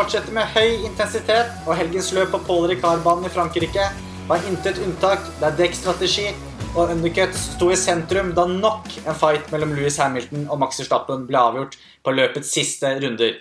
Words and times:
2021-sesongen 0.00 0.06
fortsetter 0.06 0.32
med 0.32 0.48
høy 0.54 0.86
intensitet, 0.86 1.50
og 1.68 1.76
helgens 1.76 2.12
løp 2.16 2.30
på 2.32 2.38
Paul 2.46 2.68
Ricard-banen 2.70 3.26
i 3.28 3.32
Frankrike 3.32 3.88
var 4.28 4.44
intet 4.48 4.78
unntak 4.80 5.26
der 5.40 5.52
dekkstrategi 5.58 6.30
og 6.70 6.92
undercuts 6.94 7.50
sto 7.56 7.68
i 7.72 7.76
sentrum 7.76 8.30
da 8.32 8.46
nok 8.48 8.88
en 9.02 9.18
fight 9.18 9.50
mellom 9.52 9.74
Louis 9.76 9.98
Hamilton 10.00 10.46
og 10.48 10.60
Max 10.62 10.80
Verstappen 10.80 11.26
ble 11.28 11.40
avgjort 11.40 11.76
på 12.06 12.14
løpets 12.14 12.52
siste 12.54 12.94
runder. 13.02 13.34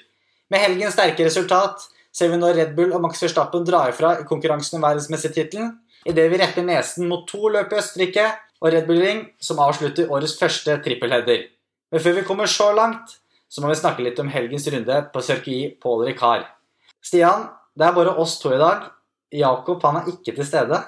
Med 0.52 0.64
helgens 0.66 0.98
sterke 0.98 1.30
resultat 1.30 1.86
ser 2.12 2.34
vi 2.34 2.42
nå 2.42 2.52
Red 2.52 2.76
Bull 2.76 2.92
og 2.92 3.06
Max 3.06 3.24
Verstappen 3.24 3.64
dra 3.64 3.86
ifra 3.94 4.18
i 4.20 4.28
konkurransen 4.28 4.82
om 4.82 4.88
verdensmestertittelen, 4.88 5.72
idet 6.10 6.28
vi 6.34 6.42
retter 6.42 6.66
nesen 6.66 7.08
mot 7.08 7.24
to 7.30 7.54
løp 7.54 7.72
i 7.72 7.80
Østerrike 7.80 8.28
og 8.60 8.74
Red 8.74 8.90
Bull 8.90 9.00
Ring, 9.06 9.24
som 9.40 9.62
avslutter 9.64 10.12
årets 10.12 10.36
første 10.42 10.76
trippelheader. 10.84 11.48
Men 11.94 12.04
før 12.04 12.20
vi 12.20 12.28
kommer 12.28 12.52
så 12.52 12.74
langt, 12.76 13.16
så 13.50 13.64
må 13.64 13.72
vi 13.72 13.80
snakke 13.80 14.06
litt 14.06 14.20
om 14.22 14.30
helgens 14.32 14.68
runde 14.70 15.02
på 15.14 15.24
circuit 15.26 15.80
Paul 15.82 16.06
Ricard. 16.06 16.46
Stian, 17.02 17.48
det 17.74 17.88
er 17.88 17.96
bare 17.96 18.14
oss 18.22 18.38
to 18.42 18.54
i 18.54 18.62
dag. 18.62 18.90
Jakob 19.34 19.84
han 19.86 20.02
er 20.02 20.10
ikke 20.14 20.36
til 20.38 20.46
stede. 20.46 20.80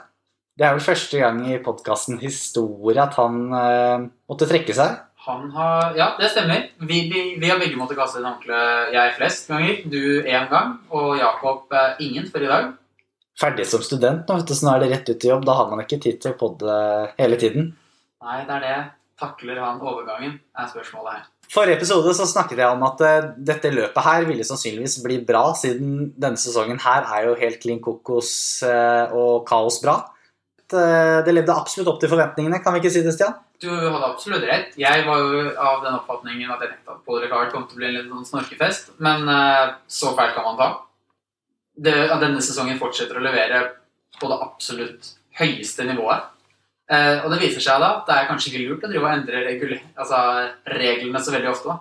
Det 0.58 0.68
er 0.68 0.76
vel 0.76 0.84
første 0.84 1.18
gang 1.18 1.40
i 1.50 1.58
podkasten 1.64 2.20
historie 2.22 3.02
at 3.02 3.16
han 3.18 3.40
eh, 3.56 4.04
måtte 4.30 4.50
trekke 4.50 4.76
seg. 4.78 5.00
Han 5.26 5.50
har 5.54 5.96
Ja, 5.98 6.12
det 6.20 6.32
stemmer. 6.34 6.68
Vi, 6.82 7.02
vi, 7.10 7.22
vi 7.42 7.50
har 7.50 7.60
begge 7.62 7.78
måttet 7.80 8.00
kaste 8.00 8.20
inn 8.20 8.28
håndkle, 8.28 8.62
jeg 8.94 9.16
flest 9.18 9.50
ganger. 9.50 9.82
Du 9.90 10.02
én 10.22 10.48
gang, 10.52 10.76
og 10.94 11.16
Jakob 11.20 11.74
eh, 11.78 12.02
ingen 12.06 12.30
før 12.30 12.46
i 12.46 12.52
dag. 12.52 12.72
Ferdig 13.42 13.66
som 13.70 13.82
student 13.86 14.28
nå, 14.28 14.38
vet 14.42 14.50
du, 14.50 14.56
så 14.58 14.68
nå 14.68 14.74
er 14.76 14.84
det 14.84 14.90
rett 14.92 15.12
ut 15.14 15.26
i 15.26 15.32
jobb. 15.32 15.46
Da 15.48 15.58
har 15.58 15.70
man 15.72 15.82
ikke 15.86 16.02
tid 16.04 16.20
til 16.22 16.34
å 16.34 16.40
podde 16.42 16.74
hele 17.18 17.40
tiden. 17.42 17.72
Nei, 18.22 18.42
det 18.46 18.58
er 18.60 18.66
det. 18.66 18.80
Takler 19.22 19.62
han 19.62 19.82
overgangen, 19.82 20.36
er 20.58 20.70
spørsmålet 20.70 21.16
her. 21.16 21.30
Forrige 21.52 21.82
episode 21.82 22.14
så 22.16 22.26
snakket 22.30 22.62
jeg 22.62 22.72
om 22.72 22.84
at 22.88 23.02
eh, 23.04 23.26
dette 23.52 23.74
løpet 23.74 24.06
her 24.06 24.24
ville 24.30 24.46
sannsynligvis 24.48 25.02
bli 25.04 25.18
bra, 25.28 25.50
siden 25.60 26.14
denne 26.16 26.40
sesongen 26.40 26.80
her 26.80 27.04
er 27.12 27.28
jo 27.28 27.34
helt 27.42 27.60
klin 27.60 27.82
kokos 27.84 28.32
eh, 28.64 29.12
og 29.12 29.44
kaos 29.50 29.82
bra. 29.84 29.98
Eh, 30.72 31.18
Det 31.28 31.34
levde 31.36 31.58
absolutt 31.58 31.92
opp 31.92 32.00
til 32.00 32.12
forventningene, 32.14 32.62
kan 32.64 32.72
vi 32.72 32.80
ikke 32.80 32.94
si 32.96 33.04
det, 33.04 33.18
Stian? 33.18 33.36
Du 33.62 33.68
hadde 33.68 34.08
absolutt 34.08 34.48
rett. 34.48 34.72
Jeg 34.80 35.04
var 35.06 35.20
jo 35.20 35.44
av 35.60 35.84
den 35.84 35.98
oppfatningen 36.00 36.56
at 36.56 36.64
jeg 36.64 36.72
tenkte 36.72 36.96
at 36.96 37.04
Paul 37.06 37.20
Ricard 37.20 37.52
kom 37.52 37.68
til 37.68 37.78
å 37.78 37.82
bli 37.82 37.90
en 37.90 37.98
litt 38.00 38.08
sånn 38.14 38.30
snorkefest, 38.32 38.96
men 39.04 39.28
så 39.92 40.16
feil 40.18 40.32
kan 40.34 40.48
man 40.48 40.58
ta. 40.58 40.70
Det, 41.78 41.94
at 42.08 42.24
denne 42.24 42.42
sesongen 42.42 42.80
fortsetter 42.80 43.20
å 43.20 43.26
levere 43.28 43.60
på 44.18 44.32
det 44.32 44.40
absolutt 44.48 45.12
høyeste 45.38 45.86
nivået. 45.86 46.32
Eh, 46.92 47.22
og 47.24 47.32
det 47.32 47.40
viser 47.40 47.64
seg 47.64 47.80
da 47.80 47.94
at 48.02 48.10
det 48.10 48.18
er 48.18 48.28
kanskje 48.28 48.52
ikke 48.52 48.66
lurt 48.66 48.84
å 48.84 48.92
drive 48.92 49.08
og 49.08 49.14
endre 49.14 49.46
regul 49.46 49.78
altså, 49.78 50.18
reglene 50.68 51.24
så 51.24 51.34
veldig 51.36 51.52
ofte. 51.54 51.72
da. 51.72 51.80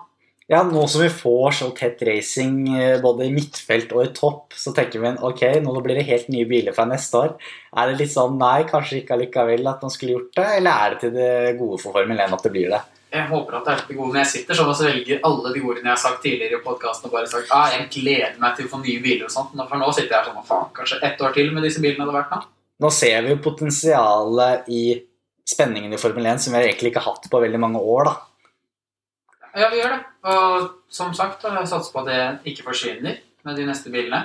Ja, 0.51 0.61
nå 0.67 0.81
som 0.91 0.99
vi 0.99 1.07
får 1.07 1.53
så 1.61 1.67
tett 1.75 2.01
racing 2.03 2.55
eh, 2.75 2.97
både 3.03 3.27
i 3.27 3.31
midtfelt 3.31 3.91
og 3.95 4.01
i 4.03 4.13
topp, 4.15 4.55
så 4.57 4.73
tenker 4.75 5.03
vi 5.03 5.11
ok, 5.29 5.43
nå 5.63 5.75
blir 5.83 5.99
det 5.99 6.07
helt 6.09 6.31
nye 6.33 6.47
biler 6.47 6.75
fra 6.75 6.83
neste 6.89 7.19
år. 7.19 7.35
Er 7.71 7.91
det 7.91 8.01
litt 8.01 8.11
sånn 8.11 8.39
nei, 8.39 8.65
kanskje 8.67 9.01
ikke 9.01 9.15
allikevel 9.15 9.71
at 9.71 9.85
man 9.85 9.93
skulle 9.93 10.17
gjort 10.17 10.33
det, 10.41 10.47
eller 10.57 10.71
er 10.71 10.95
det 10.95 10.99
til 11.03 11.13
det 11.15 11.31
gode 11.59 11.79
for 11.83 11.95
Formel 11.95 12.19
1 12.19 12.35
at 12.35 12.47
det 12.47 12.53
blir 12.55 12.71
det? 12.73 12.81
Jeg 13.11 13.27
håper 13.27 13.57
at 13.57 13.67
det 13.67 13.71
er 13.71 13.79
til 13.79 13.91
det 13.91 13.99
gode, 13.99 14.11
når 14.11 14.21
jeg 14.21 14.31
sitter 14.33 14.59
sånn 14.59 14.71
og 14.71 14.77
så 14.79 14.87
velger 14.87 15.25
alle 15.27 15.51
de 15.55 15.63
ordene 15.67 15.89
jeg 15.89 15.93
har 15.93 16.03
sagt 16.03 16.21
tidligere 16.23 16.59
i 16.59 16.63
podkasten 16.63 17.07
og 17.07 17.15
bare 17.15 17.31
sagt 17.31 17.51
ah, 17.55 17.67
jeg 17.71 17.89
gleder 17.95 18.39
meg 18.39 18.55
til 18.55 18.67
å 18.67 18.71
få 18.71 18.79
nye 18.83 19.03
biler 19.03 19.27
og 19.27 19.35
sånt. 19.35 19.55
For 19.59 19.79
nå 19.79 19.91
sitter 19.95 20.17
jeg 20.17 20.31
sånn 20.31 20.47
faen, 20.47 20.71
kanskje 20.75 20.99
ett 21.07 21.23
år 21.27 21.35
til 21.35 21.51
med 21.55 21.67
disse 21.67 21.83
bilene 21.83 22.07
hadde 22.07 22.15
vært 22.15 22.35
nå. 22.35 22.43
Nå 22.81 22.89
ser 22.93 23.21
vi 23.25 23.33
jo 23.35 23.41
potensialet 23.43 24.69
i 24.73 24.83
spenningen 25.47 25.93
i 25.93 25.99
Formel 26.01 26.25
1 26.33 26.43
som 26.45 26.55
vi 26.55 26.63
egentlig 26.63 26.91
ikke 26.91 27.03
har 27.03 27.15
hatt 27.15 27.27
på 27.29 27.41
veldig 27.43 27.59
mange 27.61 27.81
år, 27.81 28.09
da. 28.09 28.13
Ja, 29.51 29.67
vi 29.69 29.81
gjør 29.81 29.97
det. 29.97 30.03
Og 30.31 30.69
som 30.93 31.11
sagt, 31.13 31.43
jeg 31.43 31.69
satser 31.69 31.91
på 31.93 32.03
at 32.03 32.09
det 32.09 32.53
ikke 32.53 32.69
forsvinner 32.69 33.19
med 33.45 33.59
de 33.59 33.67
neste 33.67 33.91
bilene. 33.93 34.23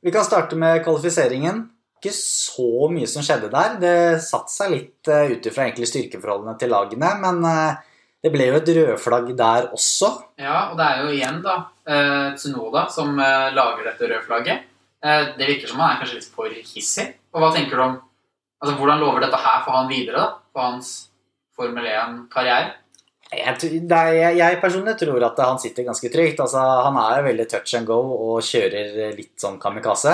Vi 0.00 0.12
kan 0.14 0.24
starte 0.24 0.56
med 0.56 0.80
kvalifiseringen. 0.84 1.66
Ikke 2.00 2.14
så 2.16 2.88
mye 2.88 3.08
som 3.10 3.22
skjedde 3.22 3.50
der. 3.52 3.76
Det 3.82 3.96
satte 4.24 4.54
seg 4.54 4.72
litt 4.72 5.10
uh, 5.12 5.28
ut 5.28 5.46
ifra 5.50 5.68
styrkeforholdene 5.68 6.56
til 6.58 6.72
lagene, 6.72 7.10
men 7.20 7.44
eh, 7.44 7.82
det 8.24 8.32
ble 8.32 8.50
jo 8.50 8.56
et 8.58 8.72
rødflagg 8.76 9.30
der 9.36 9.68
også. 9.76 10.10
Ja, 10.40 10.70
og 10.70 10.80
det 10.80 10.86
er 10.86 11.04
jo 11.04 11.12
igjen 11.14 11.38
da 11.44 11.56
eh, 11.88 12.32
Tsunoda 12.36 12.86
som 12.92 13.14
eh, 13.20 13.52
lager 13.56 13.86
dette 13.88 14.08
rødflagget. 14.10 14.66
Eh, 15.04 15.22
det 15.38 15.48
virker 15.48 15.70
som 15.70 15.80
han 15.80 15.94
er 15.94 16.02
kanskje 16.02 16.18
litt 16.18 16.32
for 16.34 16.52
hissig. 16.72 17.14
Og 17.34 17.42
hva 17.42 17.50
tenker 17.54 17.76
du 17.76 17.84
om 17.86 17.98
Altså, 18.60 18.74
Hvordan 18.76 19.00
lover 19.00 19.22
dette 19.24 19.38
her 19.40 19.62
for 19.64 19.72
han 19.72 19.86
videre, 19.88 20.20
da? 20.20 20.24
For 20.52 20.66
hans 20.66 20.88
Formel 21.56 21.86
1-karriere? 21.88 22.74
Jeg, 23.30 23.54
jeg, 23.88 24.34
jeg 24.36 24.58
personlig 24.60 24.96
tror 25.00 25.24
at 25.28 25.38
han 25.40 25.60
sitter 25.62 25.86
ganske 25.86 26.10
trygt. 26.12 26.42
Altså, 26.44 26.60
han 26.84 26.98
er 27.00 27.20
jo 27.20 27.28
veldig 27.30 27.46
touch 27.48 27.76
and 27.78 27.88
go 27.88 28.00
og 28.02 28.42
kjører 28.44 29.14
litt 29.16 29.32
sånn 29.40 29.56
kamikaze. 29.62 30.12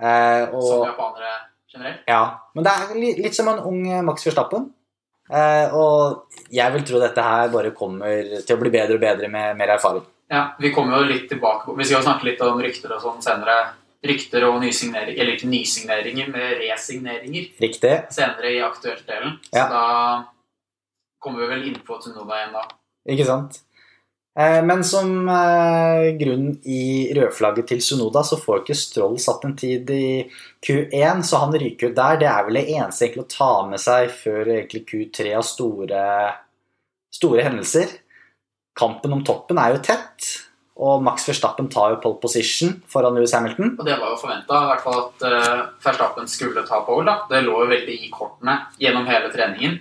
Eh, 0.00 0.44
og, 0.54 0.62
Som 0.64 0.86
japanere 0.86 1.34
generelt? 1.72 2.06
Ja, 2.08 2.22
men 2.54 2.66
det 2.66 2.72
er 2.72 2.94
litt, 2.96 3.20
litt 3.26 3.36
som 3.36 3.50
en 3.52 3.60
ung 3.68 3.82
eh, 3.90 4.04
Max 4.06 4.24
Verstappen. 4.28 4.70
Eh, 5.32 5.74
og 5.76 6.48
jeg 6.52 6.74
vil 6.74 6.86
tro 6.86 7.00
dette 7.02 7.24
her 7.24 7.52
bare 7.52 7.74
kommer 7.76 8.40
til 8.40 8.56
å 8.56 8.62
bli 8.62 8.72
bedre 8.72 8.98
og 8.98 9.04
bedre 9.04 9.30
med 9.32 9.58
mer 9.58 9.76
erfaring. 9.76 10.04
Ja, 10.32 10.46
vi 10.60 10.72
kommer 10.72 11.00
jo 11.00 11.10
litt 11.10 11.26
tilbake 11.28 11.66
på 11.66 11.74
Vi 11.76 11.84
skal 11.84 11.98
jo 11.98 12.06
snakke 12.06 12.30
litt 12.30 12.40
om 12.44 12.60
rykter 12.62 12.94
og 12.96 13.02
sånn 13.04 13.20
senere. 13.24 13.58
Rykter 14.02 14.42
og 14.48 14.60
nysigneringer, 14.64 15.20
eller 15.22 15.36
ikke 15.36 15.46
nysigneringer, 15.50 16.30
men 16.32 16.56
resigneringer 16.58 17.44
Riktig. 17.62 17.92
senere 18.10 18.50
i 18.50 18.58
aktuelt-delen. 18.66 19.36
Så 19.46 19.56
Ja. 19.60 19.68
da 19.68 20.24
kommer 21.22 21.40
vi 21.44 21.46
vel 21.54 21.68
inn 21.68 21.78
på 21.86 22.00
Tsunoda 22.00 22.34
igjen 22.40 22.52
da. 22.56 22.64
Ikke 23.08 23.26
sant? 23.26 23.60
Eh, 24.38 24.62
men 24.64 24.82
som 24.82 25.28
eh, 25.28 26.16
grunn 26.18 26.58
i 26.64 27.12
rødflagget 27.14 27.66
til 27.68 27.80
Sunoda, 27.84 28.22
så 28.24 28.38
får 28.40 28.62
ikke 28.62 28.74
Stroll 28.80 29.18
satt 29.20 29.44
en 29.44 29.54
tid 29.56 29.90
i 29.90 30.30
Q1, 30.66 31.22
så 31.22 31.36
han 31.44 31.52
ryker 31.52 31.90
ut 31.90 31.94
der. 31.98 32.16
Det 32.16 32.28
er 32.30 32.44
vel 32.46 32.54
det 32.54 32.68
eneste 32.72 33.04
egentlig 33.06 33.26
å 33.26 33.36
ta 33.36 33.50
med 33.68 33.78
seg 33.78 34.08
før 34.10 34.46
egentlig 34.56 34.86
Q3 34.88 35.36
av 35.36 35.44
store, 35.44 36.06
store 37.12 37.44
hendelser. 37.44 37.92
Kampen 38.74 39.12
om 39.12 39.22
toppen 39.22 39.58
er 39.60 39.74
jo 39.74 39.82
tett, 39.84 40.30
og 40.80 41.02
Max 41.04 41.26
Verstappen 41.28 41.68
tar 41.72 41.92
jo 41.92 42.00
pole 42.00 42.20
position 42.22 42.72
foran 42.88 43.18
Lewis 43.18 43.34
Hamilton. 43.36 43.74
Og 43.76 43.84
det 43.84 43.98
var 44.00 44.14
jo 44.14 44.20
forventa, 44.22 44.60
at 44.72 45.24
uh, 45.26 45.64
Verstappen 45.84 46.30
skulle 46.30 46.64
ta 46.68 46.80
pole. 46.86 47.04
da. 47.08 47.26
Det 47.28 47.42
lå 47.44 47.58
jo 47.64 47.68
veldig 47.70 47.98
i 48.06 48.12
kortene 48.12 48.56
gjennom 48.80 49.08
hele 49.10 49.28
treningen. 49.34 49.76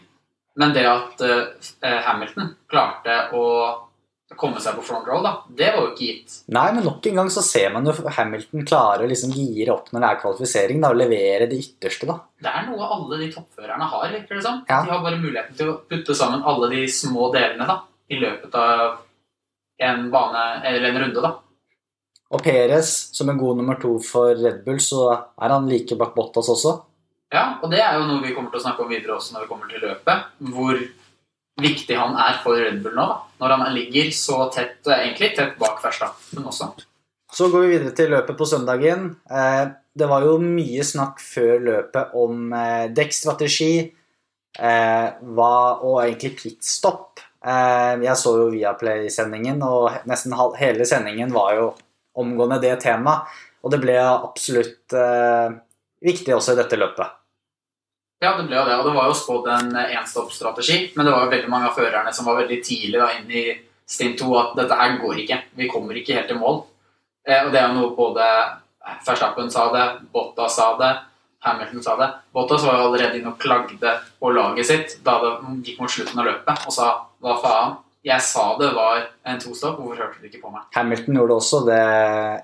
Men 0.59 0.73
det 0.75 0.83
at 0.83 1.21
eh, 1.23 1.99
Hamilton 2.03 2.49
klarte 2.69 3.13
å 3.39 3.45
komme 4.39 4.61
seg 4.63 4.77
på 4.77 4.83
front 4.85 5.07
row, 5.07 5.19
da, 5.23 5.31
det 5.47 5.69
var 5.73 5.85
jo 5.85 5.91
ikke 5.91 6.07
gitt. 6.07 6.35
Nei, 6.55 6.65
men 6.75 6.85
nok 6.87 7.07
en 7.07 7.21
gang 7.21 7.29
så 7.33 7.43
ser 7.43 7.71
man 7.73 7.87
jo 7.87 7.93
Hamilton 8.15 8.65
klare 8.67 9.05
å 9.05 9.09
liksom 9.09 9.33
gire 9.35 9.73
opp 9.73 9.91
når 9.91 10.03
det 10.03 10.09
er 10.09 10.19
kvalifisering, 10.21 10.81
da, 10.83 10.91
og 10.93 10.99
levere 11.01 11.47
det 11.51 11.59
ytterste, 11.59 12.07
da. 12.09 12.17
Det 12.41 12.51
er 12.51 12.67
noe 12.69 12.89
alle 12.95 13.19
de 13.21 13.29
toppførerne 13.33 13.87
har. 13.93 14.05
virker 14.15 14.39
det 14.39 14.45
som. 14.45 14.61
Ja. 14.69 14.81
De 14.87 14.93
har 14.93 15.03
bare 15.03 15.19
muligheten 15.21 15.57
til 15.59 15.73
å 15.73 15.79
putte 15.87 16.15
sammen 16.17 16.43
alle 16.47 16.71
de 16.71 16.83
små 16.91 17.31
delene 17.35 17.67
da, 17.69 17.77
i 18.11 18.19
løpet 18.21 18.59
av 18.59 18.99
en 19.81 20.07
bane 20.13 20.45
eller 20.67 20.89
en 20.89 21.01
runde. 21.05 21.23
da. 21.25 21.33
Og 22.31 22.43
Perez, 22.45 22.91
som 23.11 23.29
en 23.29 23.39
god 23.39 23.57
nummer 23.59 23.75
to 23.81 23.97
for 24.05 24.31
Red 24.39 24.61
Bull, 24.65 24.79
så 24.79 25.09
er 25.11 25.51
han 25.51 25.67
like 25.67 25.97
bak 25.99 26.13
Bottas 26.15 26.47
også. 26.53 26.77
Ja, 27.31 27.57
og 27.63 27.71
det 27.71 27.79
er 27.83 27.97
jo 27.99 28.07
noe 28.07 28.23
vi 28.23 28.33
kommer 28.35 28.51
til 28.51 28.61
å 28.61 28.65
snakke 28.65 28.83
om 28.85 28.91
videre 28.91 29.17
også 29.17 29.35
når 29.35 29.45
vi 29.45 29.49
kommer 29.51 29.71
til 29.71 29.83
løpet. 29.83 30.29
Hvor 30.51 30.79
viktig 31.61 31.97
han 31.99 32.15
er 32.19 32.39
for 32.43 32.59
Red 32.59 32.79
Bull 32.83 32.95
nå. 32.95 33.05
da. 33.07 33.19
Når 33.43 33.55
han 33.57 33.75
ligger 33.75 34.11
så 34.15 34.45
tett, 34.55 34.79
egentlig 34.87 35.33
tett 35.35 35.57
bak 35.59 35.83
Verstappen 35.83 36.47
også. 36.47 36.71
Så 37.31 37.47
går 37.51 37.63
vi 37.65 37.75
videre 37.77 37.95
til 37.95 38.11
løpet 38.11 38.37
på 38.39 38.47
søndagen. 38.47 39.15
Eh, 39.29 39.67
Det 39.91 40.07
var 40.07 40.23
jo 40.23 40.37
mye 40.39 40.83
snakk 40.87 41.19
før 41.19 41.59
løpet 41.59 42.13
om 42.15 42.53
eh, 42.55 42.87
dekkstrategi 42.95 43.91
eh, 44.59 45.07
og 45.19 45.97
egentlig 46.05 46.37
pitstop. 46.39 47.10
Eh, 47.45 47.93
Jeg 48.03 48.17
så 48.17 48.35
jo 48.37 48.49
Viaplay-sendingen, 48.53 49.61
og 49.63 50.05
nesten 50.09 50.35
hele 50.59 50.85
sendingen 50.85 51.33
var 51.33 51.55
jo 51.57 51.71
omgående 52.17 52.61
det 52.61 52.75
temaet. 52.83 53.25
Og 53.61 53.71
det 53.71 53.79
ble 53.81 53.97
absolutt 54.01 54.93
eh, 54.97 55.57
viktig 56.01 56.33
også 56.33 56.55
i 56.55 56.61
dette 56.61 56.79
løpet. 56.79 57.17
Ja, 58.21 58.35
det 58.37 58.47
ble 58.47 58.57
jo 58.57 58.65
det, 58.65 58.77
og 58.77 58.85
det 58.85 58.93
var 58.95 59.09
jo 59.09 59.17
spådd 59.17 59.47
en 59.49 59.75
enstoppstrategi, 59.81 60.91
men 60.95 61.05
det 61.07 61.13
var 61.13 61.25
jo 61.25 61.31
veldig 61.33 61.49
mange 61.49 61.69
av 61.69 61.77
førerne 61.77 62.13
som 62.13 62.27
var 62.29 62.37
veldig 62.41 62.59
tidlig 62.65 62.99
da, 63.01 63.07
inn 63.17 63.29
i 63.33 63.45
stint 63.89 64.19
2 64.21 64.33
at 64.37 64.51
dette 64.59 64.77
her 64.77 64.97
går 65.01 65.23
ikke. 65.23 65.39
Vi 65.57 65.69
kommer 65.69 65.97
ikke 65.97 66.17
helt 66.19 66.29
til 66.29 66.41
mål. 66.41 66.61
Eh, 67.25 67.45
og 67.45 67.53
det 67.53 67.61
er 67.61 67.69
jo 67.69 67.79
noe 67.79 67.95
både 67.97 68.27
Verstappen 69.05 69.49
sa 69.53 69.67
det, 69.73 69.85
Botta 70.13 70.47
sa 70.49 70.71
det, 70.77 70.91
Hamilton 71.45 71.83
sa 71.83 71.95
det. 71.97 72.09
Bottas 72.33 72.63
var 72.65 72.77
jo 72.77 72.87
allerede 72.89 73.17
inne 73.17 73.33
og 73.33 73.39
klagde 73.41 73.95
på 74.21 74.29
laget 74.33 74.67
sitt 74.69 74.97
da 75.05 75.17
det 75.21 75.31
gikk 75.65 75.81
mot 75.81 75.89
slutten 75.89 76.21
av 76.21 76.27
løpet, 76.29 76.65
og 76.69 76.73
sa 76.73 76.89
hva 77.21 77.37
faen, 77.41 77.79
jeg 78.01 78.21
sa 78.25 78.43
det 78.57 78.71
var 78.73 79.03
en 79.29 79.39
tostopp, 79.39 79.75
hvorfor 79.77 79.99
hørte 80.01 80.21
du 80.21 80.25
ikke 80.25 80.39
på 80.41 80.49
meg? 80.49 80.63
Hamilton 80.73 81.19
gjorde 81.19 81.35
også 81.37 81.59
det 81.67 81.81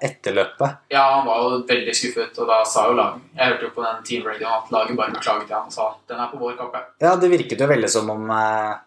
etter 0.05 0.35
løpet. 0.37 0.83
Ja, 0.93 1.07
han 1.15 1.25
var 1.25 1.39
jo 1.41 1.61
veldig 1.65 1.95
skuffet, 1.97 2.37
og 2.37 2.51
da 2.51 2.59
sa 2.69 2.83
jo 2.91 2.97
laget 2.99 3.23
Jeg 3.33 3.53
hørte 3.53 3.65
jo 3.65 3.71
på 3.73 3.85
den 3.85 4.03
teamradioen 4.05 4.53
at 4.59 4.69
laget 4.75 4.99
bare 4.99 5.15
beklaget 5.15 5.49
til 5.49 5.57
han 5.57 5.71
og 5.71 5.73
sa 5.73 5.87
den 6.11 6.21
er 6.21 6.29
på 6.29 6.41
vår 6.43 6.53
kappe. 6.59 6.83
Ja, 7.01 7.15
det 7.17 7.31
virket 7.33 7.65
jo 7.65 7.71
veldig 7.73 7.89
som 7.89 8.13
om 8.13 8.29
eh, 8.37 8.77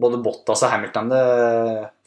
både 0.00 0.22
Bottas 0.24 0.64
og 0.64 0.72
Hamilton 0.72 1.12
det 1.12 1.22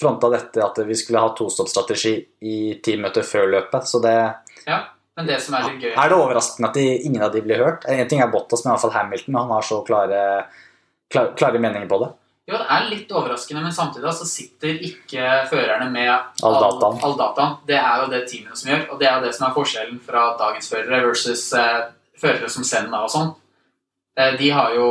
fronta 0.01 0.34
dette 0.34 0.66
at 0.66 0.81
vi 0.89 0.98
skulle 0.98 1.22
ha 1.22 1.34
tostoppstrategi 1.38 2.18
i 2.42 2.60
ti 2.84 2.98
møter 2.98 3.25
før 3.25 3.51
løpet. 3.54 3.86
Så 3.86 4.01
det 4.01 4.18
Ja, 4.66 4.81
men 5.13 5.30
det 5.30 5.38
som 5.45 5.60
er 5.60 5.69
litt 5.69 5.84
gøy 5.84 5.94
er 5.94 6.10
det 6.10 6.18
overraskende 6.18 6.74
at 6.74 6.81
de, 6.81 6.89
ingen 7.06 7.22
av 7.22 7.38
de 7.38 7.45
blir 7.45 7.62
hørt. 7.62 7.86
En 7.86 8.10
ting 8.10 8.25
er 8.25 8.34
Bottas, 8.34 8.66
men 8.66 8.72
i 8.72 8.75
hvert 8.75 8.88
fall 8.88 8.98
Hamilton. 8.98 9.44
Han 9.45 9.60
har 9.60 9.66
så 9.69 9.84
klare, 9.86 10.24
klare, 11.13 11.38
klare 11.38 11.62
meninger 11.62 11.86
på 11.86 12.01
det. 12.01 12.16
Jo, 12.48 12.56
det 12.56 12.68
er 12.72 12.86
litt 12.88 13.10
overraskende, 13.12 13.62
men 13.66 13.74
samtidig 13.76 14.14
så 14.16 14.26
sitter 14.26 14.78
ikke 14.88 15.24
førerne 15.50 15.90
med 15.92 16.14
All 16.48 16.56
dataen. 16.64 17.02
all 17.04 17.18
dataen. 17.20 17.58
Det 17.68 17.76
er 17.76 18.04
jo 18.04 18.08
det 18.14 18.22
teamene 18.30 18.56
som 18.56 18.70
gjør, 18.72 18.86
og 18.94 19.00
det 19.02 19.08
er 19.10 19.18
jo 19.18 19.26
det 19.26 19.34
som 19.36 19.48
er 19.50 19.56
forskjellen 19.58 20.00
fra 20.06 20.22
dagens 20.40 20.70
førere 20.72 21.02
versus 21.10 21.44
eh, 21.60 21.82
førere 22.22 22.48
som 22.50 22.64
Senna 22.64 23.02
og 23.04 23.12
sånn. 23.12 23.34
Eh, 24.18 24.38
de 24.40 24.50
har 24.56 24.74
jo 24.76 24.88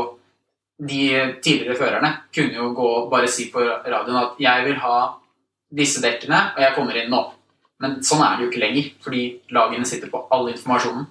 De 0.78 1.06
tidligere 1.40 1.72
førerne 1.78 2.10
kunne 2.36 2.52
jo 2.52 2.66
gå 2.76 2.86
og 2.98 3.06
bare 3.08 3.26
si 3.32 3.46
på 3.48 3.62
radioen 3.64 4.16
at 4.20 4.34
'jeg 4.38 4.64
vil 4.66 4.76
ha 4.76 5.14
disse 5.72 6.02
dekkene, 6.02 6.52
og 6.54 6.60
jeg 6.60 6.74
kommer 6.74 6.96
inn 7.00 7.08
nå'. 7.10 7.32
Men 7.80 8.02
sånn 8.02 8.20
er 8.20 8.36
det 8.36 8.44
jo 8.44 8.50
ikke 8.50 8.60
lenger, 8.60 8.90
fordi 9.00 9.40
lagene 9.50 9.86
sitter 9.86 10.10
på 10.10 10.26
all 10.30 10.48
informasjonen. 10.48 11.06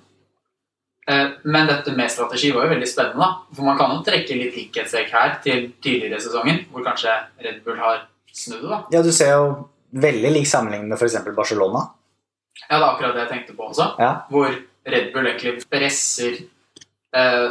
Eh, 1.07 1.27
Men 1.43 1.67
dette 1.69 1.93
med 1.93 2.09
strategi 2.11 2.51
var 2.51 2.65
jo 2.65 2.73
veldig 2.73 2.87
spennende. 2.89 3.19
da, 3.19 3.55
For 3.55 3.63
man 3.63 3.77
kan 3.77 3.91
jo 3.93 4.03
trekke 4.03 4.37
litt 4.39 4.55
likhetstrekk 4.57 5.11
her 5.13 5.37
til 5.43 5.71
tidligere 5.81 6.21
sesonger, 6.21 6.65
hvor 6.71 6.83
kanskje 6.83 7.13
Red 7.43 7.63
Bull 7.65 7.77
har 7.77 8.07
snudd 8.33 8.65
da. 8.69 8.83
Ja, 8.91 9.01
du 9.01 9.11
ser 9.11 9.35
jo 9.35 9.69
veldig 9.93 10.31
lik 10.33 10.47
sammenligning 10.49 10.89
med 10.89 10.97
f.eks. 10.99 11.21
Barcelona. 11.35 11.85
Ja, 12.69 12.77
det 12.79 12.81
er 12.81 12.89
akkurat 12.89 13.13
det 13.15 13.23
jeg 13.25 13.31
tenkte 13.33 13.55
på 13.57 13.69
også. 13.69 13.91
Ja. 13.99 14.11
Hvor 14.31 14.49
Red 14.85 15.13
Bull 15.13 15.27
egentlig 15.29 15.59
presser 15.69 16.41
eh, 17.15 17.47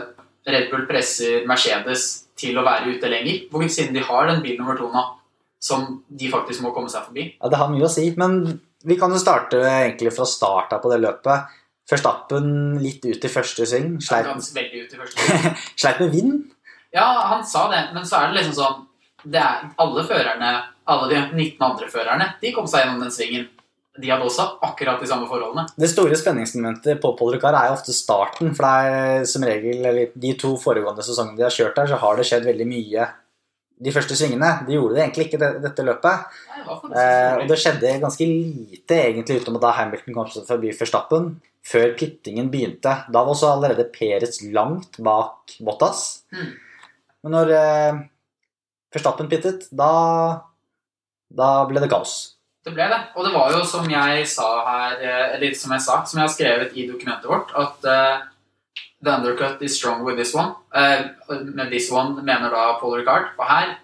Red 0.47 0.71
Bull 0.71 0.87
presser 0.89 1.47
Mercedes 1.49 2.27
til 2.37 2.59
å 2.59 2.65
være 2.67 2.97
ute 2.97 3.09
lenger. 3.09 3.45
Hvor, 3.51 3.65
siden 3.71 3.95
de 3.97 4.03
har 4.05 4.27
den 4.29 4.43
bil 4.45 4.59
nummer 4.59 4.77
to 4.77 4.91
nå, 4.93 5.05
som 5.63 6.03
de 6.09 6.29
faktisk 6.33 6.61
må 6.65 6.75
komme 6.75 6.91
seg 6.93 7.07
forbi. 7.07 7.29
Ja, 7.39 7.49
Det 7.49 7.61
har 7.61 7.71
mye 7.73 7.87
å 7.87 7.93
si, 7.93 8.11
men 8.21 8.61
vi 8.85 8.99
kan 9.01 9.15
jo 9.15 9.21
starte 9.23 9.63
egentlig 9.65 10.13
fra 10.13 10.27
starta 10.29 10.81
på 10.83 10.91
det 10.93 11.01
løpet. 11.07 11.55
Førstappen 11.91 12.47
litt 12.81 13.05
ut 13.05 13.25
i 13.25 13.31
første 13.31 13.67
sving. 13.69 13.97
Ganske 14.01 14.57
veldig 14.57 14.85
ut 14.85 14.95
i 14.95 15.01
første 15.01 15.41
sleit 15.81 16.01
med 16.01 16.15
vind. 16.15 16.39
Ja, 16.95 17.09
han 17.33 17.43
sa 17.47 17.67
det, 17.73 17.83
men 17.97 18.07
så 18.07 18.23
er 18.23 18.31
det 18.31 18.41
liksom 18.41 18.57
sånn 18.61 18.83
det 19.25 19.41
er, 19.41 19.69
Alle 19.81 20.05
førerne, 20.05 20.53
alle 20.93 21.11
de 21.11 21.21
19 21.33 21.63
andre 21.65 21.89
førerne, 21.89 22.27
de 22.43 22.53
kom 22.53 22.67
seg 22.69 22.85
gjennom 22.85 23.05
den 23.05 23.13
svingen. 23.13 23.47
De 23.95 24.11
hadde 24.11 24.27
også 24.27 24.45
akkurat 24.67 24.99
de 25.01 25.07
samme 25.07 25.29
forholdene. 25.31 25.69
Det 25.79 25.89
store 25.89 26.17
spenningsmomentet 26.19 26.99
på 27.01 27.13
Paul 27.17 27.37
Ricard 27.37 27.57
er 27.57 27.69
jo 27.71 27.77
ofte 27.77 27.95
starten. 27.95 28.51
For 28.57 28.67
det 28.67 28.95
er 28.95 29.29
som 29.31 29.47
regel, 29.47 29.85
eller 29.87 30.17
de 30.19 30.33
to 30.41 30.57
foregående 30.61 31.05
sesongene 31.07 31.39
de 31.39 31.47
har 31.47 31.55
kjørt 31.55 31.79
der, 31.79 31.93
så 31.93 32.01
har 32.03 32.19
det 32.19 32.27
skjedd 32.29 32.49
veldig 32.49 32.67
mye 32.69 33.07
de 33.81 33.93
første 33.95 34.17
svingene. 34.19 34.51
De 34.67 34.77
gjorde 34.77 34.97
det 34.97 35.03
egentlig 35.05 35.27
ikke 35.29 35.41
det, 35.43 35.51
dette 35.65 35.87
løpet. 35.87 36.29
Nei, 36.51 36.61
det 36.65 37.01
Eh, 37.01 37.33
og 37.41 37.49
det 37.51 37.59
skjedde 37.61 37.91
ganske 38.01 38.27
lite 38.29 38.97
egentlig 39.09 39.43
utenom 39.43 39.61
da 39.61 39.75
Hamilton 39.77 40.17
kom 40.17 40.31
seg 40.33 40.47
forbi 40.49 40.73
Verstappen. 40.79 41.35
Før 41.65 41.95
pittingen 41.97 42.51
begynte. 42.53 42.93
Da 43.09 43.23
var 43.23 43.33
også 43.33 43.55
allerede 43.55 43.89
Perez 43.93 44.43
langt 44.53 44.99
bak 45.05 45.57
Bottas. 45.65 46.25
Mm. 46.33 46.51
Men 47.25 47.37
når 47.39 47.53
eh, 47.57 48.03
Verstappen 48.95 49.29
pittet, 49.33 49.67
da, 49.73 49.91
da 51.33 51.51
ble 51.69 51.83
det 51.83 51.91
kaos. 51.93 52.35
Det 52.65 52.73
ble 52.73 52.87
det. 52.89 53.01
Og 53.17 53.27
det 53.27 53.33
var 53.35 53.53
jo 53.53 53.65
som 53.69 53.89
jeg 53.91 54.29
sa 54.31 54.49
her, 54.69 55.01
eh, 55.01 55.25
eller 55.37 55.57
som 55.59 55.75
jeg 55.77 55.85
sa, 55.85 55.99
som 56.05 56.21
jeg 56.21 56.25
har 56.25 56.33
skrevet 56.33 56.77
i 56.79 56.87
dokumentet 56.89 57.29
vårt, 57.29 57.53
at 57.61 57.89
eh, 57.91 58.23
the 59.05 59.13
undercut 59.13 59.63
is 59.63 59.77
strong 59.77 60.05
with 60.05 60.17
this 60.17 60.35
one. 60.35 60.55
Uh, 60.73 61.11
med 61.29 61.71
this 61.71 61.91
one 61.93 62.25
mener 62.25 62.51
da 62.51 62.79
Paul 62.81 62.99
Ricard. 62.99 63.35
For 63.37 63.45
her, 63.45 63.77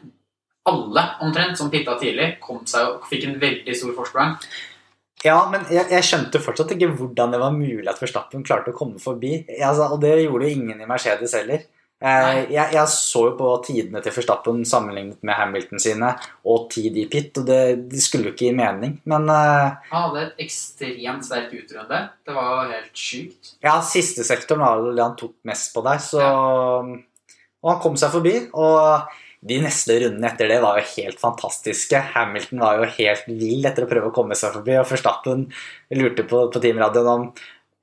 alle 0.71 1.05
omtrent 1.21 1.59
som 1.59 1.71
pitta 1.71 1.99
tidlig, 2.01 2.35
kom 2.43 2.65
seg 2.69 2.97
og 2.97 3.09
fikk 3.11 3.29
en 3.29 3.39
veldig 3.41 3.77
stor 3.77 3.95
forsprang. 3.97 4.37
Ja, 5.25 5.37
men 5.53 5.67
jeg, 5.69 5.85
jeg 5.93 6.07
skjønte 6.07 6.41
fortsatt 6.41 6.73
ikke 6.73 6.95
hvordan 6.97 7.35
det 7.35 7.41
var 7.43 7.53
mulig 7.53 7.89
at 7.91 8.01
Verstappen 8.01 8.45
klarte 8.47 8.73
å 8.73 8.77
komme 8.77 9.01
forbi. 9.03 9.35
Jeg, 9.45 9.61
altså, 9.67 9.91
og 9.93 10.01
det 10.01 10.15
gjorde 10.23 10.49
jo 10.49 10.57
ingen 10.57 10.81
i 10.81 10.89
Mercedes 10.89 11.37
heller. 11.37 11.67
Eh, 12.01 12.47
jeg, 12.49 12.73
jeg 12.73 12.89
så 12.89 13.27
jo 13.27 13.33
på 13.37 13.49
tidene 13.67 14.01
til 14.01 14.15
Forstappen 14.15 14.63
sammenlignet 14.69 15.21
med 15.27 15.37
Hamilton 15.37 15.83
sine, 15.83 16.15
og 16.49 16.71
tid 16.73 16.97
i 16.97 17.05
pit, 17.13 17.37
og 17.37 17.45
det, 17.51 17.61
det 17.93 18.01
skulle 18.01 18.31
jo 18.31 18.35
ikke 18.35 18.47
gi 18.49 18.57
mening. 18.57 18.95
Men 19.11 19.29
eh, 19.29 19.91
Han 19.91 20.07
hadde 20.07 20.23
et 20.25 20.45
ekstremt 20.47 21.29
sterkt 21.29 21.53
utrunde. 21.59 22.03
Det 22.25 22.37
var 22.37 22.73
helt 22.73 22.97
sjukt. 22.97 23.55
ja, 23.67 23.77
siste 23.85 24.25
sektoren 24.25 24.65
var 24.65 24.87
det 24.89 25.05
han 25.05 25.19
tok 25.21 25.37
mest 25.51 25.75
på 25.77 25.85
der, 25.85 26.01
så 26.05 26.25
Og 27.61 27.69
han 27.69 27.83
kom 27.85 28.01
seg 28.01 28.15
forbi, 28.15 28.37
og 28.57 29.13
de 29.45 29.61
neste 29.61 29.97
rundene 30.01 30.29
etter 30.29 30.49
det 30.49 30.59
var 30.65 30.81
jo 30.81 30.89
helt 30.95 31.21
fantastiske. 31.21 32.01
Hamilton 32.15 32.65
var 32.65 32.81
jo 32.81 32.91
helt 32.97 33.29
vill 33.29 33.69
etter 33.69 33.85
å 33.85 33.93
prøve 33.93 34.09
å 34.09 34.17
komme 34.17 34.37
seg 34.37 34.57
forbi, 34.57 34.79
og 34.81 34.89
Forstappen 34.89 35.47
lurte 35.97 36.25
på, 36.29 36.47
på 36.49 36.65
teamradioen 36.65 37.13
om 37.13 37.31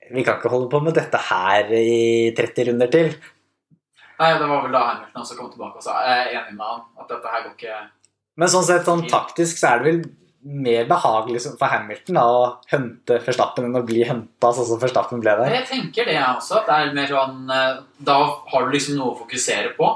vi 0.08 0.24
kan 0.24 0.38
ikke 0.40 0.50
holde 0.50 0.70
på 0.72 0.80
med 0.82 0.96
dette 0.96 1.20
her 1.30 1.70
i 1.76 2.32
30 2.38 2.72
runder 2.72 2.90
til. 2.90 3.10
Nei, 4.18 4.32
Det 4.40 4.48
var 4.50 4.64
vel 4.64 4.74
da 4.74 4.86
Hamilton 4.92 5.24
også 5.24 5.38
kom 5.38 5.52
tilbake 5.54 5.82
og 5.82 5.84
sa 5.86 6.00
jeg 6.06 6.22
er 6.24 6.40
enig 6.40 6.56
med 6.58 6.66
han, 6.66 6.86
at 7.02 7.12
dette 7.12 7.34
her 7.34 7.44
går 7.46 7.54
ikke 7.54 7.82
Men 8.38 8.54
sånn 8.54 8.66
sett 8.66 8.88
sånn 8.88 9.06
taktisk 9.10 9.60
så 9.62 9.74
er 9.74 9.84
det 9.84 9.92
vel 9.92 10.02
mer 10.48 10.88
behagelig 10.88 11.42
for 11.60 11.68
Hamilton 11.68 12.18
da, 12.20 12.24
å 12.24 12.42
hente 12.72 13.20
Verstappen 13.26 13.68
enn 13.68 13.80
å 13.80 13.86
bli 13.86 14.04
henta 14.08 14.52
sånn 14.56 14.68
som 14.70 14.80
Verstappen 14.80 15.22
ble 15.24 15.34
der. 15.42 15.56
Jeg 15.58 15.68
tenker 15.70 16.08
det, 16.08 16.16
jeg 16.16 16.28
også. 16.38 16.62
Det 16.68 16.76
er 16.76 16.94
mer 16.96 17.10
sånn 17.12 17.52
eh, 17.52 17.80
Da 18.08 18.18
har 18.54 18.68
du 18.68 18.76
liksom 18.76 19.00
noe 19.00 19.16
å 19.16 19.18
fokusere 19.24 19.74
på. 19.78 19.90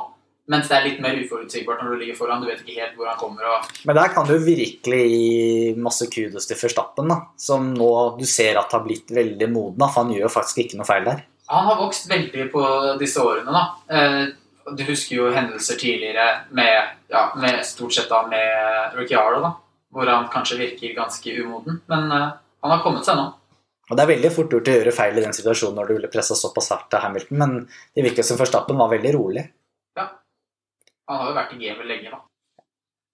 Mens 0.51 0.67
det 0.67 0.75
er 0.75 0.87
litt 0.89 0.99
mer 1.03 1.15
uforutsigbart 1.21 1.79
når 1.79 1.93
du 1.93 2.01
ligger 2.01 2.17
foran. 2.17 2.41
Du 2.43 2.49
vet 2.49 2.63
ikke 2.65 2.81
helt 2.81 2.97
hvor 2.97 3.07
han 3.07 3.19
kommer. 3.19 3.45
og 3.47 3.87
Men 3.87 3.99
der 4.01 4.11
kan 4.11 4.27
du 4.27 4.33
virkelig 4.41 5.01
gi 5.07 5.75
masse 5.79 6.09
kudos 6.11 6.49
til 6.49 6.59
Verstappen, 6.59 7.13
da, 7.13 7.19
som 7.39 7.69
nå 7.77 7.91
du 8.17 8.25
ser 8.27 8.59
at 8.59 8.73
har 8.75 8.83
blitt 8.83 9.13
veldig 9.13 9.47
moden. 9.53 9.85
For 9.85 10.01
han 10.01 10.11
gjør 10.11 10.25
jo 10.25 10.33
faktisk 10.33 10.65
ikke 10.65 10.81
noe 10.81 10.89
feil 10.89 11.07
der. 11.07 11.23
Han 11.51 11.65
har 11.67 11.79
vokst 11.81 12.07
veldig 12.09 12.45
på 12.53 12.61
disse 13.01 13.19
årene, 13.23 13.51
da. 13.51 13.65
Eh, 13.91 14.21
Du 14.71 14.83
husker 14.85 15.15
jo 15.15 15.31
hendelser 15.33 15.75
tidligere 15.81 16.25
med, 16.53 16.91
ja, 17.09 17.23
med 17.35 17.63
stort 17.65 17.95
sett 17.95 18.09
da 18.11 18.21
med 18.29 18.93
Ricciardo, 18.95 19.39
da. 19.41 19.49
Hvor 19.91 20.07
han 20.07 20.27
kanskje 20.31 20.59
virker 20.59 20.93
ganske 20.95 21.33
umoden. 21.41 21.81
Men 21.89 22.11
eh, 22.13 22.27
han 22.61 22.71
har 22.71 22.83
kommet 22.85 23.03
seg 23.07 23.17
nå. 23.17 23.25
Og 23.89 23.97
Det 23.97 24.03
er 24.05 24.11
veldig 24.13 24.31
fort 24.31 24.53
gjort 24.53 24.69
å 24.69 24.75
gjøre 24.77 24.93
feil 24.95 25.17
i 25.17 25.23
den 25.25 25.33
situasjonen 25.35 25.75
når 25.81 25.89
du 25.89 25.93
ville 25.97 26.11
pressa 26.13 26.37
såpass 26.37 26.69
hardt 26.71 26.87
til 26.93 27.01
Hamilton, 27.03 27.37
men 27.41 27.55
det 27.97 28.05
virker 28.05 28.23
som 28.23 28.37
Verstappen 28.39 28.77
var 28.79 28.93
veldig 28.93 29.11
rolig. 29.17 29.43
Ja. 29.99 30.05
Han 31.09 31.19
har 31.19 31.31
jo 31.33 31.35
vært 31.41 31.57
i 31.57 31.59
gamet 31.65 31.89
lenge, 31.89 32.13
da. 32.13 32.21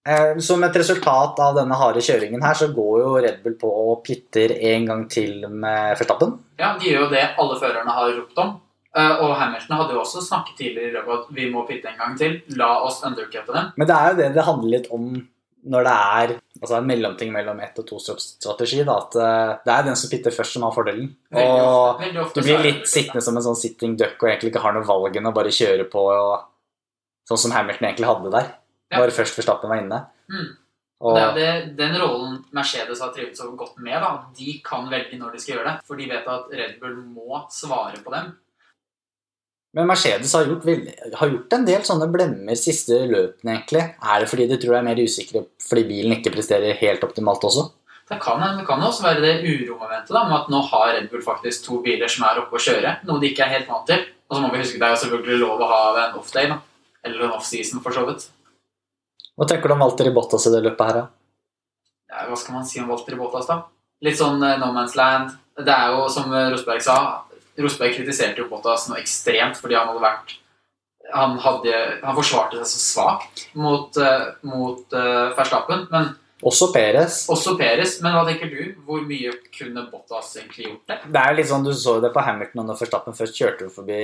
Eh, 0.08 0.38
Som 0.40 0.64
et 0.64 0.76
resultat 0.80 1.40
av 1.44 1.56
denne 1.58 1.76
harde 1.76 2.00
kjøringen 2.04 2.42
her, 2.44 2.54
så 2.56 2.70
går 2.72 2.94
jo 3.02 3.16
Red 3.20 3.42
Bull 3.44 3.58
på 3.60 3.68
og 3.68 4.02
pitter 4.06 4.54
en 4.72 4.86
gang 4.88 5.04
til 5.12 5.44
med 5.48 5.98
Verstappen. 5.98 6.38
Ja, 6.58 6.72
de 6.78 6.88
gjør 6.88 7.06
jo 7.06 7.10
det 7.12 7.26
alle 7.38 7.58
førerne 7.60 7.96
har 7.98 8.14
ropt 8.16 8.38
om. 8.44 8.54
Eh, 8.96 9.16
Og 9.22 9.34
Hamilton 9.36 9.76
hadde 9.76 9.96
jo 9.96 10.00
også 10.00 10.22
snakket 10.24 10.56
tidligere 10.56 10.88
i 10.88 10.94
løpet 10.96 11.18
at 11.18 11.34
vi 11.36 11.50
må 11.52 11.66
pitte 11.68 11.90
en 11.92 11.98
gang 11.98 12.16
til. 12.18 12.38
La 12.56 12.70
oss 12.86 13.02
undercutte 13.04 13.52
dem. 13.52 13.72
Men 13.76 13.86
det 13.90 13.96
er 13.96 14.08
jo 14.10 14.16
det 14.22 14.30
det 14.34 14.44
handler 14.48 14.78
litt 14.78 14.88
om 14.90 15.10
når 15.68 15.84
det 15.84 15.92
er 15.92 16.30
altså 16.62 16.76
en 16.78 16.86
mellomting 16.86 17.32
mellom 17.34 17.58
ett 17.60 17.78
og 17.82 17.86
to-strategi. 17.90 18.80
At 18.88 19.16
eh, 19.18 19.56
det 19.66 19.74
er 19.74 19.82
den 19.90 19.98
som 19.98 20.10
pitter 20.10 20.32
først, 20.32 20.54
som 20.56 20.64
har 20.64 20.72
fordelen. 20.72 21.10
Veldig 21.34 21.64
Og 21.66 21.74
ofte, 21.74 22.04
veldig 22.06 22.22
ofte 22.22 22.40
du 22.40 22.46
blir 22.46 22.64
litt 22.64 22.88
sittende 22.88 23.22
som 23.26 23.36
en 23.36 23.44
sånn 23.50 23.58
sitting 23.58 23.96
duck 23.98 24.16
og 24.22 24.30
egentlig 24.30 24.54
ikke 24.54 24.62
har 24.64 24.72
noe 24.72 24.86
valg 24.88 25.18
enn 25.18 25.28
å 25.28 25.34
bare 25.36 25.52
kjøre 25.52 25.84
på. 25.92 26.06
Og, 26.14 26.46
sånn 27.28 27.42
som 27.44 27.52
Hamilton 27.52 27.90
egentlig 27.90 28.08
hadde 28.08 28.32
der, 28.32 28.46
Ja. 28.88 29.02
når 29.02 29.12
først 29.12 29.36
Verstappen 29.36 29.70
var 29.70 29.82
inne. 29.82 30.00
Mm. 30.32 30.48
Og, 30.98 31.14
Det 31.14 31.22
er 31.22 31.28
jo 31.28 31.38
det, 31.38 31.76
den 31.78 31.96
rollen 32.00 32.38
Mercedes 32.56 33.00
har 33.04 33.12
trivet 33.14 33.38
så 33.38 33.50
godt 33.54 33.78
med. 33.78 34.00
da. 34.02 34.24
De 34.34 34.60
kan 34.64 34.88
velge 34.90 35.18
når 35.18 35.32
de 35.32 35.40
skal 35.42 35.56
gjøre 35.56 35.70
det, 35.70 35.86
for 35.86 36.00
de 36.00 36.08
vet 36.10 36.26
at 36.26 36.48
Red 36.50 36.78
Bull 36.80 36.96
må 37.04 37.42
svare 37.54 38.00
på 38.02 38.14
dem. 38.14 38.32
Men 39.76 39.86
Mercedes 39.86 40.32
har 40.32 40.46
gjort, 40.48 40.64
veldig, 40.64 40.94
har 41.20 41.30
gjort 41.30 41.54
en 41.54 41.66
del 41.68 41.82
sånne 41.86 42.08
blemmer 42.10 42.58
siste 42.58 43.02
løpene, 43.06 43.52
egentlig. 43.52 43.84
Er 44.00 44.24
det 44.24 44.30
fordi 44.30 44.46
de 44.48 44.56
tror 44.58 44.74
de 44.74 44.78
er 44.80 44.86
mer 44.88 45.02
usikre 45.04 45.44
fordi 45.62 45.84
bilen 45.90 46.16
ikke 46.16 46.32
presterer 46.34 46.78
helt 46.80 47.04
optimalt 47.04 47.44
også? 47.44 47.68
Det 48.08 48.16
kan, 48.24 48.40
det 48.56 48.64
kan 48.64 48.80
også 48.80 49.04
være 49.04 49.20
det 49.20 49.34
uromomentet 49.44 50.14
da, 50.16 50.22
med 50.24 50.38
at 50.38 50.48
nå 50.48 50.62
har 50.70 50.94
Red 50.96 51.10
Bull 51.12 51.22
faktisk 51.22 51.66
to 51.66 51.82
biler 51.84 52.08
som 52.08 52.24
er 52.24 52.40
oppe 52.40 52.56
å 52.56 52.64
kjøre, 52.64 52.94
noe 53.04 53.20
de 53.20 53.28
ikke 53.28 53.44
er 53.44 53.58
helt 53.58 53.68
vant 53.68 53.84
til. 53.86 54.06
Og 54.28 54.36
så 54.36 54.42
må 54.42 54.50
vi 54.52 54.62
huske 54.64 54.80
det 54.80 54.88
er 54.88 54.96
jo 54.96 55.02
selvfølgelig 55.04 55.38
lov 55.44 55.62
å 55.62 55.68
ha 55.68 55.82
en 56.06 56.18
off-day, 56.18 56.48
da. 56.50 56.58
Eller 57.04 57.28
en 57.28 57.36
off-season, 57.36 57.84
for 57.84 57.94
så 57.94 58.06
vidt. 58.08 58.26
Hva 59.38 59.46
tenker 59.46 59.70
du 59.70 59.76
om 59.76 59.84
Walter 59.84 60.08
i 60.10 60.14
Bottas 60.14 60.48
i 60.48 60.52
det 60.52 60.64
løpet 60.64 60.88
her, 60.88 60.96
da? 60.98 61.04
Ja, 62.10 62.24
hva 62.26 62.36
skal 62.40 62.56
man 62.58 62.66
si 62.66 62.80
om 62.82 62.88
Walter 62.90 63.14
Bottas, 63.20 63.46
da? 63.46 63.60
Litt 64.02 64.18
sånn 64.18 64.42
eh, 64.42 64.58
no 64.58 64.72
man's 64.74 64.96
land. 64.98 65.30
Det 65.58 65.74
er 65.74 65.94
jo 65.94 66.08
som 66.10 66.32
eh, 66.34 66.50
Rosberg 66.54 66.82
sa 66.82 66.98
Rosberg 67.58 67.96
kritiserte 67.96 68.42
jo 68.42 68.48
Bottas 68.50 68.86
noe 68.90 69.00
ekstremt 69.00 69.58
fordi 69.58 69.74
han 69.74 69.88
hadde 69.90 70.02
vært 70.04 70.36
Han, 71.10 71.38
hadde, 71.42 71.74
han 72.02 72.14
forsvarte 72.14 72.60
seg 72.60 72.68
så 72.68 72.80
svakt 72.82 73.44
mot, 73.58 73.96
eh, 73.96 74.26
mot 74.46 74.92
uh, 74.92 75.30
Verstappen. 75.38 75.86
Men 75.90 76.10
Også 76.42 76.68
Peres. 76.74 77.22
også 77.32 77.56
Peres. 77.58 77.96
Men 78.04 78.14
hva 78.14 78.26
tenker 78.28 78.50
du? 78.52 78.74
Hvor 78.86 79.00
mye 79.06 79.32
kunne 79.54 79.86
Bottas 79.90 80.34
egentlig 80.36 80.68
gjort 80.68 80.92
det? 80.92 80.98
Det 81.14 81.22
er 81.22 81.38
litt 81.38 81.48
sånn, 81.50 81.64
Du 81.64 81.72
så 81.72 81.96
det 82.04 82.12
på 82.14 82.22
Hamilton 82.26 82.68
når 82.68 82.82
Verstappen 82.82 83.16
først 83.16 83.40
kjørte 83.40 83.70
forbi 83.72 84.02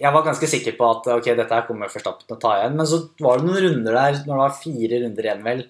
jeg 0.00 0.14
var 0.14 0.24
ganske 0.24 0.48
sikker 0.48 0.78
på 0.78 0.86
at 0.88 1.10
ok, 1.18 1.28
dette 1.36 1.52
her 1.52 1.66
kommer 1.68 1.90
Verstappen 1.92 2.24
til 2.24 2.38
å 2.38 2.40
ta 2.40 2.54
igjen. 2.56 2.78
Men 2.78 2.88
så 2.88 3.02
var 3.20 3.40
det 3.40 3.48
noen 3.48 3.64
runder 3.66 3.98
der, 3.98 4.18
når 4.24 4.32
det 4.32 4.40
var 4.40 4.56
fire 4.56 5.00
runder 5.02 5.28
igjen, 5.28 5.42
vel, 5.44 5.62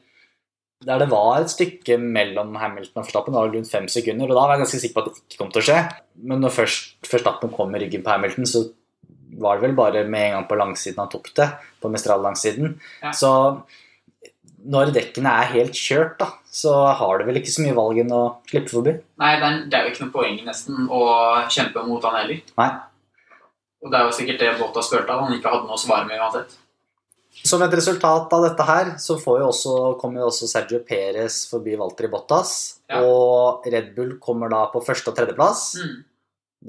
der 0.86 1.02
det 1.02 1.08
var 1.10 1.42
et 1.42 1.52
stykke 1.52 1.96
mellom 2.00 2.54
Hamilton 2.56 3.02
og 3.02 3.08
Verstappen. 3.08 3.34
Det 3.34 3.40
var 3.40 3.50
rundt 3.56 3.72
fem 3.72 3.88
sekunder, 3.90 4.30
og 4.30 4.38
da 4.38 4.44
var 4.44 4.54
jeg 4.54 4.62
ganske 4.64 4.82
sikker 4.84 4.96
på 4.96 5.02
at 5.02 5.08
det 5.10 5.24
ikke 5.24 5.40
kom 5.42 5.50
til 5.52 5.62
å 5.62 5.66
skje. 5.66 5.80
Men 6.30 6.44
når 6.44 6.54
først 6.56 7.10
Verstappen 7.10 7.52
kom 7.56 7.74
med 7.74 7.84
ryggen 7.84 8.06
på 8.06 8.12
Hamilton, 8.14 8.48
så 8.48 8.64
var 9.40 9.58
det 9.58 9.66
vel 9.66 9.76
bare 9.78 10.06
med 10.10 10.28
en 10.28 10.36
gang 10.38 10.48
på 10.48 10.58
langsiden 10.58 11.02
han 11.02 11.10
tok 11.10 11.32
det. 11.36 11.48
På 11.82 11.90
Mestral-langsiden. 11.92 12.76
Ja. 13.02 13.12
Så 13.16 13.32
når 14.70 14.92
dekkene 14.94 15.32
er 15.40 15.52
helt 15.54 15.74
kjørt, 15.76 16.18
da, 16.20 16.30
så 16.52 16.74
har 17.00 17.18
du 17.18 17.26
vel 17.26 17.40
ikke 17.40 17.52
så 17.52 17.64
mye 17.64 17.76
valg 17.76 18.00
enn 18.02 18.12
å 18.14 18.22
slippe 18.50 18.72
forbi. 18.72 18.94
Nei, 19.22 19.30
det 19.40 19.74
er, 19.74 19.84
jo 19.86 19.92
ikke 19.92 20.06
noe 20.06 20.14
poeng 20.14 20.38
nesten 20.46 20.86
å 20.92 21.02
kjempe 21.50 21.84
mot 21.86 22.04
han 22.06 22.18
heller. 22.20 22.42
Nei. 22.60 22.70
Og 23.80 23.92
det 23.92 23.98
er 24.00 24.08
jo 24.08 24.16
sikkert 24.16 24.42
det 24.42 24.50
Bottas 24.60 24.90
spurte 24.90 25.14
at 25.14 25.22
han 25.24 25.32
ikke 25.36 25.52
hadde 25.52 25.68
noe 25.68 25.78
å 25.78 25.80
svare 25.80 26.08
med 26.08 26.20
uansett. 26.20 26.58
Som 27.46 27.62
et 27.62 27.72
resultat 27.78 28.32
av 28.36 28.42
dette 28.44 28.64
her, 28.66 28.88
så 29.00 29.14
får 29.20 29.38
jo 29.40 29.46
også, 29.52 29.74
kommer 30.00 30.20
jo 30.20 30.28
også 30.28 30.48
Sergio 30.50 30.80
Perez 30.84 31.44
forbi 31.48 31.76
Walter 31.78 32.10
Bottas. 32.12 32.52
Ja. 32.90 33.00
Og 33.06 33.64
Red 33.70 33.94
Bull 33.96 34.16
kommer 34.20 34.50
da 34.52 34.64
på 34.72 34.82
første- 34.84 35.12
og 35.12 35.16
tredjeplass. 35.16 35.62
Mm. 35.80 35.94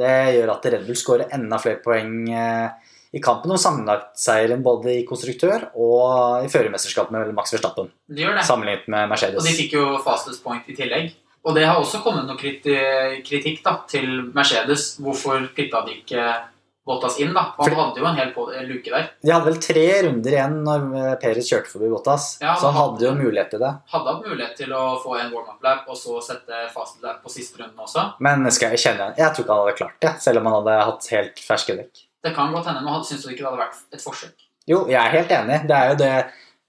Det 0.02 0.14
gjør 0.38 0.54
at 0.54 0.68
Red 0.72 0.86
Bull 0.88 1.00
skårer 1.02 1.34
enda 1.36 1.58
flere 1.60 1.82
poeng 1.84 2.14
eh, 2.32 2.92
i 3.12 3.20
kampen 3.20 3.52
om 3.52 3.60
sammenlagtseieren 3.60 4.62
både 4.64 4.94
i 5.02 5.04
konstruktør 5.10 5.66
og 5.76 6.46
i 6.46 6.52
førermesterskapet 6.54 7.12
med 7.12 7.34
Max 7.36 7.52
Verstappen, 7.52 7.90
De 8.08 8.24
gjør 8.24 8.38
det. 8.40 8.46
sammenlignet 8.48 8.88
med 8.88 9.10
Mercedes. 9.12 9.42
Og 9.42 9.50
de 9.50 9.58
fikk 9.58 9.76
jo 9.76 9.90
fastest 10.06 10.46
point 10.46 10.70
i 10.72 10.78
tillegg. 10.78 11.12
Og 11.44 11.58
det 11.58 11.66
har 11.66 11.76
også 11.82 12.00
kommet 12.06 12.30
noe 12.30 12.38
kritikk 12.40 13.64
da, 13.66 13.80
til 13.90 14.30
Mercedes. 14.32 14.94
Hvorfor 15.02 15.50
pitta 15.58 15.82
de 15.88 15.98
ikke 15.98 16.26
Bottas 16.88 17.20
inn? 17.22 17.34
da? 17.34 17.44
Og 17.58 17.68
Han 17.68 17.76
hadde 17.78 18.02
jo 18.02 18.06
en 18.10 18.16
hel 18.18 18.32
på- 18.34 18.48
luke 18.68 18.90
der. 18.90 19.10
De 19.22 19.32
hadde 19.32 19.46
vel 19.46 19.60
tre 19.62 19.84
runder 20.08 20.32
igjen 20.34 20.56
når 20.66 20.86
Perez 21.22 21.50
kjørte 21.52 21.70
forbi 21.70 21.90
Bottas, 21.94 22.40
Ja, 22.42 22.56
så 22.58 22.72
han 22.72 22.80
hadde 22.80 23.06
jo 23.06 23.12
mulighet 23.20 23.52
til 23.54 23.60
det. 23.62 23.72
Hadde 23.94 24.14
hatt 24.16 24.26
mulighet 24.26 24.56
til 24.58 24.74
å 24.74 24.84
få 25.04 25.16
en 25.20 25.32
warm-up-lap 25.32 25.86
og 25.88 25.96
så 26.00 26.18
sette 26.26 26.64
fast 26.74 27.02
lap 27.04 27.22
på 27.24 27.30
siste 27.30 27.62
runden 27.62 27.78
også. 27.78 28.08
Men 28.20 28.50
skal 28.52 28.74
jeg 28.74 28.80
kjenne 28.86 29.12
Jeg 29.18 29.30
tror 29.36 29.46
ikke 29.46 29.54
han 29.54 29.66
hadde 29.68 29.78
klart 29.78 30.00
det, 30.02 30.14
selv 30.22 30.38
om 30.42 30.46
han 30.50 30.58
hadde 30.64 30.86
hatt 30.90 31.08
helt 31.14 31.36
ferske 31.46 31.78
dekk. 31.78 32.06
Det 32.24 32.36
kan 32.36 32.52
godt 32.54 32.66
hende, 32.70 32.82
men 32.84 32.94
han 32.94 33.04
syns 33.06 33.26
ikke 33.26 33.38
det 33.42 33.50
hadde 33.52 33.62
vært 33.62 33.94
et 33.94 34.02
forsøk. 34.02 34.48
Jo, 34.70 34.86
jeg 34.88 34.98
er 35.02 35.10
helt 35.18 35.32
enig. 35.38 35.62
Det 35.68 35.78
er 35.78 35.90
jo 35.90 35.96
det 36.02 36.16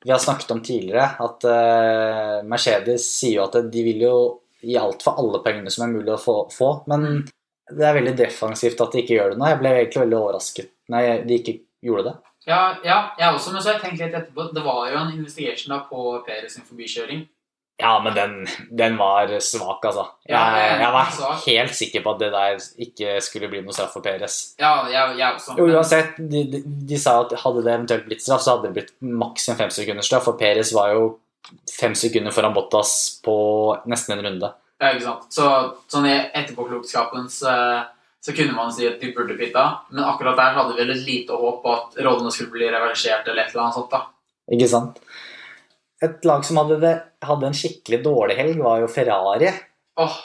vi 0.04 0.10
har 0.10 0.18
snakket 0.18 0.50
om 0.50 0.60
tidligere, 0.60 1.10
at 1.20 1.44
uh, 1.46 2.42
Mercedes 2.48 3.04
sier 3.20 3.36
jo 3.38 3.44
at 3.44 3.70
de 3.70 3.82
vil 3.86 4.00
jo 4.02 4.14
gi 4.62 4.76
alt 4.76 5.02
for 5.04 5.18
alle 5.20 5.38
pengene 5.44 5.70
som 5.70 5.84
er 5.86 5.92
mulig 5.92 6.10
å 6.14 6.18
få, 6.20 6.34
få, 6.50 6.70
men 6.90 7.24
det 7.78 7.88
er 7.88 7.98
veldig 7.98 8.14
defensivt 8.18 8.80
at 8.84 8.94
de 8.94 9.02
ikke 9.02 9.16
gjør 9.16 9.34
det 9.34 9.40
nå. 9.40 9.48
Jeg 9.50 9.60
ble 9.62 9.74
egentlig 9.78 10.04
veldig 10.04 10.18
overrasket 10.18 10.72
Nei, 10.92 11.02
de 11.24 11.38
ikke 11.38 11.54
gjorde 11.84 12.10
det. 12.10 12.16
Ja, 12.46 12.62
ja, 12.84 12.96
jeg 13.18 13.36
også, 13.36 13.52
men 13.54 13.62
så 13.62 13.70
har 13.70 13.78
jeg 13.78 13.84
tenkt 13.84 14.02
litt 14.02 14.16
etterpå. 14.18 14.48
Det 14.54 14.64
var 14.64 14.90
jo 14.90 14.98
en 14.98 15.12
investigation 15.14 15.72
da 15.72 15.84
på 15.86 16.16
Peres 16.26 16.58
forbikjøring. 16.58 17.22
Ja, 17.82 17.96
men 18.02 18.14
den, 18.14 18.34
den 18.70 18.98
var 18.98 19.30
svak, 19.42 19.84
altså. 19.88 20.04
Jeg, 20.28 20.64
jeg 20.82 20.90
var 20.94 21.38
helt 21.46 21.74
sikker 21.74 22.04
på 22.04 22.12
at 22.12 22.20
det 22.20 22.28
der 22.34 22.66
ikke 22.84 23.14
skulle 23.24 23.48
bli 23.50 23.62
noe 23.64 23.74
straff 23.74 23.94
for 23.96 24.04
Peres. 24.04 24.36
Ja, 24.60 24.84
jeg, 24.90 25.16
jeg 25.18 25.38
også. 25.38 25.56
Jo, 25.58 25.66
uansett, 25.72 26.18
de, 26.18 26.44
de, 26.52 26.62
de 26.90 27.00
sa 27.00 27.16
at 27.24 27.34
hadde 27.42 27.64
det 27.64 27.72
eventuelt 27.72 28.06
blitt 28.06 28.22
straff, 28.22 28.44
så 28.44 28.56
hadde 28.56 28.68
det 28.68 28.76
blitt 28.76 28.92
maks 29.22 29.48
en 29.50 29.58
femsekundersstraff, 29.58 30.28
for 30.28 30.38
Peres 30.38 30.74
var 30.76 30.92
jo 30.94 31.08
fem 31.72 31.96
sekunder 31.98 32.34
foran 32.34 32.54
Bottas 32.54 32.92
på 33.24 33.36
nesten 33.90 34.18
en 34.18 34.26
runde. 34.28 34.52
Ja, 34.82 34.90
ikke 34.90 35.04
sant. 35.06 35.26
Så 35.30 35.48
sånn 35.92 36.08
i 36.10 36.14
etterpåklokskapens 36.34 37.36
uh, 37.46 37.84
så 38.22 38.32
kunne 38.34 38.56
man 38.56 38.72
si 38.74 38.86
at 38.86 38.98
de 38.98 39.12
burde 39.14 39.36
pitta, 39.38 39.62
men 39.94 40.02
akkurat 40.06 40.38
der 40.38 40.56
hadde 40.56 40.74
vi 40.74 40.82
et 40.82 41.04
lite 41.06 41.38
håp 41.38 41.60
på 41.62 41.74
at 41.74 42.00
rollene 42.02 42.32
skulle 42.34 42.54
bli 42.54 42.70
reversert 42.70 43.28
eller 43.28 43.44
et 43.44 43.54
eller 43.54 43.64
annet 43.68 43.78
sånt. 43.78 43.94
da. 43.94 44.02
Ikke 44.50 44.68
sant? 44.70 44.98
Et 46.02 46.26
lag 46.26 46.42
som 46.46 46.58
hadde, 46.58 46.80
det, 46.82 46.92
hadde 47.22 47.46
en 47.46 47.54
skikkelig 47.54 48.00
dårlig 48.02 48.36
helg, 48.40 48.58
var 48.62 48.82
jo 48.82 48.90
Ferrari. 48.90 49.52
Åh, 50.02 50.16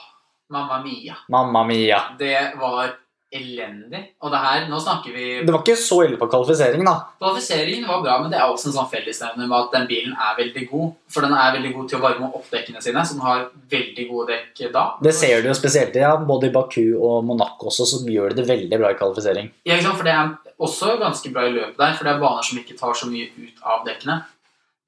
mamma 0.53 0.79
mia. 0.81 1.19
Mamma 1.29 1.63
mia. 1.69 1.99
Det 2.17 2.39
var 2.57 2.95
elendig. 3.37 4.01
Og 4.23 4.33
det 4.33 4.41
her, 4.43 4.65
nå 4.69 4.79
snakker 4.81 5.13
vi 5.15 5.25
Det 5.45 5.53
var 5.53 5.61
ikke 5.63 5.77
så 5.79 5.99
ille 6.05 6.19
på 6.19 6.27
kvalifiseringen, 6.31 6.87
da. 6.87 6.95
Kvalifiseringen 7.21 7.87
var 7.89 8.03
bra, 8.03 8.17
men 8.23 8.33
det 8.33 8.39
er 8.39 8.51
også 8.51 8.71
en 8.71 8.75
sånn 8.79 8.89
fellesnevner 8.91 9.47
med 9.47 9.57
at 9.57 9.77
den 9.77 9.87
bilen 9.89 10.13
er 10.13 10.37
veldig 10.39 10.65
god. 10.71 10.95
For 11.13 11.25
den 11.25 11.35
er 11.37 11.55
veldig 11.57 11.73
god 11.75 11.89
til 11.91 11.99
å 11.99 12.03
varme 12.03 12.31
opp 12.39 12.49
dekkene 12.53 12.83
sine, 12.83 13.05
så 13.05 13.17
den 13.17 13.25
har 13.27 13.45
veldig 13.73 14.07
gode 14.11 14.27
dekk 14.33 14.63
da. 14.73 14.85
Det 15.03 15.13
ser 15.15 15.41
du 15.41 15.51
jo 15.51 15.57
spesielt 15.57 15.95
ja, 15.97 16.15
både 16.17 16.49
i 16.49 16.53
Baku 16.55 16.83
og 16.95 17.25
Monaco 17.27 17.71
også, 17.71 17.87
så 17.87 18.01
gjør 18.03 18.35
det 18.37 18.47
veldig 18.49 18.81
bra 18.81 18.91
i 18.93 18.99
kvalifisering. 18.99 19.51
Ja, 19.67 19.77
ikke 19.77 19.89
sant? 19.89 20.01
For 20.01 20.07
det 20.07 20.15
er 20.15 20.57
også 20.67 20.97
ganske 21.01 21.33
bra 21.33 21.45
i 21.47 21.53
løpet 21.55 21.77
der, 21.79 21.95
for 21.97 22.07
det 22.07 22.15
er 22.15 22.23
baner 22.23 22.45
som 22.45 22.59
ikke 22.61 22.77
tar 22.79 22.97
så 22.97 23.09
mye 23.11 23.29
ut 23.37 23.63
av 23.63 23.85
dekkene. 23.87 24.21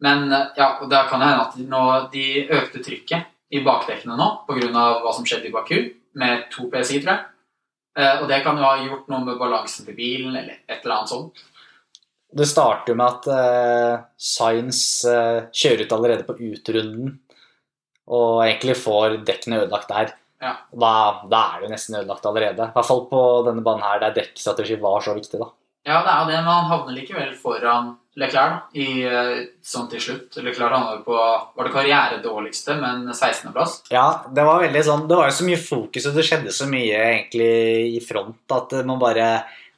Men 0.04 0.30
ja, 0.32 0.78
og 0.80 0.88
det 0.92 1.02
kan 1.10 1.22
jo 1.22 1.28
hende 1.28 1.46
at 1.48 1.58
nå, 1.60 1.84
de 2.14 2.28
økte 2.56 2.84
trykket 2.84 3.36
i 3.52 3.64
bakdekkene 3.66 4.16
nå 4.18 4.30
pga. 4.48 4.86
hva 5.04 5.12
som 5.16 5.26
skjedde 5.28 5.50
i 5.50 5.54
Baku, 5.54 5.78
med 6.20 6.48
to 6.54 6.70
PSI, 6.72 7.02
tror 7.04 7.16
jeg. 7.16 7.26
Eh, 8.00 8.22
Og 8.22 8.28
det 8.32 8.42
kan 8.46 8.58
jo 8.58 8.64
ha 8.64 8.78
gjort 8.80 9.10
noe 9.12 9.26
med 9.28 9.40
balansen 9.42 9.88
til 9.88 9.98
bilen, 9.98 10.36
eller 10.36 10.62
et 10.68 10.80
eller 10.84 11.02
annet 11.02 11.12
sånt. 11.12 11.46
Det 12.30 12.46
starter 12.46 12.94
jo 12.94 13.00
med 13.00 13.08
at 13.10 13.28
uh, 13.34 14.06
Science 14.22 15.10
uh, 15.10 15.50
kjører 15.50 15.88
ut 15.88 15.96
allerede 15.96 16.28
på 16.28 16.36
utrunden 16.38 17.16
og 18.10 18.44
egentlig 18.44 18.76
får 18.78 19.20
dekkene 19.26 19.64
ødelagt 19.64 19.90
der. 19.90 20.12
Ja. 20.42 20.56
Da, 20.72 20.92
da 21.30 21.42
er 21.42 21.60
det 21.60 21.68
jo 21.68 21.74
nesten 21.74 21.98
ødelagt 22.00 22.26
allerede. 22.26 22.70
I 22.70 22.76
hvert 22.78 22.88
fall 22.88 23.04
på 23.10 23.24
denne 23.46 23.64
banen 23.66 23.86
her 23.86 24.02
der 24.02 24.16
dekkstrategi 24.16 24.80
var 24.82 25.04
så 25.06 25.14
viktig. 25.18 25.42
da. 25.42 25.50
Ja, 25.90 26.00
det 26.06 26.14
er 26.14 26.22
jo 26.22 26.30
det, 26.32 26.40
men 26.40 26.52
han 26.54 26.70
havner 26.70 26.96
likevel 26.98 27.34
foran 27.38 27.92
Leclerc 28.18 28.74
i, 28.74 29.04
eh, 29.06 29.36
sånn 29.62 29.88
til 29.92 30.02
slutt. 30.02 30.40
Leclerc 30.42 30.74
havner 30.74 31.04
på 31.06 31.14
var 31.16 31.68
det 31.68 31.74
karrieredårligste, 31.76 32.76
men 32.82 33.06
16.-plass. 33.14 33.84
Ja, 33.94 34.26
det 34.34 34.46
var 34.48 34.64
veldig 34.64 34.82
sånn 34.86 35.08
Det 35.08 35.20
var 35.20 35.30
jo 35.30 35.38
så 35.38 35.46
mye 35.48 35.62
fokus, 35.62 36.08
og 36.10 36.18
det 36.18 36.26
skjedde 36.26 36.54
så 36.56 36.68
mye 36.70 37.00
egentlig 37.14 37.54
i 37.96 38.02
front 38.04 38.56
at 38.56 38.74
man 38.86 39.00
bare 39.02 39.30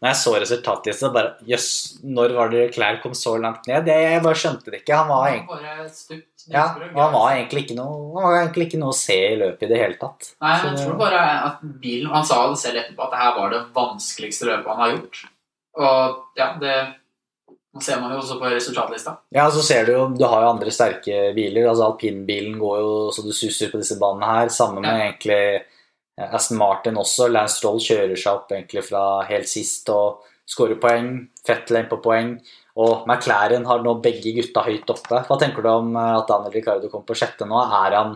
Når 0.02 0.10
jeg 0.10 0.18
så 0.18 0.32
resultatet, 0.42 0.98
så 0.98 1.12
bare 1.14 1.36
Jøss, 1.46 2.00
når 2.02 2.34
var 2.34 2.50
det 2.50 2.64
Leclerc 2.70 3.04
kom 3.04 3.14
så 3.14 3.36
langt 3.38 3.68
ned? 3.70 3.86
Jeg, 3.86 4.08
jeg 4.16 4.24
bare 4.24 4.40
skjønte 4.40 4.72
det 4.72 4.80
ikke. 4.82 4.96
Han 4.98 5.12
var, 5.12 5.28
egentlig, 5.36 6.22
ja, 6.48 6.64
han 6.96 7.14
var 7.14 7.36
egentlig 7.36 7.66
ikke 7.68 7.78
noe 7.78 8.00
Han 8.16 8.26
var 8.30 8.40
egentlig 8.40 8.70
ikke 8.70 8.80
noe 8.82 8.96
å 8.96 8.98
se 8.98 9.20
i 9.28 9.36
løpet 9.44 9.68
i 9.68 9.70
det 9.74 9.84
hele 9.84 10.00
tatt. 10.00 10.32
Nei, 10.42 10.56
jeg 10.64 10.80
tror 10.80 10.98
bare 11.04 11.22
at 11.52 11.62
bilen 11.84 12.16
Han 12.16 12.26
sa 12.26 12.48
det 12.50 12.64
selv 12.64 12.82
etterpå 12.82 13.06
at 13.06 13.14
det 13.14 13.22
her 13.22 13.38
var 13.38 13.54
det 13.54 13.62
vanskeligste 13.76 14.50
løpet 14.50 14.72
han 14.72 14.84
har 14.86 14.96
gjort. 14.96 15.22
Og 15.82 16.40
ja, 16.40 16.50
det 16.64 16.80
nå 17.74 17.82
ser 17.84 18.00
man 18.02 18.12
jo 18.12 18.18
også 18.20 18.36
på 18.40 18.50
resultatlista. 18.52 19.14
Ja, 19.32 19.46
så 19.52 19.62
ser 19.64 19.86
du 19.88 19.92
jo 19.94 20.08
Du 20.18 20.26
har 20.28 20.42
jo 20.44 20.50
andre 20.54 20.72
sterke 20.72 21.34
biler. 21.36 21.70
altså 21.70 21.86
Alpinbilen 21.92 22.58
går 22.60 22.80
jo 22.80 23.12
så 23.16 23.24
du 23.24 23.32
suser 23.32 23.72
på 23.72 23.80
disse 23.80 23.98
banene 24.00 24.26
her. 24.28 24.50
Samme 24.50 24.82
med 24.82 24.92
Ja. 24.92 25.06
egentlig 25.12 25.64
Aston 26.20 26.58
Martin 26.58 26.96
også. 27.00 27.30
Lance 27.32 27.58
Stroll 27.58 27.80
kjører 27.80 28.18
seg 28.18 28.34
opp 28.34 28.52
egentlig 28.52 28.84
fra 28.84 29.24
helt 29.30 29.48
sist 29.48 29.90
og 29.90 30.20
skårer 30.46 30.80
poeng. 30.80 31.28
Fettel 31.48 31.88
på 31.88 32.02
poeng. 32.04 32.40
Og 32.78 33.08
McLaren 33.08 33.66
har 33.66 33.82
nå 33.84 34.02
begge 34.02 34.32
gutta 34.36 34.64
høyt 34.64 34.88
oppe. 34.90 35.24
Hva 35.28 35.40
tenker 35.40 35.62
du 35.64 35.70
om 35.70 35.96
eh, 35.96 36.18
at 36.20 36.28
Daniel 36.28 36.54
Ricardo 36.54 36.90
kom 36.90 37.04
på 37.04 37.16
sjette 37.16 37.48
nå? 37.48 37.58
Er 37.86 37.96
han, 37.98 38.14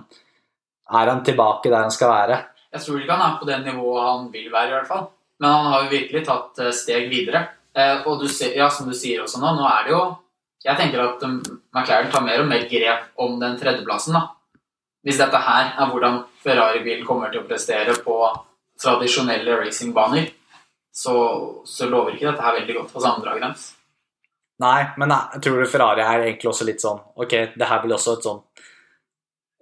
er 0.91 1.11
han 1.11 1.23
tilbake 1.23 1.69
der 1.69 1.81
han 1.83 1.91
skal 1.91 2.09
være? 2.11 2.37
Jeg 2.75 2.81
tror 2.83 2.99
ikke 3.01 3.17
han 3.17 3.33
er 3.33 3.39
på 3.39 3.45
det 3.49 3.59
nivået 3.65 4.03
han 4.03 4.31
vil 4.31 4.51
være, 4.51 4.69
i 4.69 4.75
hvert 4.77 4.87
fall. 4.87 5.07
Men 5.39 5.49
han 5.51 5.65
har 5.73 5.83
jo 5.83 5.89
virkelig 5.95 6.25
tatt 6.27 6.59
eh, 6.59 6.71
steg 6.71 7.09
videre. 7.11 7.47
Eh, 7.75 8.07
Og 8.07 8.21
du 8.21 8.27
ser, 8.31 8.55
ja, 8.55 8.69
som 8.71 8.87
du 8.87 8.95
sier 8.95 9.23
også 9.23 9.41
nå, 9.41 9.51
nå 9.57 9.65
er 9.67 9.87
det 9.87 9.91
jo 9.91 10.03
Jeg 10.65 10.79
tenker 10.79 11.01
at 11.03 11.23
um, 11.27 11.41
McLaren 11.75 12.09
tar 12.11 12.23
mer 12.25 12.41
og 12.41 12.47
mer 12.49 12.63
grep 12.69 13.11
om 13.21 13.35
den 13.39 13.57
tredjeplassen, 13.59 14.15
da. 14.15 14.31
Hvis 15.05 15.19
dette 15.21 15.37
her 15.37 15.75
er 15.77 15.91
hvordan 15.91 16.23
Ferrari-bilen 16.41 17.05
kommer 17.05 17.29
til 17.29 17.43
å 17.43 17.45
prestere 17.45 17.93
på 18.01 18.15
tradisjonelle 18.81 19.59
racingbaner, 19.59 20.31
så, 20.89 21.13
så 21.69 21.85
lover 21.91 22.15
ikke 22.15 22.31
dette 22.31 22.41
her 22.41 22.57
veldig 22.57 22.77
godt 22.79 22.95
for 22.95 23.03
sammendraget 23.03 23.45
deres. 23.45 23.67
Nei, 24.63 24.87
men 24.97 25.11
jeg 25.13 25.43
tror 25.45 25.69
Ferrari 25.69 26.01
er 26.01 26.25
egentlig 26.25 26.49
også 26.49 26.65
litt 26.65 26.79
sånn 26.79 27.01
Ok, 27.19 27.33
det 27.59 27.67
her 27.67 27.81
blir 27.83 27.97
også 27.97 28.13
et 28.15 28.23
sånn 28.23 28.37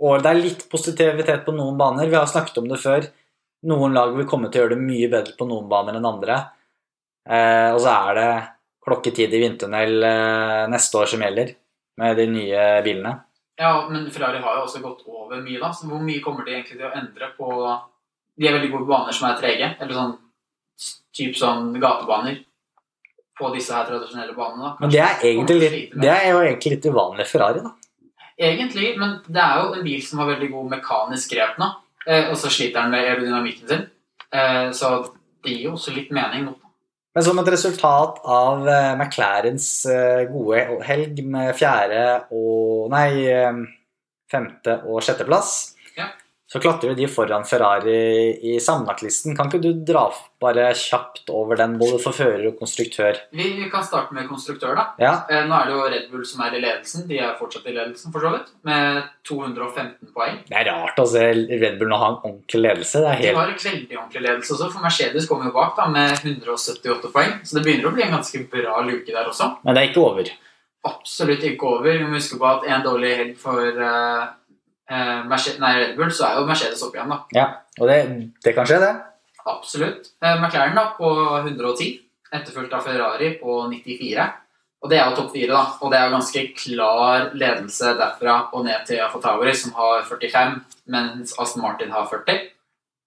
Og 0.05 0.20
det 0.22 0.29
er 0.29 0.38
litt 0.38 0.67
positivitet 0.70 1.41
på 1.48 1.55
noen 1.58 1.79
baner. 1.79 2.08
Vi 2.12 2.20
har 2.20 2.29
snakket 2.29 2.60
om 2.62 2.67
det 2.70 2.77
før. 2.77 3.08
Noen 3.72 3.96
lag 3.98 4.13
vil 4.13 4.27
komme 4.29 4.51
til 4.51 4.62
å 4.62 4.65
gjøre 4.67 4.75
det 4.77 4.86
mye 4.86 5.10
bedre 5.10 5.34
på 5.39 5.48
noen 5.50 5.65
baner 5.72 5.98
enn 5.98 6.05
andre. 6.08 6.38
Eh, 7.29 7.69
og 7.73 7.79
så 7.83 7.93
er 7.93 8.17
det 8.19 8.31
klokketid 8.83 9.33
i 9.33 9.43
vindtunnel 9.45 10.07
eh, 10.07 10.63
neste 10.71 10.99
år 10.99 11.11
som 11.13 11.23
gjelder, 11.23 11.53
med 12.01 12.17
de 12.19 12.27
nye 12.31 12.65
bilene. 12.85 13.13
Ja, 13.59 13.85
men 13.89 14.09
Ferrari 14.11 14.41
har 14.41 14.57
jo 14.57 14.65
også 14.65 14.81
gått 14.83 15.03
over 15.05 15.39
mye, 15.39 15.59
da. 15.61 15.69
Så 15.75 15.87
hvor 15.87 16.01
mye 16.03 16.23
kommer 16.23 16.45
de 16.47 16.55
egentlig 16.55 16.79
til 16.79 16.87
å 16.89 16.95
endre 16.97 17.29
på 17.37 17.53
De 18.33 18.47
er 18.49 18.55
veldig 18.55 18.71
gode 18.71 18.89
baner 18.89 19.13
som 19.13 19.27
er 19.29 19.37
trege, 19.37 19.67
eller 19.77 19.93
sånn 19.93 20.15
type 21.13 21.37
sånn 21.37 21.69
gatebaner 21.77 22.39
på 23.37 23.49
disse 23.53 23.73
her 23.73 23.85
tradisjonelle 23.85 24.33
banene. 24.37 24.63
da. 24.65 24.73
Men 24.81 24.93
det 24.93 25.01
er, 25.01 25.23
egentlig 25.29 25.59
litt, 25.61 25.95
det 26.01 26.11
er 26.11 26.27
jo 26.31 26.41
egentlig 26.41 26.75
litt 26.75 26.89
uvanlig 26.89 27.27
Ferrari, 27.29 27.63
da. 27.65 27.73
Egentlig, 28.43 28.95
men 28.97 29.19
det 29.27 29.41
er 29.41 29.61
jo 29.61 29.73
en 29.77 29.85
bil 29.85 30.01
som 30.01 30.21
har 30.21 30.31
veldig 30.31 30.49
god 30.53 30.71
mekanisk 30.71 31.35
grep 31.35 31.59
nå, 31.61 31.69
eh, 32.07 32.31
og 32.31 32.37
så 32.41 32.49
sliter 32.49 32.81
den 32.81 32.93
med 32.93 33.05
aerodynamikken 33.05 33.69
sin. 33.69 33.83
Eh, 34.33 34.69
så 34.73 34.95
det 35.45 35.53
gir 35.53 35.67
jo 35.67 35.75
også 35.77 35.93
litt 35.93 36.13
mening 36.15 36.47
nå. 36.49 36.55
Men 37.13 37.25
som 37.25 37.38
et 37.38 37.50
resultat 37.53 38.22
av 38.25 38.65
eh, 38.65 38.91
McLarens 38.98 39.67
eh, 39.86 40.24
gode 40.32 40.63
helg 40.88 41.22
med 41.29 41.53
fjerde 41.58 42.05
og 42.34 42.89
Nei, 42.93 43.10
eh, 43.29 43.60
femte 44.34 44.79
og 44.89 45.03
sjetteplass. 45.05 45.75
Så 46.53 46.60
klatrer 46.62 46.93
de 46.93 47.07
foran 47.10 47.45
Ferrari 47.50 47.95
i 48.45 48.60
sammenlagtlisten. 48.62 49.33
Kan 49.33 49.48
ikke 49.50 49.62
du 49.63 49.72
dra 49.88 50.03
bare 50.43 50.67
kjapt 50.77 51.31
over 51.33 51.57
den, 51.57 51.79
både 51.81 51.98
for 52.03 52.13
fører 52.13 52.43
og 52.51 52.60
konstruktør? 52.60 53.17
Vi, 53.33 53.48
kan 53.74 53.81
starte 53.88 54.13
med 54.13 54.27
konstruktør, 54.29 54.75
da. 54.77 54.86
Ja, 55.01 55.13
Eh, 55.33 55.48
nå 55.50 55.55
er 55.55 55.65
det 55.65 55.74
jo 55.74 55.88
Red 55.95 56.05
Bull 56.12 56.27
som 56.29 56.43
er 56.45 56.53
i 56.53 56.62
ledelsen. 56.62 57.07
De 57.10 57.17
er 57.17 57.33
fortsatt 57.39 57.65
i 57.65 57.74
ledelsen, 57.74 58.13
for 58.13 58.22
så 58.22 58.36
vidt. 58.36 58.53
Med 58.69 59.01
215 59.25 60.13
poeng. 60.13 60.38
Det 60.45 60.60
er 60.60 60.69
rart 60.69 61.01
å 61.01 61.07
se 61.10 61.25
Red 61.33 61.79
Bull 61.81 61.89
nå 61.89 61.98
ha 62.03 62.12
en 62.12 62.19
ordentlig 62.22 62.62
ledelse. 62.67 63.01
Det 63.01 63.10
er 63.15 63.22
De 63.24 63.33
har 63.39 63.50
en 63.55 63.60
veldig 63.65 63.98
ordentlig 64.03 64.24
ledelse 64.27 64.53
også, 64.53 64.69
for 64.75 64.86
Mercedes 64.86 65.29
kommer 65.31 65.50
jo 65.50 65.57
bak 65.57 65.74
da, 65.79 65.89
med 65.89 66.13
178 66.22 67.13
poeng. 67.17 67.38
Så 67.41 67.57
det 67.57 67.65
begynner 67.65 67.89
å 67.89 67.95
bli 67.98 68.05
en 68.05 68.17
ganske 68.19 68.45
bra 68.53 68.86
luke 68.86 69.10
der 69.10 69.33
også. 69.33 69.55
Men 69.65 69.74
det 69.74 69.88
er 69.88 69.89
ikke 69.89 70.05
over. 70.05 70.33
Absolutt 70.86 71.43
ikke 71.48 71.65
over. 71.79 71.89
Vi 71.98 72.05
må 72.05 72.17
huske 72.19 72.38
på 72.38 72.45
at 72.45 72.65
en 72.67 72.86
dårlig 72.86 73.15
helg 73.15 73.36
for 73.39 73.83
eh, 73.89 74.24
eh, 74.93 75.57
nei, 75.63 75.73
Red 75.79 75.97
Bull, 75.97 76.12
så 76.13 76.27
er 76.27 76.38
jo 76.39 76.45
Mercedes 76.50 76.83
opp 76.85 76.95
igjen, 76.95 77.12
da. 77.12 77.19
Ja, 77.35 77.47
og 77.79 77.89
det, 77.89 77.97
det 78.45 78.53
kan 78.57 78.69
skje, 78.69 78.79
det. 78.83 78.93
Absolutt. 79.50 80.13
Eh, 80.23 80.38
McLaren 80.38 80.77
da 80.77 80.85
på 80.97 81.09
110, 81.41 82.00
etterfulgt 82.31 82.73
av 82.77 82.85
Ferrari 82.85 83.33
på 83.41 83.59
94. 83.71 84.29
Og 84.83 84.91
det 84.91 85.00
er 85.00 85.07
jo 85.07 85.15
topp 85.15 85.31
fire, 85.31 85.51
da. 85.55 85.63
Og 85.79 85.91
det 85.91 86.00
er 86.00 86.07
jo 86.07 86.15
ganske 86.17 86.41
klar 86.59 87.29
ledelse 87.39 87.93
derfra 88.00 88.39
og 88.51 88.65
ned 88.67 88.83
til 88.88 89.00
Afatauri, 89.03 89.53
som 89.55 89.75
har 89.77 90.03
45, 90.09 90.57
mens 90.91 91.35
Aston 91.39 91.63
Martin 91.63 91.93
har 91.95 92.09
40. 92.12 92.50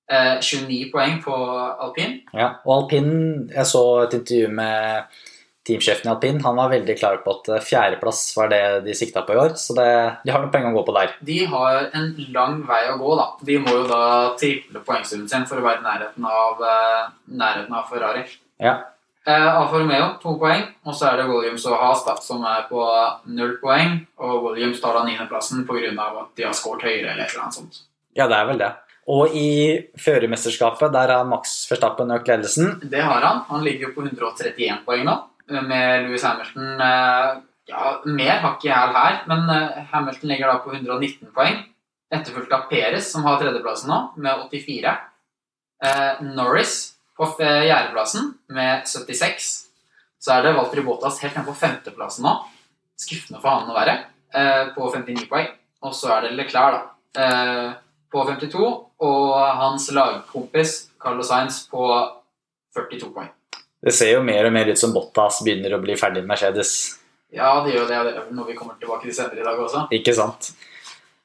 Eh, 0.06 0.36
29 0.40 0.90
poeng 0.92 1.18
på 1.24 1.34
alpin. 1.34 2.20
Ja, 2.32 2.54
og 2.64 2.72
alpin, 2.78 3.10
jeg 3.52 3.66
så 3.68 3.82
et 4.06 4.16
intervju 4.20 4.52
med 4.56 5.18
teamsjefen 5.66 6.08
i 6.08 6.12
alpin. 6.12 6.40
Han 6.44 6.56
var 6.56 6.72
veldig 6.72 6.96
klar 6.98 7.20
på 7.24 7.34
at 7.36 7.50
fjerdeplass 7.66 8.22
var 8.36 8.50
det 8.52 8.62
de 8.86 8.94
sikta 8.96 9.24
på 9.26 9.34
i 9.34 9.40
år. 9.42 9.54
Så 9.60 9.76
det, 9.78 9.86
de 10.24 10.34
har 10.34 10.42
noen 10.42 10.52
poeng 10.54 10.68
å 10.70 10.74
gå 10.78 10.84
på 10.86 10.96
der. 10.96 11.14
De 11.28 11.38
har 11.52 11.88
en 11.90 12.10
lang 12.34 12.60
vei 12.68 12.82
å 12.92 12.98
gå, 13.00 13.14
da. 13.18 13.28
De 13.50 13.60
må 13.62 13.78
jo 13.80 13.86
da 13.90 14.02
triple 14.40 14.84
poengsummen 14.86 15.30
sin 15.30 15.46
for 15.48 15.60
å 15.60 15.66
være 15.66 15.82
i 15.82 15.86
nærheten 15.86 16.28
av, 16.30 16.62
eh, 16.70 17.08
nærheten 17.42 17.80
av 17.80 17.90
Ferrari. 17.90 18.24
Ja. 18.62 18.78
Eh, 19.26 19.48
Alfa 19.56 19.80
Romeo 19.80 20.12
to 20.22 20.36
poeng, 20.38 20.62
og 20.86 20.94
så 20.94 21.10
er 21.10 21.16
det 21.18 21.26
Williams 21.26 21.66
og 21.66 21.80
Haas 21.80 22.04
da, 22.06 22.14
som 22.22 22.44
er 22.46 22.68
på 22.70 22.82
null 23.34 23.56
poeng. 23.62 23.98
Og 24.22 24.50
Williams 24.50 24.80
tar 24.80 24.94
da 24.94 25.02
niendeplassen 25.04 25.66
pga. 25.66 25.90
at 26.20 26.36
de 26.36 26.42
har 26.44 26.52
skåret 26.52 26.82
høyere 26.82 27.12
eller 27.12 27.24
et 27.24 27.30
eller 27.34 27.42
annet 27.42 27.54
sånt. 27.54 27.80
Ja, 28.14 28.28
det 28.28 28.36
er 28.36 28.46
vel 28.46 28.58
det. 28.58 28.72
Og 29.08 29.34
i 29.34 29.86
førermesterskapet, 29.98 30.92
der 30.92 31.12
har 31.14 31.24
Max 31.24 31.66
Verstappen 31.70 32.10
økt 32.10 32.26
ledelsen. 32.26 32.80
Det 32.90 33.02
har 33.02 33.22
han. 33.22 33.44
Han 33.48 33.62
ligger 33.62 33.88
jo 33.88 33.94
på 33.94 34.02
131 34.06 34.84
poeng 34.86 35.04
nå, 35.06 35.14
med 35.48 36.06
Louis 36.06 36.24
Hamilton. 36.24 36.80
eh, 36.80 37.42
Ja, 37.66 38.00
mer 38.06 38.38
har 38.38 38.52
ikke 38.54 38.68
jeg 38.68 38.92
her, 38.94 39.16
men 39.26 39.48
eh, 39.50 39.86
Hamilton 39.90 40.28
ligger 40.30 40.52
da 40.52 40.58
på 40.62 40.70
119 40.72 41.32
poeng. 41.34 41.64
Etterfulgt 42.14 42.52
av 42.54 42.68
Perez, 42.70 43.08
som 43.10 43.24
har 43.26 43.40
tredjeplassen 43.40 43.90
nå, 43.90 43.96
med 44.22 44.44
84. 44.52 44.92
Eh, 45.82 46.20
Norris 46.22 46.76
på 47.18 47.26
fjerdeplassen 47.38 48.34
med 48.54 48.86
76. 48.86 49.48
Så 50.22 50.32
er 50.32 50.44
det 50.46 50.54
Walter 50.54 50.82
Bottas 50.86 51.18
helt 51.24 51.34
nede 51.34 51.48
på 51.48 51.58
femteplassen 51.58 52.22
nå. 52.26 52.36
Skuffende 52.96 53.42
for 53.42 53.50
han 53.50 53.70
å 53.70 53.76
være, 53.76 53.96
på 54.76 54.86
59 54.92 55.26
poeng. 55.28 55.48
Og 55.84 55.92
så 55.94 56.14
er 56.14 56.26
det 56.26 56.36
Leclerc, 56.38 56.78
da, 57.16 57.74
på 58.12 58.24
52. 58.24 58.70
Og 59.04 59.34
hans 59.60 59.90
lagkompis 59.92 60.76
Carlos 61.02 61.28
Sainz 61.28 61.64
på 61.68 61.84
42 62.76 63.12
poeng. 63.12 63.35
Det 63.86 63.94
ser 63.94 64.16
jo 64.16 64.22
mer 64.26 64.48
og 64.48 64.54
mer 64.56 64.66
ut 64.72 64.80
som 64.80 64.92
Bottas 64.94 65.38
begynner 65.46 65.76
å 65.76 65.82
bli 65.82 65.94
ferdig 65.98 66.24
med 66.24 66.32
Mercedes. 66.34 66.72
Ja, 67.34 67.52
det 67.62 67.74
gjør 67.76 67.86
det. 67.90 67.98
Det 68.08 68.14
er 68.18 68.30
noe 68.34 68.46
vi 68.48 68.56
kommer 68.58 68.74
tilbake 68.80 69.06
til 69.06 69.14
senere 69.14 69.42
i 69.42 69.46
dag 69.46 69.58
også. 69.62 69.84
Ikke 69.94 70.14
sant? 70.16 70.50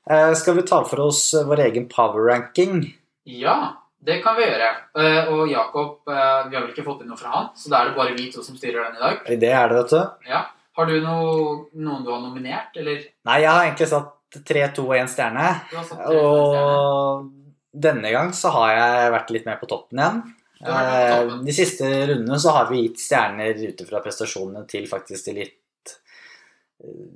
Eh, 0.09 0.31
skal 0.37 0.57
vi 0.57 0.63
ta 0.69 0.81
for 0.85 1.07
oss 1.07 1.23
vår 1.47 1.63
egen 1.67 1.87
power 1.89 2.25
ranking? 2.29 2.83
Ja, 3.29 3.55
det 4.01 4.19
kan 4.23 4.37
vi 4.37 4.45
gjøre. 4.47 4.69
Eh, 4.97 5.29
Og 5.33 5.49
Jakob, 5.49 5.99
eh, 6.09 6.49
vi 6.49 6.55
har 6.57 6.63
vel 6.65 6.71
ikke 6.73 6.85
fått 6.85 7.01
inn 7.03 7.09
noe 7.13 7.17
fra 7.19 7.33
han, 7.33 7.49
så 7.57 7.69
da 7.69 7.81
er 7.81 7.89
det 7.89 7.97
bare 7.97 8.15
vi 8.17 8.29
to 8.33 8.43
som 8.45 8.57
styrer 8.57 8.87
den 8.89 8.97
i 8.97 9.03
dag. 9.05 9.21
Det 9.41 9.51
er 9.51 9.69
det, 9.69 9.77
vet 9.83 9.93
du. 9.93 10.29
Ja. 10.29 10.41
Har 10.77 10.85
du 10.89 10.95
noe, 11.01 11.55
noen 11.75 12.03
du 12.05 12.11
har 12.13 12.21
nominert, 12.23 12.77
eller? 12.79 13.01
Nei, 13.27 13.39
jeg 13.43 13.49
har 13.51 13.65
egentlig 13.65 13.89
satt 13.91 14.43
3, 14.47 14.67
2 14.77 14.85
og 14.87 14.95
1 14.95 15.09
stjerne. 15.11 15.47
Tre. 15.69 16.17
Og 16.17 17.25
denne 17.73 18.11
gang 18.13 18.31
så 18.37 18.51
har 18.55 18.71
jeg 18.77 19.11
vært 19.17 19.33
litt 19.35 19.45
mer 19.49 19.57
på 19.61 19.67
toppen 19.69 19.99
igjen. 19.99 20.21
Eh. 20.61 21.31
De 21.45 21.53
siste 21.55 21.87
rundene 22.11 22.37
så 22.39 22.53
har 22.57 22.69
vi 22.69 22.83
gitt 22.83 23.01
stjerner 23.01 23.57
ute 23.57 23.87
fra 23.87 24.01
prestasjonene 24.03 24.65
til 24.69 24.85
faktisk 24.89 25.29
de 25.31 25.39
litt 25.41 25.57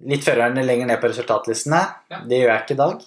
Litt 0.06 0.22
førerne 0.22 0.62
lenger 0.62 0.86
ned 0.86 1.00
på 1.02 1.10
resultatlistene. 1.10 1.80
Ja. 2.14 2.20
Det 2.30 2.38
gjør 2.38 2.52
jeg 2.52 2.62
ikke 2.62 2.76
i 2.76 2.82
dag. 2.84 3.00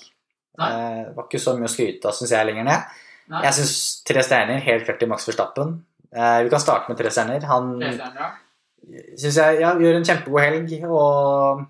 Eh, 0.58 1.04
Det 1.04 1.12
var 1.14 1.26
ikke 1.28 1.38
så 1.38 1.52
mye 1.54 1.68
å 1.68 1.70
skryte 1.70 2.08
av, 2.10 2.16
syns 2.18 2.32
jeg, 2.34 2.46
lenger 2.48 2.66
ned. 2.66 2.96
Nei, 3.30 3.42
Jeg 3.44 3.54
syns 3.60 3.74
tre 4.08 4.24
stjerner, 4.26 4.58
helt 4.66 4.84
klart 4.88 4.98
til 4.98 5.08
Max 5.12 5.28
Verstappen. 5.28 5.84
Eh, 6.10 6.42
Vi 6.42 6.50
kan 6.50 6.64
starte 6.64 6.90
med 6.90 6.98
tre 6.98 7.12
stjerner. 7.14 7.46
Han 7.46 7.78
tre 7.78 7.92
stjerner, 7.94 8.18
ja. 8.18 9.04
syns 9.22 9.38
jeg 9.38 9.60
ja, 9.60 9.70
gjør 9.78 10.00
en 10.00 10.08
kjempegod 10.10 10.42
helg. 10.42 10.74
Og 10.88 11.62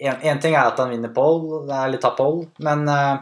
én 0.00 0.40
ting 0.40 0.54
er 0.54 0.70
at 0.70 0.78
han 0.80 0.90
vinner 0.94 1.12
pole, 1.12 1.60
litt 1.90 2.00
tar 2.00 2.16
pole, 2.16 2.48
men 2.64 2.88
eh, 2.88 3.18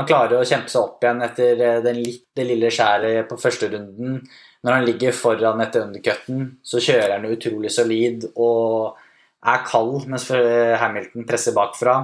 han 0.00 0.08
klarer 0.08 0.40
å 0.40 0.46
kjempe 0.48 0.72
seg 0.72 0.82
opp 0.82 1.04
igjen 1.04 1.22
etter 1.26 1.60
eh, 1.66 1.82
den 1.84 2.00
litt, 2.00 2.24
det 2.36 2.46
lille 2.48 2.72
skjæret 2.72 3.28
på 3.28 3.38
første 3.40 3.68
runden. 3.72 4.20
Når 4.64 4.76
han 4.76 4.86
ligger 4.88 5.16
foran 5.16 5.62
etter 5.64 5.86
undercutten, 5.86 6.42
så 6.64 6.82
kjører 6.84 7.16
han 7.16 7.28
utrolig 7.30 7.70
solid 7.72 8.26
og 8.34 8.98
er 9.40 9.62
kald 9.64 10.04
mens 10.10 10.26
Hamilton 10.28 11.24
presser 11.28 11.56
bakfra. 11.56 11.94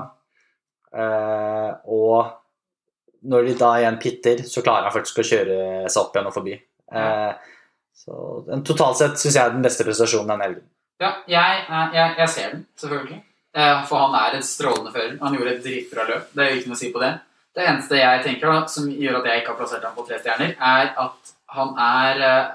Eh, 0.96 1.72
og 1.92 3.26
når 3.26 3.50
de 3.50 3.58
da 3.58 3.74
igjen 3.80 4.00
pitter, 4.00 4.42
så 4.48 4.62
klarer 4.64 4.88
han 4.88 4.94
faktisk 4.94 5.20
å 5.20 5.26
kjøre 5.26 5.58
seg 5.90 6.00
opp 6.00 6.16
igjen 6.16 6.30
og 6.30 6.36
forbi. 6.36 6.56
Eh, 6.92 7.52
så 7.96 8.16
totalt 8.64 9.00
sett 9.00 9.20
syns 9.20 9.36
jeg 9.36 9.42
er 9.42 9.54
den 9.54 9.64
beste 9.64 9.84
prestasjonen 9.86 10.32
denne 10.32 10.48
helgen. 10.48 10.66
Ja, 11.02 11.12
jeg, 11.28 11.64
eh, 11.68 11.96
jeg, 11.96 12.12
jeg 12.22 12.32
ser 12.32 12.52
den, 12.54 12.66
selvfølgelig. 12.80 13.22
Eh, 13.56 13.78
For 13.88 14.04
han 14.04 14.16
er 14.20 14.36
et 14.38 14.48
strålende 14.48 14.92
fører. 14.94 15.16
Han 15.22 15.36
gjorde 15.36 15.56
et 15.56 15.64
dritbra 15.64 16.06
løp. 16.08 16.28
Det 16.32 16.44
er 16.44 16.58
ikke 16.58 16.72
noe 16.72 16.78
å 16.78 16.82
si 16.84 16.92
på 16.94 17.02
det. 17.02 17.12
Det 17.56 17.64
eneste 17.64 17.96
jeg 17.98 18.22
tenker 18.24 18.52
da, 18.52 18.62
som 18.68 18.88
gjør 18.92 19.20
at 19.22 19.26
jeg 19.30 19.42
ikke 19.42 19.54
har 19.54 19.60
plassert 19.62 19.84
ham 19.86 19.96
på 19.96 20.04
tre 20.06 20.18
stjerner, 20.20 20.54
er 20.60 20.90
at 20.92 21.34
han 21.56 21.76
er 21.80 22.24
eh, 22.28 22.54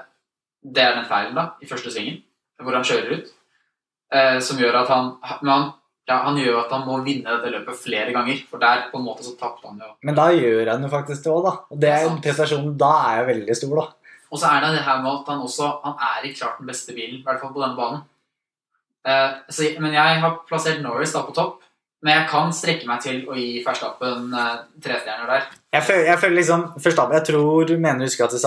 Det 0.62 0.82
er 0.82 0.92
den 0.94 1.06
feilen 1.10 1.34
da, 1.34 1.48
i 1.58 1.66
første 1.66 1.90
svingen, 1.90 2.20
hvor 2.62 2.76
han 2.76 2.84
kjører 2.86 3.16
ut, 3.16 3.30
eh, 4.14 4.36
som 4.38 4.60
gjør 4.60 4.76
at 4.84 4.92
han 4.92 5.08
Men 5.40 5.50
han, 5.50 5.64
ja, 6.06 6.20
han 6.28 6.38
gjør 6.38 6.60
at 6.60 6.74
han 6.76 6.84
må 6.86 7.00
vinne 7.02 7.34
dette 7.34 7.50
løpet 7.50 7.80
flere 7.80 8.14
ganger, 8.14 8.44
for 8.50 8.62
der 8.62 8.86
på 8.92 9.00
en 9.00 9.08
måte 9.08 9.26
så 9.26 9.34
tapte 9.40 9.66
han 9.66 9.82
jo. 9.82 9.90
Men 10.06 10.18
da 10.18 10.28
gjør 10.30 10.70
han 10.70 10.86
jo 10.86 10.92
faktisk 10.92 11.24
det 11.24 11.34
òg, 11.34 11.42
da. 11.48 11.56
Og 11.70 11.82
det 11.82 11.90
er 11.90 12.06
jo 12.06 12.14
prestasjonen 12.22 12.78
da 12.78 12.92
er 13.08 13.18
jo 13.20 13.26
veldig 13.32 13.58
stor, 13.58 13.74
da. 13.80 14.14
Og 14.32 14.40
så 14.40 14.48
er 14.48 14.62
det 14.64 14.70
det 14.76 14.86
her 14.86 15.02
med 15.02 15.12
at 15.12 15.28
han 15.28 15.42
også 15.44 15.68
han 15.82 15.98
er 16.12 16.24
i 16.24 16.32
klart 16.32 16.62
den 16.62 16.70
beste 16.70 16.94
bilen, 16.94 17.18
i 17.18 17.26
hvert 17.26 17.42
fall 17.42 17.52
på 17.52 17.60
denne 17.60 17.76
banen. 17.76 18.06
Eh, 19.02 19.34
så, 19.50 19.66
men 19.82 19.98
jeg 19.98 20.22
har 20.22 20.38
plassert 20.46 20.82
Norris 20.82 21.12
da 21.14 21.24
på 21.26 21.34
topp. 21.36 21.58
Men 22.02 22.16
jeg 22.16 22.28
kan 22.32 22.50
strekke 22.54 22.88
meg 22.88 23.02
til 23.04 23.20
å 23.30 23.36
gi 23.38 23.62
Verstappen 23.62 24.32
eh, 24.34 24.56
tre 24.82 24.98
stjerner 24.98 25.30
der. 25.30 25.44
Jeg 25.76 25.86
føler, 25.86 26.08
jeg 26.10 26.20
føler 26.24 26.36
liksom 26.40 26.64
Verstappen, 26.74 27.18
jeg 27.20 27.28
tror, 27.30 27.72
mener 27.76 28.02
du 28.02 28.08
husker 28.08 28.26
at 28.26 28.34
i 28.34 28.42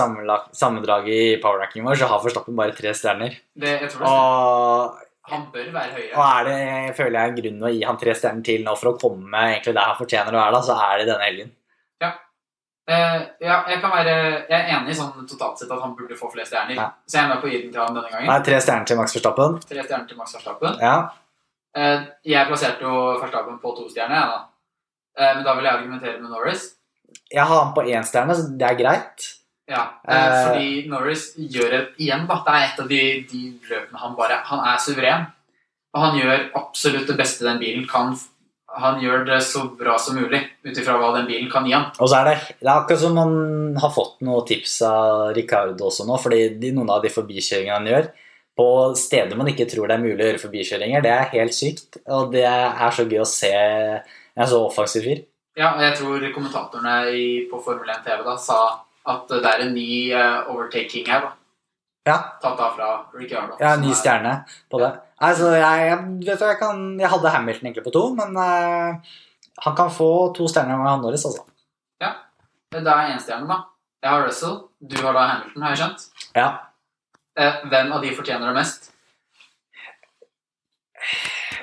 sammendraget 0.60 1.12
i 1.16 1.40
powerrankingen 1.42 1.88
vår, 1.88 1.98
så 2.02 2.10
har 2.10 2.22
Verstappen 2.24 2.58
bare 2.58 2.76
tre 2.76 2.92
stjerner. 2.96 3.38
Det, 3.56 3.74
jeg 3.86 3.92
tror 3.94 4.04
det 4.04 4.12
Og, 4.12 5.04
Han 5.32 5.46
bør 5.54 5.70
være 5.74 5.94
høyere. 5.96 6.12
og 6.14 6.24
er 6.26 6.48
det, 6.50 6.58
jeg 6.60 6.96
føler 7.00 7.18
jeg 7.18 7.32
en 7.32 7.38
grunn 7.40 7.64
å 7.64 7.72
gi 7.74 7.86
han 7.88 8.02
tre 8.02 8.16
stjerner 8.20 8.48
til 8.50 8.66
nå 8.66 8.76
for 8.76 8.92
å 8.92 8.98
komme 9.00 9.46
egentlig 9.54 9.74
der 9.78 9.88
han 9.88 10.00
fortjener 10.02 10.36
å 10.36 10.42
være, 10.42 10.58
da, 10.58 10.64
så 10.68 10.80
er 10.90 11.00
det 11.00 11.08
denne 11.14 11.30
helgen. 11.30 11.54
Eh, 12.86 13.22
ja, 13.42 13.64
jeg, 13.66 13.80
kan 13.82 13.90
være, 13.90 14.12
jeg 14.46 14.54
er 14.54 14.68
enig 14.76 14.92
i 14.92 14.94
sånn 14.94 15.24
totalt 15.26 15.58
sett 15.58 15.70
at 15.74 15.80
han 15.82 15.96
burde 15.98 16.14
få 16.14 16.28
flere 16.30 16.46
stjerner. 16.46 16.76
Ja. 16.78 16.84
Så 17.02 17.18
jeg 17.18 17.24
er 17.24 17.32
med 17.32 17.40
på 17.42 17.48
å 17.48 17.50
gi 17.50 17.58
den 17.64 17.72
til 17.74 17.82
ham 17.82 17.96
denne 17.96 18.12
gangen. 18.12 18.28
Nei, 18.30 18.36
tre 18.46 18.60
stjerner 18.62 18.86
til 18.86 19.00
Max 19.00 19.16
Verstappen. 19.16 19.56
Tre 19.66 19.86
stjerner 19.88 20.06
til 20.06 20.20
Max 20.20 20.36
Verstappen. 20.36 20.76
Ja. 20.78 20.98
Eh, 21.76 22.04
jeg 22.24 22.48
plasserte 22.48 22.84
jo 22.86 22.98
Verstappen 23.20 23.58
på 23.60 23.74
to 23.76 23.88
stjerner, 23.90 24.30
da. 24.32 24.38
Eh, 25.18 25.32
men 25.36 25.44
da 25.44 25.56
vil 25.56 25.68
jeg 25.68 25.78
argumentere 25.78 26.20
med 26.20 26.32
Norris. 26.32 26.70
Jeg 27.32 27.44
har 27.44 27.64
han 27.64 27.74
på 27.76 27.84
én 27.84 28.06
stjerne, 28.06 28.36
så 28.36 28.46
det 28.56 28.68
er 28.68 28.78
greit. 28.78 29.32
Ja, 29.66 29.82
eh, 30.06 30.36
fordi 30.46 30.70
Norris 30.88 31.32
gjør 31.36 31.72
det 31.74 31.82
igjen, 31.98 32.24
da. 32.28 32.38
Det 32.46 32.54
er 32.54 32.68
et 32.68 32.80
av 32.80 32.88
de, 32.88 33.02
de 33.32 33.42
løpene 33.68 34.00
han 34.04 34.16
bare 34.16 34.40
Han 34.46 34.62
er 34.72 34.78
suveren. 34.80 35.26
Og 35.96 36.02
han 36.02 36.18
gjør 36.20 36.48
absolutt 36.58 37.08
det 37.08 37.16
beste 37.18 37.44
den 37.46 37.60
bilen 37.60 37.86
kan. 37.88 38.14
Han 38.76 39.00
gjør 39.00 39.24
det 39.24 39.38
så 39.46 39.62
bra 39.78 39.94
som 39.98 40.18
mulig 40.18 40.42
ut 40.66 40.76
ifra 40.76 40.98
hva 41.00 41.14
den 41.16 41.28
bilen 41.28 41.48
kan 41.50 41.64
gi 41.64 41.72
han. 41.72 41.88
Og 41.96 42.10
så 42.10 42.20
er 42.20 42.28
det, 42.28 42.56
det 42.60 42.68
er 42.68 42.74
akkurat 42.74 43.00
som 43.00 43.16
man 43.16 43.32
har 43.80 43.92
fått 43.94 44.20
noen 44.26 44.44
tips 44.48 44.80
av 44.84 45.32
Ricardo 45.36 45.88
også 45.88 46.04
nå, 46.08 46.18
fordi 46.20 46.42
de, 46.60 46.72
noen 46.76 46.92
av 46.92 47.00
de 47.04 47.12
forbikjøringene 47.14 47.78
han 47.78 47.88
gjør, 47.88 48.10
på 48.56 48.66
steder 48.96 49.36
man 49.36 49.50
ikke 49.52 49.66
tror 49.68 49.90
det 49.90 49.96
er 49.98 50.04
mulig 50.04 50.16
å 50.16 50.28
gjøre 50.30 50.42
forbikjøringer, 50.42 51.04
det 51.04 51.12
er 51.12 51.32
helt 51.34 51.56
sykt. 51.56 51.98
Og 52.08 52.30
det 52.32 52.46
er 52.48 52.94
så 52.94 53.04
gøy 53.04 53.20
å 53.20 53.28
se 53.28 53.52
en 53.52 54.48
så 54.48 54.60
offensiv 54.64 55.04
fyr. 55.04 55.24
Ja, 55.56 55.72
og 55.74 55.82
jeg 55.84 55.96
tror 55.96 56.24
kommentatorene 56.34 56.94
i, 57.16 57.26
på 57.50 57.60
Formel 57.64 57.88
1 57.92 58.04
TV 58.04 58.22
da 58.24 58.36
sa 58.40 58.60
at 59.08 59.28
det 59.30 59.46
er 59.48 59.62
en 59.64 59.74
ny 59.76 59.90
eh, 60.12 60.48
overtaking 60.52 61.06
her, 61.08 61.28
da. 61.28 61.34
Ja, 62.06 62.16
tatt 62.42 62.60
av 62.62 62.74
fra 62.76 62.88
Ricciardo. 63.18 63.56
er 63.58 63.72
en 63.72 63.82
ny 63.82 63.90
er- 63.90 63.98
stjerne 63.98 64.32
på 64.70 64.78
det. 64.82 64.92
Altså, 65.26 65.48
jeg, 65.56 65.86
jeg, 65.88 65.98
vet 66.26 66.38
du, 66.38 66.44
jeg, 66.44 66.58
kan, 66.60 66.82
jeg 67.00 67.10
hadde 67.10 67.32
Hamilton 67.34 67.66
egentlig 67.66 67.86
på 67.86 67.92
to, 67.94 68.02
men 68.14 68.36
uh, 68.36 69.16
han 69.64 69.76
kan 69.78 69.90
få 69.90 70.10
to 70.36 70.46
stjerner 70.50 70.78
med 70.78 71.02
Norris, 71.02 71.24
altså. 71.24 71.46
Ja. 72.02 72.12
Det 72.76 72.84
er 72.84 73.14
én 73.14 73.22
stjerne, 73.22 73.48
da. 73.48 73.62
Jeg 74.04 74.12
har 74.12 74.26
Russell. 74.26 74.58
Du 74.78 74.96
har 75.00 75.16
da 75.16 75.24
Hamilton, 75.32 75.64
har 75.64 75.74
jeg 75.74 75.80
skjønt. 75.82 76.04
Ja. 76.36 76.48
Eh, 77.36 77.56
hvem 77.68 77.92
av 77.92 78.02
de 78.02 78.14
fortjener 78.16 78.48
det 78.48 78.54
mest? 78.56 78.90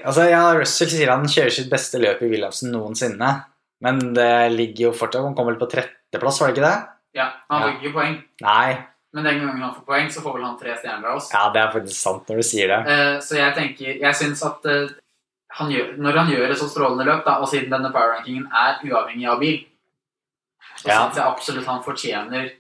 Altså, 0.04 0.26
ja, 0.30 0.44
Russell 0.58 0.90
sier 0.92 1.12
han 1.14 1.26
kjører 1.30 1.54
sitt 1.56 1.70
beste 1.72 2.00
løp 2.02 2.22
i 2.26 2.30
Williamsen 2.32 2.72
noensinne. 2.74 3.32
Men 3.84 4.00
det 4.16 4.30
ligger 4.54 4.86
jo 4.90 4.92
fortsatt 4.96 5.26
Han 5.26 5.34
kom 5.36 5.50
vel 5.50 5.58
på 5.60 5.68
tretteplass, 5.72 6.38
var 6.40 6.52
det 6.52 6.56
ikke 6.58 6.68
det? 6.70 6.78
Ja, 7.20 7.26
Han 7.50 7.62
Ja. 7.62 7.68
får 7.68 7.74
ikke 7.82 7.94
poeng. 7.98 8.24
Nei. 8.42 8.78
Men 9.14 9.24
den 9.28 9.40
gangen 9.42 9.62
han 9.62 9.76
får 9.76 9.86
poeng, 9.86 10.08
så 10.10 10.22
får 10.24 10.34
vel 10.34 10.44
han 10.46 10.58
tre 10.60 10.76
stjerner 10.78 11.06
av 11.10 11.18
oss. 11.18 11.30
Ja, 11.34 11.50
det 11.54 11.62
er 11.62 11.72
faktisk 11.74 12.00
sant 12.02 12.28
når 12.30 12.36
du 12.38 12.44
sier 12.44 12.68
det. 12.68 12.80
Eh, 12.92 13.20
så 13.20 13.36
jeg 13.38 13.54
tenker 13.56 14.00
Jeg 14.02 14.14
syns 14.16 14.42
at 14.46 14.66
eh, 14.66 14.88
han 15.52 15.70
gjør, 15.70 15.98
når 15.98 16.18
han 16.18 16.32
gjør 16.32 16.50
et 16.52 16.58
så 16.58 16.70
strålende 16.70 17.06
løp, 17.06 17.26
da, 17.26 17.38
og 17.40 17.48
siden 17.48 17.70
denne 17.70 17.92
power 17.94 18.16
rankingen 18.16 18.48
er 18.52 18.80
uavhengig 18.84 19.28
av 19.30 19.40
bil, 19.40 19.60
så 20.78 20.88
Ja. 20.88 20.98
syns 21.10 21.16
jeg 21.16 21.26
absolutt 21.26 21.66
han 21.66 21.84
fortjener 21.84 22.52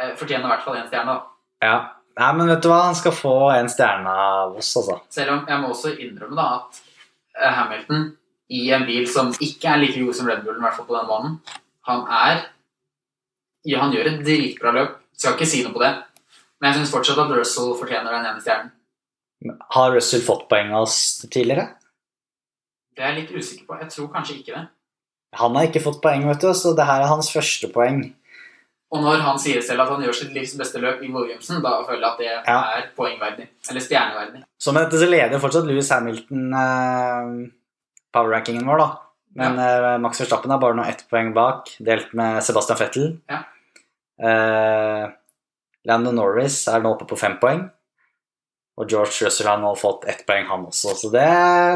eh, 0.00 0.14
Fortjener 0.16 0.44
i 0.46 0.48
hvert 0.48 0.64
fall 0.64 0.76
én 0.76 0.88
stjerne. 0.88 1.06
da. 1.06 1.22
Ja. 1.62 1.90
Nei, 2.18 2.28
men 2.34 2.50
vet 2.50 2.62
du 2.64 2.68
hva? 2.70 2.80
Han 2.88 2.96
skal 2.98 3.14
få 3.14 3.34
en 3.54 3.68
stjerne 3.70 4.10
av 4.10 4.56
oss, 4.58 4.72
altså. 4.80 4.98
Selv 5.14 5.36
om 5.36 5.44
jeg 5.46 5.62
må 5.62 5.70
også 5.70 5.92
innrømme 6.02 6.38
da 6.38 6.46
at 6.56 6.80
eh, 7.38 7.52
Hamilton 7.54 8.08
i 8.58 8.62
en 8.74 8.86
bil 8.88 9.06
som 9.10 9.30
ikke 9.44 9.70
er 9.70 9.82
like 9.82 10.00
god 10.00 10.16
som 10.18 10.30
Red 10.30 10.42
Bullen, 10.42 10.58
i 10.58 10.66
hvert 10.66 10.78
fall 10.78 10.88
på 10.88 10.96
den 10.96 11.10
banen, 11.10 11.36
han 11.88 12.06
er 12.08 12.40
ja, 13.68 13.82
Han 13.82 13.92
gjør 13.92 14.08
et 14.08 14.20
dritbra 14.24 14.72
løp. 14.72 14.98
Skal 15.18 15.34
ikke 15.34 15.48
si 15.50 15.60
noe 15.64 15.74
på 15.74 15.82
det. 15.82 15.90
Men 16.58 16.70
jeg 16.70 16.80
syns 16.80 16.92
fortsatt 16.94 17.18
at 17.22 17.32
Russell 17.34 17.74
fortjener 17.78 18.14
den 18.14 18.28
ene 18.30 18.42
stjernen. 18.42 18.70
Har 19.74 19.92
Russell 19.94 20.22
fått 20.24 20.46
poeng 20.50 20.72
av 20.72 20.86
oss 20.86 20.98
tidligere? 21.26 21.68
Det 22.96 23.04
er 23.04 23.12
jeg 23.12 23.20
litt 23.20 23.34
usikker 23.36 23.66
på. 23.68 23.78
Jeg 23.82 23.92
tror 23.94 24.10
kanskje 24.14 24.38
ikke 24.40 24.54
det. 24.56 24.64
Han 25.38 25.58
har 25.58 25.68
ikke 25.68 25.82
fått 25.84 26.00
poeng, 26.02 26.24
vet 26.26 26.42
du, 26.42 26.48
så 26.56 26.72
det 26.74 26.86
her 26.88 27.04
er 27.04 27.12
hans 27.12 27.28
første 27.30 27.68
poeng. 27.74 28.00
Og 28.90 29.02
når 29.04 29.20
han 29.20 29.36
sier 29.40 29.60
selv 29.60 29.82
at 29.84 29.90
han 29.92 30.00
gjør 30.06 30.14
sitt 30.16 30.30
livs 30.32 30.54
beste 30.56 30.80
løp 30.80 31.02
i 31.04 31.10
Williamson, 31.12 31.60
da 31.62 31.74
føler 31.84 32.00
jeg 32.00 32.08
at 32.12 32.18
det 32.18 32.30
Ja. 32.48 32.58
er 32.78 32.86
poengverdig. 32.96 33.48
Eller 33.68 33.80
stjerneverdig. 33.84 34.42
Så 34.58 34.72
med 34.72 34.86
dette 34.86 35.02
så 35.02 35.10
leder 35.10 35.38
fortsatt 35.42 35.66
Louis 35.68 35.90
Hamilton 35.92 36.54
eh, 36.54 37.50
power-rankingen 38.16 38.64
vår, 38.66 38.78
da. 38.78 38.88
Men 39.38 39.58
eh, 39.60 39.98
Max 40.00 40.20
Verstappen 40.22 40.50
er 40.50 40.58
bare 40.62 40.74
nå 40.78 40.86
ett 40.88 41.04
poeng 41.10 41.34
bak, 41.36 41.68
delt 41.84 42.14
med 42.16 42.40
Sebastian 42.42 42.78
Fettel. 42.80 43.10
Ja. 43.28 43.42
Eh, 44.24 45.10
Lando 45.88 46.10
Norris 46.12 46.62
er 46.72 46.80
nå 46.82 46.94
oppe 46.96 47.06
på 47.12 47.18
fem 47.20 47.36
poeng. 47.42 47.66
Og 48.78 48.86
George 48.88 49.26
Russell 49.26 49.48
har 49.50 49.58
nå 49.58 49.72
fått 49.76 50.04
ett 50.10 50.20
poeng, 50.26 50.46
han 50.46 50.64
også. 50.68 50.92
Så 50.96 51.10
det, 51.12 51.24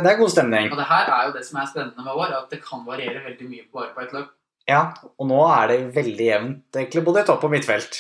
det 0.05 0.11
er 0.12 0.18
god 0.20 0.31
stemning. 0.31 0.68
Og 0.72 0.79
det 0.79 0.87
her 0.88 1.09
er 1.11 1.27
jo 1.29 1.33
det 1.37 1.44
som 1.44 1.59
er 1.61 1.66
spennende 1.66 2.05
med 2.07 2.14
vår, 2.14 2.33
at 2.38 2.51
det 2.55 2.61
kan 2.64 2.85
variere 2.87 3.25
veldig 3.25 3.48
mye 3.51 3.64
bare 3.75 3.90
på 3.96 4.05
et 4.05 4.12
løp. 4.16 4.29
Ja, 4.68 4.92
og 5.18 5.27
nå 5.27 5.40
er 5.51 5.72
det 5.72 5.79
veldig 5.96 6.27
jevnt, 6.29 6.64
egentlig, 6.79 7.03
både 7.05 7.22
i 7.25 7.29
topp 7.29 7.44
og 7.48 7.51
midtfelt. 7.55 7.96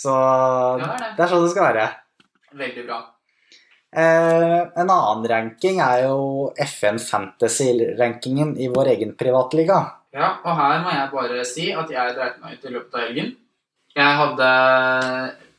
Så 0.00 0.10
det 0.80 0.86
er 0.88 0.98
det. 0.98 1.08
det 1.16 1.24
er 1.24 1.30
sånn 1.30 1.44
det 1.44 1.50
skal 1.52 1.66
være. 1.68 1.86
Veldig 2.60 2.84
bra. 2.88 2.98
Eh, 3.90 4.60
en 4.80 4.90
annen 4.90 5.24
ranking 5.30 5.80
er 5.82 6.04
jo 6.08 6.50
FN 6.66 6.98
Fantasy-rankingen 7.02 8.56
i 8.58 8.68
vår 8.70 8.92
egen 8.96 9.14
privatliga. 9.18 9.80
Ja, 10.14 10.32
og 10.42 10.56
her 10.58 10.80
må 10.82 10.90
jeg 10.94 11.10
bare 11.12 11.44
si 11.46 11.68
at 11.74 11.90
jeg 11.92 12.16
dreit 12.16 12.40
meg 12.42 12.56
ut 12.58 12.66
i 12.66 12.74
løpet 12.74 12.96
av 12.98 13.04
helgen. 13.06 13.32
Jeg 13.94 14.18
hadde, 14.20 14.50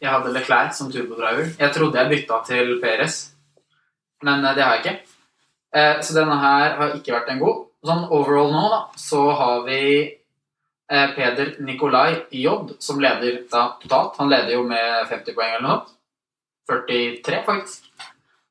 jeg 0.03 0.11
hadde 0.11 0.33
Leclerc 0.35 0.75
som 0.75 0.91
turbodriver. 0.91 1.53
Jeg 1.59 1.73
trodde 1.75 1.99
jeg 1.99 2.11
bytta 2.11 2.39
til 2.47 2.73
Perez, 2.83 3.17
men 4.27 4.43
eh, 4.45 4.55
det 4.57 4.63
har 4.65 4.75
jeg 4.77 4.83
ikke. 4.85 4.97
Eh, 5.75 5.99
Så 6.03 6.15
denne 6.17 6.35
her 6.39 6.75
har 6.79 6.95
ikke 6.97 7.15
vært 7.15 7.31
en 7.35 7.39
god. 7.43 7.67
Sånn 7.85 8.03
overall 8.13 8.51
nå, 8.53 8.63
da, 8.69 8.79
så 8.99 9.21
har 9.33 9.63
vi 9.65 9.79
eh, 10.91 11.07
Peder 11.15 11.55
Nikolai 11.65 12.27
J, 12.29 12.75
som 12.79 12.99
leder 13.01 13.39
da 13.49 13.63
totalt. 13.81 14.19
Han 14.21 14.29
leder 14.29 14.53
jo 14.53 14.61
med 14.69 15.07
50 15.09 15.33
poeng 15.37 15.55
eller 15.55 15.65
noe. 15.65 15.97
43, 16.69 17.39
faktisk. 17.47 17.87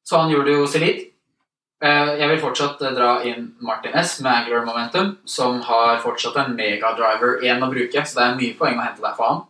Så 0.02 0.18
han 0.18 0.32
gjorde 0.34 0.56
jo 0.56 0.66
solid. 0.66 1.04
Eh, 1.80 2.10
Jeg 2.20 2.28
vil 2.32 2.42
fortsatt 2.42 2.82
eh, 2.82 2.90
dra 2.96 3.12
inn 3.24 3.52
Martin 3.64 3.94
S 4.02 4.16
med 4.20 4.32
Angular 4.34 4.66
Momentum, 4.66 5.14
som 5.24 5.60
har 5.68 6.02
fortsatt 6.02 6.36
en 6.42 6.56
megadriver 6.58 7.38
igjen 7.44 7.62
å 7.62 7.70
bruke, 7.70 8.02
så 8.04 8.18
det 8.18 8.26
er 8.26 8.36
mye 8.42 8.58
poeng 8.58 8.76
å 8.82 8.88
hente 8.88 9.04
der 9.06 9.14
for 9.16 9.30
han. 9.30 9.40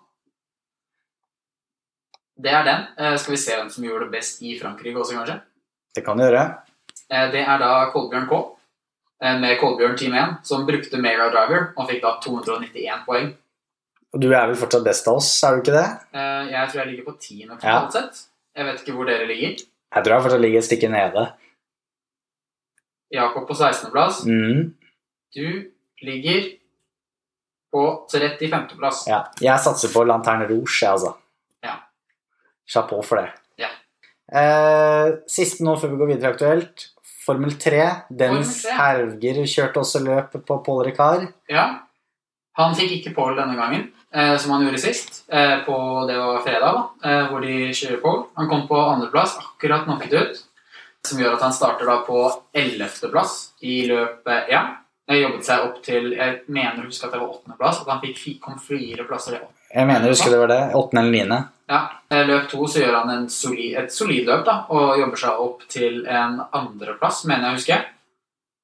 Det 2.40 2.53
er 2.53 2.64
den. 2.69 2.85
Eh, 3.01 3.16
Skal 3.21 3.33
vi 3.35 3.40
se 3.40 3.57
hvem 3.57 3.73
som 3.73 3.85
gjorde 3.85 4.07
det 4.11 4.14
best 4.21 4.43
i 4.45 4.55
Frankrike 4.61 5.01
også, 5.01 5.16
kanskje? 5.19 5.40
Det 5.97 6.05
kan 6.07 6.21
du 6.21 6.25
gjøre. 6.29 6.45
Eh, 7.11 7.31
Det 7.33 7.43
er 7.49 7.59
da 7.64 7.73
Kolbjørn 7.97 8.29
K 8.29 8.45
med 9.21 9.59
Kolbjørn 9.61 9.97
Team 10.01 10.15
1, 10.17 10.37
som 10.49 10.63
brukte 10.67 10.97
megadriver 11.01 11.73
og 11.77 11.89
fikk 11.91 12.01
da 12.03 12.15
291 12.25 13.05
poeng. 13.07 13.31
Og 14.15 14.21
du 14.25 14.31
er 14.33 14.47
vel 14.51 14.57
fortsatt 14.59 14.83
best 14.87 15.07
av 15.07 15.19
oss, 15.21 15.29
er 15.45 15.55
du 15.55 15.61
ikke 15.63 15.75
det? 15.77 15.89
Eh, 16.17 16.49
Jeg 16.51 16.69
tror 16.71 16.81
jeg 16.81 16.89
ligger 16.93 17.05
på 17.13 17.19
tiende 17.21 17.59
totalt 17.61 17.93
sett. 17.93 18.23
Jeg 18.57 18.67
vet 18.67 18.81
ikke 18.83 18.95
hvor 18.97 19.07
dere 19.07 19.27
ligger. 19.29 19.61
Jeg 19.95 20.05
tror 20.05 20.15
jeg 20.17 20.23
fortsatt 20.25 20.41
ligger 20.43 20.59
et 20.59 20.65
stykke 20.71 20.89
nede. 20.91 21.27
Jakob 23.11 23.47
på 23.49 23.55
16.-plass. 23.59 24.25
Mm, 24.27 24.75
Du 25.35 25.47
ligger 26.03 26.49
på 27.73 27.83
35.-plass. 28.11 29.05
ja. 29.07 29.21
Jeg 29.41 29.61
satser 29.63 29.93
på 29.95 30.03
Lanterne 30.05 30.49
Rouge, 30.49 30.79
jeg, 30.83 30.91
altså. 30.91 31.13
Ja. 31.63 31.77
Chapeau 32.67 33.03
for 33.03 33.21
det. 33.21 33.31
Ja. 33.63 33.69
Eh, 34.33 35.13
siste 35.31 35.63
nå 35.67 35.77
før 35.79 35.93
vi 35.93 36.01
går 36.01 36.11
videre 36.15 36.33
aktuelt. 36.35 36.89
Formel 37.31 37.53
3. 37.53 37.87
Dens 38.09 38.64
Formel 38.64 38.75
3. 38.75 38.75
Herger 38.81 39.40
kjørte 39.47 39.81
også 39.85 40.03
løpet 40.03 40.45
på 40.47 40.59
Paul 40.66 40.83
Ricard. 40.88 41.29
Ja. 41.51 41.69
Han 42.59 42.75
fikk 42.75 42.97
ikke 42.99 43.14
Paul 43.14 43.37
denne 43.38 43.55
gangen, 43.55 43.87
eh, 44.12 44.35
som 44.37 44.57
han 44.57 44.64
gjorde 44.66 44.81
sist. 44.83 45.23
Eh, 45.31 45.61
på, 45.64 45.77
det 46.09 46.16
var 46.19 46.43
fredag, 46.43 46.75
da, 46.75 46.83
eh, 47.07 47.29
hvor 47.31 47.45
de 47.45 47.71
kjører 47.71 48.03
Paul. 48.03 48.25
Han 48.37 48.49
kom 48.51 48.66
på 48.69 48.81
andreplass, 48.81 49.37
akkurat 49.38 49.87
knocket 49.87 50.12
ut. 50.12 50.43
Som 51.07 51.23
gjør 51.23 51.38
at 51.38 51.47
han 51.47 51.55
starter 51.57 51.87
da 51.88 52.01
på 52.05 52.19
ellevteplass 52.53 53.53
i 53.62 53.87
løpet 53.88 54.51
Ja. 54.51 54.66
Jeg 55.11 55.23
jobbet 55.25 55.45
seg 55.45 55.62
opp 55.64 55.79
til 55.83 56.12
Jeg 56.12 56.43
mener 56.47 56.85
å 56.85 56.87
huske 56.87 57.07
at 57.07 57.12
det 57.12 57.19
var 57.19 57.33
åttendeplass. 57.33 57.81
At 57.81 57.88
han 57.88 58.03
fikk 58.03 58.40
kom 58.40 58.59
fire 58.59 59.07
plasser 59.09 59.35
i 59.35 59.40
Jeg 59.75 59.87
mener, 59.87 60.09
husker 60.09 60.31
det 60.31 60.38
var 60.38 60.47
det. 60.53 60.61
Åttende 60.75 61.01
eller 61.01 61.11
niende. 61.11 61.49
Ja, 61.71 61.79
eh, 62.11 62.25
Løp 62.27 62.49
to 62.51 62.67
så 62.67 62.81
gjør 62.83 62.97
han 62.99 63.11
en 63.15 63.29
solid, 63.31 63.77
et 63.79 63.93
solid 63.95 64.27
løp 64.27 64.45
da, 64.49 64.57
og 64.75 64.97
jobber 64.99 65.21
seg 65.23 65.43
opp 65.45 65.61
til 65.71 66.01
en 66.11 66.41
andreplass, 66.59 67.21
mener 67.31 67.47
jeg 67.47 67.53
å 67.53 67.59
huske. 67.61 67.77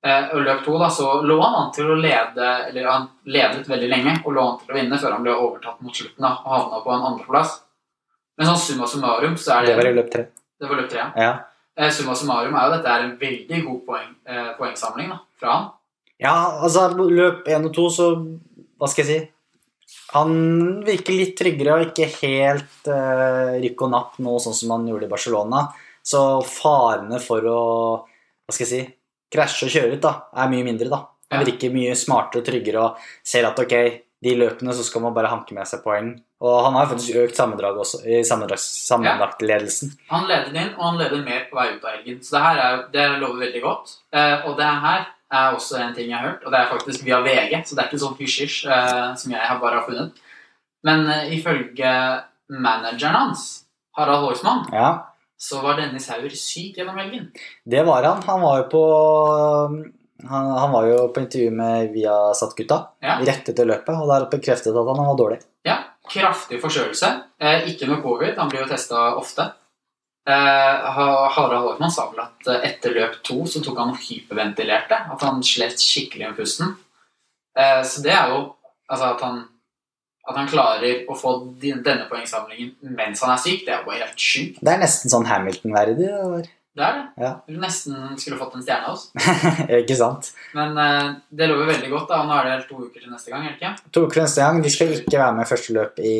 Eh, 0.06 0.32
Og 0.34 0.42
løp 0.44 0.64
to 0.64 0.74
da, 0.78 0.88
så 0.90 1.12
lå 1.22 1.36
han 1.40 1.54
an 1.60 1.70
til 1.74 1.88
å 1.90 1.94
lede 1.98 2.48
Eller 2.68 2.84
han 2.86 3.06
ledet 3.24 3.66
veldig 3.66 3.88
lenge 3.90 4.12
og 4.24 4.34
lå 4.36 4.42
an 4.44 4.58
til 4.60 4.74
å 4.74 4.76
vinne 4.76 4.98
før 5.02 5.14
han 5.16 5.22
ble 5.24 5.32
overtatt 5.34 5.80
mot 5.82 5.94
slutten 5.96 6.22
da, 6.26 6.34
og 6.44 6.52
havna 6.52 6.82
på 6.84 6.92
en 6.94 7.06
andreplass. 7.12 7.54
Men 8.36 8.50
sånn 8.50 8.60
summa 8.60 8.86
summarum 8.90 9.36
så 9.40 9.54
er 9.56 9.60
det 9.64 9.70
Det 9.72 9.78
var 9.80 9.88
i 9.90 9.94
løp 9.96 10.10
tre. 10.12 10.26
Det 10.60 10.68
var 10.68 10.76
løp 10.82 10.90
tre, 10.92 10.98
ja. 10.98 11.10
Ja. 11.24 11.32
Eh, 11.78 11.90
Summa 11.90 12.14
summarum 12.16 12.54
er 12.56 12.66
jo 12.68 12.74
dette 12.76 12.88
er 12.92 13.02
en 13.06 13.16
veldig 13.20 13.62
god 13.66 13.80
poeng, 13.86 14.12
eh, 14.26 14.50
poengsamling 14.58 15.08
da, 15.12 15.18
fra 15.40 15.52
han. 15.54 15.66
ja, 16.20 16.34
altså 16.62 16.88
løp 16.96 17.46
én 17.46 17.64
og 17.66 17.72
to, 17.74 17.88
så 17.90 18.10
Hva 18.78 18.88
skal 18.88 19.04
jeg 19.04 19.08
si? 19.10 19.18
Han 20.16 20.82
virker 20.86 21.16
litt 21.16 21.34
tryggere 21.38 21.76
og 21.76 21.86
ikke 21.90 22.08
helt 22.22 22.88
uh, 22.90 23.56
rykk 23.62 23.82
og 23.86 23.92
napp 23.92 24.18
nå, 24.24 24.36
sånn 24.42 24.56
som 24.56 24.72
han 24.76 24.86
gjorde 24.88 25.08
i 25.08 25.12
Barcelona. 25.12 25.66
Så 26.06 26.22
farene 26.46 27.18
for 27.22 27.44
å 27.50 27.60
hva 28.46 28.54
skal 28.54 28.66
jeg 28.66 28.70
si, 28.72 28.82
krasje 29.34 29.66
og 29.66 29.72
kjøre 29.74 29.96
ut 29.98 30.04
da, 30.04 30.12
er 30.38 30.50
mye 30.52 30.64
mindre. 30.66 30.88
da. 30.92 31.02
Han 31.32 31.40
Ja. 31.42 31.46
virker 31.48 31.72
mye 31.74 31.96
smartere 31.98 32.42
og 32.42 32.46
tryggere 32.46 32.82
og 32.84 33.00
ser 33.26 33.44
at 33.48 33.58
ok, 33.58 33.72
de 34.22 34.34
løpene 34.38 34.72
så 34.72 34.84
skal 34.86 35.02
man 35.02 35.14
bare 35.14 35.28
hanke 35.32 35.52
med 35.52 35.66
seg 35.66 35.82
poeng. 35.82 36.12
Og 36.40 36.54
han 36.64 36.74
har 36.74 36.86
faktisk 36.86 37.16
økt 37.24 37.34
sammendraget 37.36 37.80
også, 37.82 37.98
i 38.06 38.20
sammendrags- 38.22 38.86
Ja. 38.86 39.16
Han 40.10 40.28
leder 40.28 40.54
inn, 40.54 40.74
og 40.78 40.82
han 40.84 40.98
leder 40.98 41.24
mer 41.24 41.46
på 41.50 41.56
vei 41.58 41.74
ut 41.74 41.84
av 41.84 41.90
helgen. 41.96 42.20
Så 42.22 42.30
det 42.36 42.42
her 42.46 42.56
er, 42.58 42.88
det 42.92 43.20
lover 43.20 43.40
veldig 43.46 43.62
godt. 43.62 43.96
Uh, 44.14 44.46
og 44.46 44.56
det 44.56 44.64
her 44.86 45.06
er 45.32 45.54
også 45.56 45.78
en 45.82 45.94
ting 45.94 46.10
jeg 46.10 46.18
har 46.18 46.28
hørt, 46.28 46.44
og 46.46 46.52
det 46.52 46.60
er 46.60 46.70
faktisk 46.70 47.02
via 47.04 47.18
VG, 47.24 47.56
så 47.66 47.74
det 47.74 47.82
er 47.82 47.88
ikke 47.90 47.98
sånn 48.04 48.16
hysj-hysj 48.20 48.66
eh, 48.70 49.14
som 49.18 49.32
jeg 49.32 49.40
har 49.42 49.58
bare 49.62 49.80
har 49.80 49.86
funnet. 49.88 50.12
Men 50.86 51.06
eh, 51.10 51.32
ifølge 51.38 51.90
manageren 52.48 53.14
hans, 53.18 53.64
Harald 53.96 54.22
Hågsmann, 54.26 54.66
Ja, 54.72 54.92
så 55.38 55.58
var 55.64 55.76
Dennis 55.80 56.06
Hauger 56.08 56.30
syk 56.38 56.76
gjennom 56.78 56.96
helgen. 56.96 57.32
det 57.66 57.82
var 57.86 58.04
han. 58.06 58.22
Han 58.22 58.40
var 58.40 58.62
jo 58.62 58.68
på 58.72 58.82
han, 60.30 60.46
han 60.58 60.72
var 60.72 60.86
jo 60.88 61.08
på 61.12 61.20
intervju 61.20 61.50
med 61.52 61.90
Viasat-gutta 61.92 62.78
Ja. 63.02 63.18
rett 63.20 63.48
etter 63.48 63.66
løpet, 63.68 63.92
og 64.00 64.08
der 64.08 64.28
bekreftet 64.32 64.72
at 64.72 64.96
han 64.96 65.06
var 65.10 65.18
dårlig. 65.18 65.40
Ja, 65.66 65.76
kraftig 66.08 66.60
forkjølelse. 66.62 67.10
Eh, 67.40 67.66
ikke 67.72 67.88
noe 67.90 68.00
covid, 68.02 68.36
han 68.38 68.48
blir 68.48 68.62
jo 68.64 68.68
testa 68.70 69.16
ofte. 69.18 69.50
Eh, 70.26 70.86
Harald 70.90 71.62
Hårsmann 71.62 71.92
sa 71.94 72.08
vel 72.10 72.24
at 72.24 72.48
eh, 72.50 72.64
etter 72.66 72.96
løp 72.96 73.20
to 73.26 73.44
så 73.46 73.60
tok 73.62 73.78
han 73.78 73.92
og 73.94 74.00
hyperventilerte. 74.02 74.98
At 75.14 75.22
han 75.22 75.38
slet 75.46 75.78
skikkelig 75.78 76.32
med 76.32 76.38
pusten. 76.40 76.72
Eh, 77.56 77.82
så 77.86 78.02
det 78.04 78.14
er 78.14 78.34
jo 78.34 78.44
Altså 78.86 79.08
at 79.16 79.22
han 79.24 79.40
At 80.30 80.36
han 80.38 80.46
klarer 80.46 81.06
å 81.10 81.14
få 81.18 81.32
denne 81.62 82.04
poengsamlingen 82.10 82.74
mens 82.94 83.22
han 83.22 83.32
er 83.32 83.40
syk, 83.42 83.64
det 83.66 83.72
er 83.72 83.80
jo 83.80 83.86
bare 83.88 84.04
helt 84.04 84.22
sjukt. 84.22 84.60
Det 84.62 84.72
er 84.72 84.80
nesten 84.82 85.10
sånn 85.10 85.26
Hamilton-verdig. 85.26 86.08
det 86.76 86.82
er 86.82 86.96
det. 86.98 87.04
Ja. 87.22 87.30
Du 87.46 87.60
nesten 87.62 88.18
skulle 88.18 88.38
fått 88.40 88.56
en 88.58 88.64
stjerne 88.66 88.90
av 88.90 88.96
oss. 88.96 89.04
ikke 89.80 89.96
sant? 89.98 90.32
Men 90.58 90.74
uh, 90.74 91.14
det 91.30 91.46
lover 91.46 91.70
veldig 91.70 91.92
godt, 91.92 92.08
da. 92.10 92.18
Og 92.24 92.30
nå 92.30 92.40
er 92.40 92.50
det 92.50 92.66
to 92.66 92.80
uker 92.82 93.04
til 93.04 93.12
neste 93.14 93.30
gang, 93.32 93.46
ikke? 93.52 93.70
To 93.94 94.02
uker 94.04 94.18
til 94.18 94.26
neste 94.26 94.42
gang. 94.42 94.58
De 94.66 94.74
skal 94.74 94.94
ikke 94.98 95.22
være 95.22 95.38
med 95.38 95.46
i 95.46 95.50
første 95.52 95.76
løp 95.78 96.02
i 96.02 96.16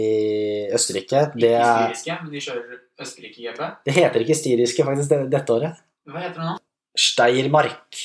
Østerrike. 0.79 1.25
Det, 1.35 1.51
Ikke 1.51 1.67
er, 1.67 1.83
styriske, 1.83 2.19
men 2.23 2.33
de 2.33 2.45
kjører 2.47 2.86
Østerrike-GP. 3.01 3.61
det 3.85 3.93
heter 3.95 4.23
ikke 4.25 4.37
styriske 4.39 4.85
faktisk 4.87 5.09
det, 5.13 5.19
dette 5.31 5.53
året. 5.53 5.83
Hva 6.09 6.21
heter 6.23 6.41
det 6.41 6.47
nå? 6.49 6.55
Steiermark. 6.97 7.99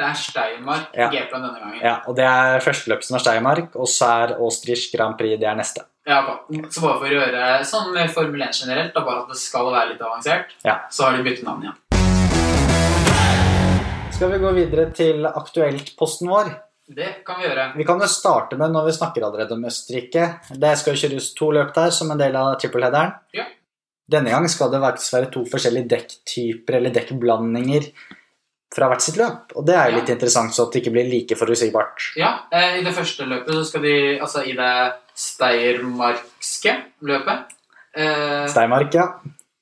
Det 0.00 0.06
er 0.08 0.14
Steiermark 0.16 0.96
Ja. 0.96 1.10
GP 1.12 1.30
denne 1.36 1.60
gangen. 1.60 1.80
Ja, 1.84 2.00
og 2.08 2.16
Det 2.16 2.24
er 2.24 2.58
første 2.64 2.88
løp 2.90 3.04
som 3.04 3.16
er 3.16 3.20
Steiermark, 3.20 3.76
og 3.76 3.86
så 3.86 4.08
er 4.24 4.34
Austriche 4.40 4.90
Grand 4.96 5.16
Prix 5.18 5.38
det 5.38 5.46
er 5.46 5.54
neste. 5.54 5.84
Ja, 6.08 6.22
okay. 6.24 6.62
Så 6.72 6.80
bare 6.80 6.98
for 6.98 7.06
å 7.06 7.12
gjøre 7.12 7.60
sånn 7.68 7.92
med 7.94 8.10
Formel 8.10 8.42
1 8.42 8.64
generelt, 8.64 8.94
da 8.94 9.00
bare 9.04 9.22
at 9.22 9.28
det 9.28 9.36
skal 9.36 9.68
være 9.70 9.90
litt 9.92 10.00
avansert, 10.00 10.46
Ja. 10.64 10.78
så 10.90 11.04
har 11.04 11.16
de 11.16 11.22
byttet 11.22 11.44
navn 11.44 11.62
igjen. 11.62 11.76
Skal 14.12 14.30
vi 14.32 14.38
gå 14.42 14.50
videre 14.54 14.90
til 14.92 15.24
aktuelt-posten 15.24 16.28
vår? 16.28 16.50
Det 16.90 17.24
kan 17.24 17.38
vi 17.38 17.46
gjøre. 17.46 17.68
Vi 17.76 17.84
kan 17.84 18.00
jo 18.02 18.06
starte 18.10 18.56
med 18.58 18.72
når 18.74 18.86
vi 18.88 18.92
snakker 18.96 19.22
allerede 19.22 19.52
om 19.52 19.62
Østerrike. 19.64 20.40
Det 20.50 20.72
skal 20.78 20.94
jo 20.96 21.00
kjøres 21.08 21.28
to 21.38 21.50
løp 21.54 21.72
der 21.74 21.90
som 21.94 22.10
en 22.10 22.18
del 22.18 22.34
av 22.36 22.58
trippelheaderen. 22.60 23.14
Ja. 23.32 23.44
Denne 24.10 24.32
gang 24.32 24.48
skal 24.50 24.70
det 24.72 24.80
være 24.82 25.30
to 25.30 25.44
forskjellige 25.46 25.88
dekktyper 25.92 26.78
eller 26.80 26.90
dekkblandinger 26.94 27.90
fra 28.74 28.86
hvert 28.90 29.02
sitt 29.02 29.16
løp. 29.18 29.52
Og 29.58 29.64
det 29.66 29.74
er 29.74 29.90
jo 29.90 29.96
Ja. 29.96 30.00
litt 30.00 30.10
interessant, 30.14 30.54
så 30.54 30.66
at 30.66 30.72
det 30.72 30.82
ikke 30.82 30.92
blir 30.94 31.08
like 31.10 31.36
forutsigbart. 31.38 32.12
Ja, 32.16 32.40
eh, 32.52 32.78
I 32.80 32.84
det 32.84 32.94
første 32.94 33.26
løpet 33.26 33.50
så 33.54 33.64
skal 33.66 33.82
de 33.82 34.18
Altså 34.20 34.44
i 34.46 34.52
det 34.54 34.92
steiermarkske 35.14 36.74
løpet 37.02 37.54
eh, 37.96 38.46
Steinmark, 38.50 38.94
ja. 38.94 39.06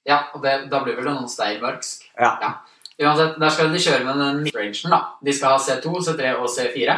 Ja, 0.08 0.18
og 0.34 0.42
det, 0.42 0.70
da 0.70 0.80
blir 0.84 0.96
vel 0.96 1.04
det 1.04 1.14
noen 1.14 1.28
steiermarksk. 1.28 2.08
ja. 2.18 2.54
Uansett, 2.98 3.36
der 3.38 3.50
skal 3.54 3.68
de 3.70 3.78
kjøre 3.78 4.04
med 4.04 4.16
den 4.18 4.38
midrangen, 4.42 4.90
da. 4.90 4.98
De 5.22 5.32
skal 5.32 5.52
ha 5.54 5.58
C2, 5.62 5.92
C3 6.02 6.32
og 6.40 6.48
C4, 6.50 6.96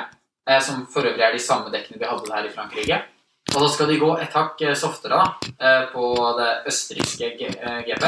eh, 0.48 0.60
som 0.64 0.86
for 0.88 1.02
øvrig 1.04 1.20
er 1.26 1.32
de 1.34 1.38
samme 1.38 1.68
dekkene 1.70 1.98
de 2.00 2.06
hadde 2.08 2.32
her 2.32 2.46
i 2.48 2.52
Frankrike. 2.54 3.02
Og 3.50 3.58
så 3.64 3.68
skal 3.74 3.90
de 3.90 3.98
gå 4.00 4.10
et 4.22 4.34
hakk 4.36 4.60
eh, 4.62 4.76
softere 4.78 5.20
eh, 5.58 5.88
på 5.90 6.12
det 6.38 6.50
østerrikske 6.70 7.30
eh, 7.50 7.80
GP. 7.88 8.06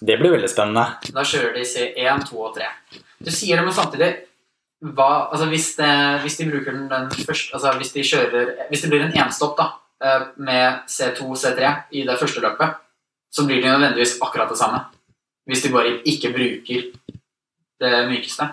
Det 0.00 0.16
blir 0.20 0.36
veldig 0.36 0.50
spennende. 0.50 1.12
Da 1.12 1.24
kjører 1.26 1.56
de 1.56 1.66
C1, 1.66 2.28
2 2.30 2.38
og 2.40 2.54
3. 2.56 2.70
Du 3.26 3.32
sier 3.34 3.58
det, 3.58 3.66
men 3.66 3.74
samtidig 3.74 4.12
hva, 4.84 5.28
altså 5.32 5.46
hvis, 5.48 5.70
det, 5.78 5.92
hvis 6.22 6.36
de 6.36 6.48
bruker 6.50 6.74
den, 6.74 6.84
den 6.90 7.08
først 7.24 7.54
Altså 7.56 7.70
hvis 7.78 7.94
de 7.94 8.02
kjører 8.04 8.50
Hvis 8.68 8.82
det 8.84 8.90
blir 8.92 9.06
en 9.06 9.14
enstopp 9.24 9.54
da 9.56 9.70
eh, 10.04 10.26
med 10.36 10.84
C2, 10.92 11.24
C3 11.32 11.72
i 11.96 12.04
det 12.06 12.18
første 12.20 12.42
løpet, 12.44 12.76
så 13.32 13.46
blir 13.46 13.62
det 13.62 13.70
nødvendigvis 13.72 14.18
akkurat 14.22 14.52
det 14.52 14.58
samme. 14.60 14.84
Hvis 15.48 15.62
de 15.64 15.72
bare 15.72 15.96
ikke 16.04 16.32
bruker 16.34 16.84
det 17.80 17.92
mykeste. 18.10 18.48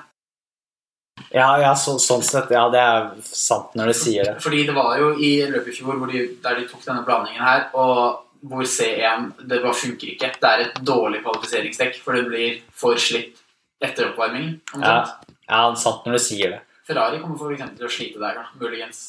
Ja, 1.33 1.47
ja 1.61 1.71
så, 1.79 1.95
sånn 2.01 2.21
sett. 2.25 2.51
Ja, 2.53 2.67
det 2.73 2.81
er 2.81 3.07
sant 3.25 3.73
når 3.77 3.89
du 3.91 3.97
sier 3.97 4.27
det. 4.29 4.35
Fordi 4.43 4.65
det 4.67 4.75
var 4.75 4.99
jo 5.01 5.13
i 5.17 5.31
løpet 5.49 5.71
i 5.73 5.77
fjor 5.79 6.03
de, 6.11 6.25
der 6.43 6.59
de 6.59 6.67
tok 6.69 6.83
denne 6.85 7.05
blandingen 7.07 7.41
her, 7.41 7.65
og 7.73 8.19
hvor 8.43 8.67
C1 8.67 9.31
det 9.47 9.61
bare 9.63 9.73
funker 9.79 10.13
ikke. 10.13 10.33
Det 10.41 10.49
er 10.51 10.65
et 10.67 10.77
dårlig 10.85 11.23
kvalifiseringsdekk, 11.23 11.97
for 12.03 12.19
det 12.19 12.27
blir 12.27 12.61
for 12.75 12.99
slitt 12.99 13.39
etter 13.83 14.11
oppvarmingen. 14.11 14.59
omtrent. 14.75 15.33
Ja, 15.49 15.63
sant 15.79 16.05
når 16.05 16.19
du 16.19 16.23
sier 16.23 16.55
det. 16.57 16.61
Ferrari 16.87 17.19
kommer 17.21 17.39
for 17.39 17.53
eksempel 17.55 17.79
til 17.79 17.87
å 17.87 17.91
slite 17.91 18.19
der, 18.21 18.39
da, 18.41 18.45
muligens. 18.59 19.03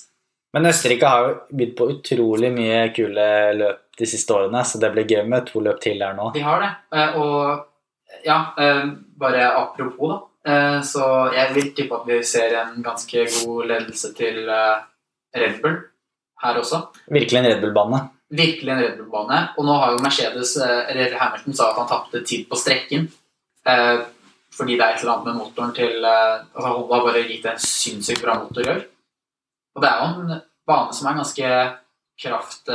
Men 0.54 0.68
Østerrike 0.70 1.08
har 1.10 1.24
jo 1.26 1.30
bydd 1.58 1.72
på 1.78 1.88
utrolig 1.90 2.52
mye 2.54 2.84
kule 2.94 3.24
løp 3.58 3.80
de 3.98 4.06
siste 4.06 4.34
årene, 4.34 4.60
så 4.66 4.78
det 4.82 4.92
blir 4.94 5.06
gøy 5.10 5.24
med 5.30 5.48
to 5.48 5.62
løp 5.62 5.80
til 5.82 5.98
der 5.98 6.14
nå. 6.14 6.28
De 6.34 6.42
har 6.46 6.62
det. 6.62 6.70
Eh, 6.94 7.16
Og 7.18 8.22
ja, 8.24 8.38
eh, 8.58 8.84
bare 9.18 9.48
apropos, 9.58 10.12
da. 10.12 10.20
Eh, 10.46 10.80
Så 10.82 11.04
jeg 11.34 11.54
vil 11.54 11.70
tippe 11.76 11.98
at 11.98 12.08
vi 12.08 12.20
ser 12.26 12.56
en 12.60 12.82
ganske 12.84 13.26
god 13.40 13.70
ledelse 13.70 14.12
til 14.16 14.48
eh, 14.48 14.84
Red 15.36 15.60
Bull 15.62 15.78
her 16.44 16.60
også. 16.60 16.80
Virkelig 17.08 17.40
en 17.40 17.48
Red 17.48 17.60
Bull-bane. 17.62 18.00
Virkelig 18.34 18.72
en 18.72 18.82
Red 18.82 18.96
Bull-bane. 18.98 19.40
Og 19.58 19.68
nå 19.68 19.76
har 19.80 19.92
jo 19.94 20.02
Mercedes, 20.04 20.56
eh, 20.60 20.82
eller 20.92 21.16
Hamilton, 21.20 21.56
sa 21.56 21.70
at 21.70 21.80
han 21.82 21.90
tapte 21.90 22.24
tid 22.26 22.48
på 22.50 22.58
strekken. 22.60 23.08
Fordi 24.54 24.74
det 24.76 24.84
er 24.84 24.92
et 24.92 25.00
eller 25.00 25.14
annet 25.14 25.30
med 25.30 25.38
motoren 25.40 25.72
til 25.74 26.04
altså 26.04 26.66
Honda 26.68 26.98
har 26.98 27.06
bare 27.06 27.22
gitt 27.26 27.46
en 27.48 27.56
sinnssykt 27.58 28.20
bra 28.22 28.36
motor 28.42 28.60
i 28.60 28.68
år. 28.74 28.82
Og 29.74 29.82
det 29.82 29.88
er 29.88 30.02
jo 30.02 30.20
en 30.20 30.42
bane 30.68 30.94
som 30.94 31.08
er 31.08 31.16
ganske 31.16 31.48
kraft, 32.20 32.68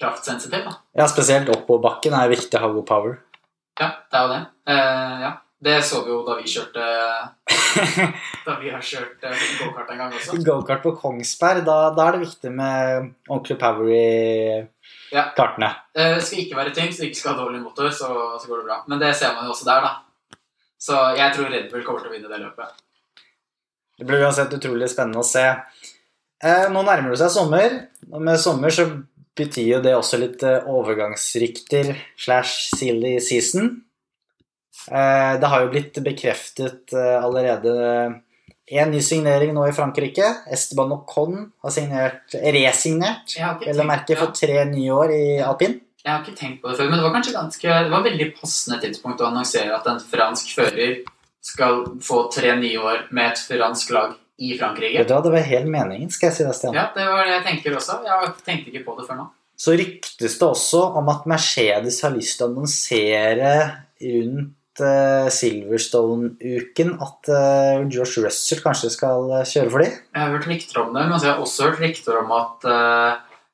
kraftsensitiv. 0.00 0.62
da. 0.64 0.76
Ja, 1.02 1.08
spesielt 1.10 1.50
oppoverbakken 1.52 2.14
er 2.16 2.32
viktig 2.32 2.56
å 2.56 2.62
ha 2.62 2.70
god 2.78 2.86
power. 2.88 3.18
Ja, 3.80 3.90
det 4.10 4.18
er 4.18 4.22
jo 4.22 4.30
det. 4.30 4.42
Uh, 4.70 5.14
ja. 5.24 5.32
Det 5.64 5.78
så 5.86 6.02
vi 6.04 6.10
jo 6.12 6.18
da 6.26 6.34
vi 6.36 6.50
kjørte 6.50 6.84
Da 8.46 8.56
vi 8.60 8.68
har 8.72 8.82
kjørt 8.84 9.22
eh, 9.24 9.44
gokart 9.62 9.90
en 9.94 10.00
gang 10.02 10.12
også. 10.12 10.36
Gokart 10.44 10.82
på 10.84 10.92
Kongsberg, 11.00 11.62
da, 11.66 11.76
da 11.96 12.08
er 12.10 12.18
det 12.18 12.26
viktig 12.26 12.52
med 12.52 13.10
ordentlig 13.30 13.56
power 13.62 13.88
i 13.94 14.04
Ja. 15.14 15.28
kartene. 15.36 15.70
Det 15.94 16.08
skal 16.26 16.42
ikke 16.42 16.58
være 16.58 16.74
tyngst, 16.76 17.00
ikke 17.06 17.16
skal 17.16 17.32
ha 17.36 17.44
dårlig 17.44 17.62
motor, 17.62 17.88
så, 17.94 18.10
så 18.42 18.50
går 18.50 18.60
det 18.60 18.66
bra. 18.68 18.78
Men 18.90 19.00
det 19.00 19.12
ser 19.16 19.32
man 19.36 19.46
jo 19.46 19.54
også 19.54 19.68
der, 19.70 19.86
da. 19.86 20.38
Så 20.84 20.98
jeg 21.16 21.32
tror 21.36 21.48
Red 21.52 21.70
Bull 21.72 21.84
kommer 21.86 22.02
til 22.04 22.10
å 22.10 22.14
vinne 22.16 22.28
det 22.28 22.42
løpet. 22.42 22.82
Det 23.94 24.08
blir 24.08 24.24
uansett 24.26 24.52
utrolig 24.58 24.88
spennende 24.90 25.22
å 25.22 25.26
se. 25.26 25.46
Eh, 26.44 26.66
nå 26.74 26.82
nærmer 26.84 27.14
det 27.14 27.20
seg 27.22 27.30
sommer, 27.32 27.78
og 28.10 28.20
med 28.26 28.40
sommer 28.42 28.74
så 28.74 28.88
betyr 29.38 29.68
jo 29.76 29.80
det 29.86 29.94
også 29.96 30.18
litt 30.20 30.42
eh, 30.44 30.66
overgangsrykter 30.68 31.94
slash 32.20 32.74
silly 32.76 33.16
season. 33.22 33.70
Eh, 34.90 35.40
det 35.40 35.50
har 35.50 35.64
jo 35.64 35.72
blitt 35.72 35.98
bekreftet 36.04 36.92
eh, 36.92 37.16
allerede 37.24 37.74
en 38.66 38.90
ny 38.90 39.00
signering 39.04 39.52
nå 39.54 39.66
i 39.68 39.74
Frankrike. 39.76 40.30
Esteban 40.52 40.92
Ocon 40.96 41.50
har 41.62 41.72
signert, 41.72 42.34
resignert, 42.34 43.36
eller 43.36 43.60
merket 43.60 43.68
vel 43.68 43.82
å 43.84 43.88
merke, 43.88 44.18
for 44.20 44.36
tre 44.36 44.64
nye 44.70 44.92
år 44.92 45.12
i 45.14 45.24
alpin. 45.44 45.78
jeg 46.04 46.12
har 46.12 46.24
ikke 46.24 46.38
tenkt 46.38 46.62
på 46.62 46.70
det 46.70 46.78
før, 46.78 46.90
men 46.90 47.00
det 47.00 47.06
var 47.06 47.14
kanskje 47.16 47.36
ganske 47.36 47.76
Det 47.84 47.92
var 47.92 48.06
veldig 48.08 48.30
passende 48.40 48.80
tidspunkt 48.80 49.20
å 49.20 49.28
annonsere 49.30 49.76
at 49.76 49.86
en 49.92 50.00
fransk 50.00 50.54
fører 50.56 50.98
skal 51.44 51.84
få 52.00 52.24
tre 52.32 52.54
nye 52.56 52.80
år 52.80 53.06
med 53.12 53.32
et 53.32 53.42
fransk 53.44 53.92
lag 53.92 54.16
i 54.40 54.56
Frankrike. 54.58 54.98
Vet 54.98 55.08
Det 55.08 55.32
var 55.36 55.48
helt 55.52 55.70
meningen, 55.70 56.10
skal 56.10 56.30
jeg 56.30 56.36
si 56.38 56.44
deg, 56.44 56.56
Stian. 56.56 56.74
Ja, 56.74 56.88
det 56.96 57.04
var 57.06 57.24
det 57.24 57.36
jeg 57.36 57.44
tenker 57.50 57.76
også. 57.78 58.00
Jeg 58.04 58.32
tenkte 58.46 58.72
ikke 58.72 58.84
på 58.88 58.96
det 58.98 59.08
før 59.08 59.20
nå. 59.20 59.30
Så 59.56 59.76
ryktes 59.78 60.38
det 60.40 60.46
også 60.48 60.80
om 60.98 61.08
at 61.12 61.28
Mercedes 61.30 62.00
har 62.02 62.14
lyst 62.16 62.40
til 62.40 62.48
å 62.48 62.50
annonsere 62.50 63.52
rundt 64.02 64.54
Silverstone-uken 65.34 66.94
at 67.04 67.30
George 67.30 67.94
Josh 67.94 68.24
Russell 68.24 68.62
kanskje 68.64 68.90
skal 68.94 69.30
eh, 69.38 69.46
kjøre 69.46 69.70
for 69.70 69.84
dem. 69.84 69.94
Jeg 70.14 70.20
har 70.22 70.34
hørt 70.34 70.48
rykter 70.50 70.82
om 70.82 70.92
det, 70.96 71.06
men 71.06 71.18
jeg 71.20 71.30
har 71.30 71.42
også 71.44 71.68
hørt 71.68 71.82
rykter 71.84 72.20
om 72.20 72.34
at 72.36 72.68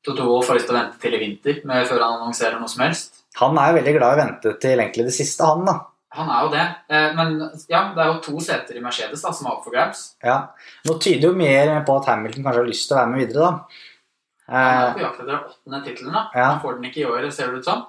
Toto 0.07 0.25
Wolff 0.25 0.49
har 0.49 0.57
lyst 0.57 0.71
til 0.71 0.77
å 0.77 0.81
vente 0.81 1.01
til 1.03 1.17
i 1.17 1.21
vinter 1.21 1.61
med, 1.69 1.87
før 1.91 2.07
han 2.07 2.19
annonserer 2.23 2.57
noe 2.61 2.71
som 2.73 2.85
helst. 2.87 3.21
Han 3.41 3.59
er 3.61 3.71
jo 3.71 3.79
veldig 3.81 3.97
glad 3.99 4.11
i 4.11 4.17
å 4.17 4.23
vente 4.25 4.55
til 4.63 4.81
egentlig 4.81 5.07
det 5.11 5.17
siste, 5.17 5.47
han, 5.47 5.67
da. 5.69 5.77
Han 6.19 6.31
er 6.35 6.41
jo 6.43 6.51
det. 6.51 6.65
Eh, 6.91 7.13
men 7.15 7.37
ja, 7.71 7.85
det 7.95 8.03
er 8.03 8.09
jo 8.11 8.17
to 8.25 8.41
seter 8.43 8.79
i 8.79 8.83
Mercedes 8.83 9.23
da, 9.23 9.31
som 9.37 9.47
er 9.47 9.55
opp 9.55 9.63
for 9.67 9.75
grabs. 9.77 10.01
Ja. 10.27 10.41
Nå 10.89 10.97
tyder 11.03 11.31
jo 11.31 11.39
mer 11.39 11.77
på 11.87 12.01
at 12.01 12.09
Hamilton 12.11 12.43
kanskje 12.47 12.65
har 12.65 12.71
lyst 12.73 12.89
til 12.89 12.97
å 12.97 13.01
være 13.01 13.13
med 13.13 13.23
videre, 13.23 13.47
da. 13.47 13.87
Han 14.51 14.67
er 14.67 14.89
Eh, 14.89 14.93
på 14.97 15.05
jakt 15.05 15.21
etter 15.23 15.37
åttende 15.37 15.79
tittelen. 15.85 16.15
Ja. 16.35 16.47
Han 16.49 16.61
får 16.65 16.81
den 16.81 16.89
ikke 16.89 17.05
i 17.05 17.07
år, 17.07 17.29
ser 17.31 17.53
det 17.53 17.61
ut 17.61 17.69
som. 17.69 17.85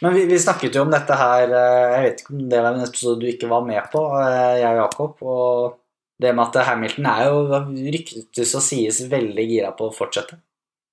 Men 0.00 0.14
vi, 0.14 0.24
vi 0.26 0.38
snakket 0.40 0.76
jo 0.76 0.82
om 0.86 0.92
dette 0.92 1.16
her 1.16 1.50
eh, 1.52 1.94
Jeg 1.94 2.04
vet 2.04 2.22
ikke 2.22 2.34
om 2.34 2.44
det 2.48 2.60
var 2.64 2.76
en 2.76 2.84
episode 2.86 3.20
du 3.20 3.26
ikke 3.28 3.50
var 3.50 3.64
med 3.66 3.88
på, 3.92 4.02
eh, 4.16 4.56
jeg 4.62 4.68
og 4.70 4.78
Jakob. 4.80 5.24
Og 5.28 6.20
det 6.20 6.32
med 6.36 6.44
at 6.46 6.68
Hamilton 6.68 7.08
er 7.10 7.24
jo 7.28 7.60
ryktes 7.96 8.54
og 8.56 8.64
sies 8.64 9.02
veldig 9.12 9.44
gira 9.48 9.72
på 9.76 9.88
å 9.88 9.94
fortsette. 9.96 10.38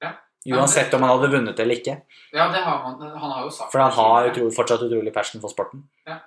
Ja. 0.03 0.11
Uansett 0.55 0.93
om 0.95 1.03
han 1.03 1.13
hadde 1.15 1.31
vunnet 1.31 1.59
eller 1.59 1.79
ikke. 1.79 1.97
Ja, 2.35 2.49
det 2.51 2.63
har 2.63 2.81
man, 2.83 2.99
han 2.99 3.35
har 3.35 3.45
jo 3.45 3.51
sagt 3.51 3.71
For 3.71 3.83
han 3.83 3.95
har 3.95 4.27
utro, 4.31 4.49
fortsatt 4.55 4.83
utrolig 4.87 5.13
passion 5.15 5.43
for 5.43 5.55
sporten. 5.55 5.85
Ja. 6.07 6.19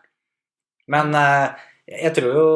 Men 0.91 1.13
eh, 1.17 1.67
jeg 2.01 2.15
tror 2.17 2.41
jo 2.41 2.49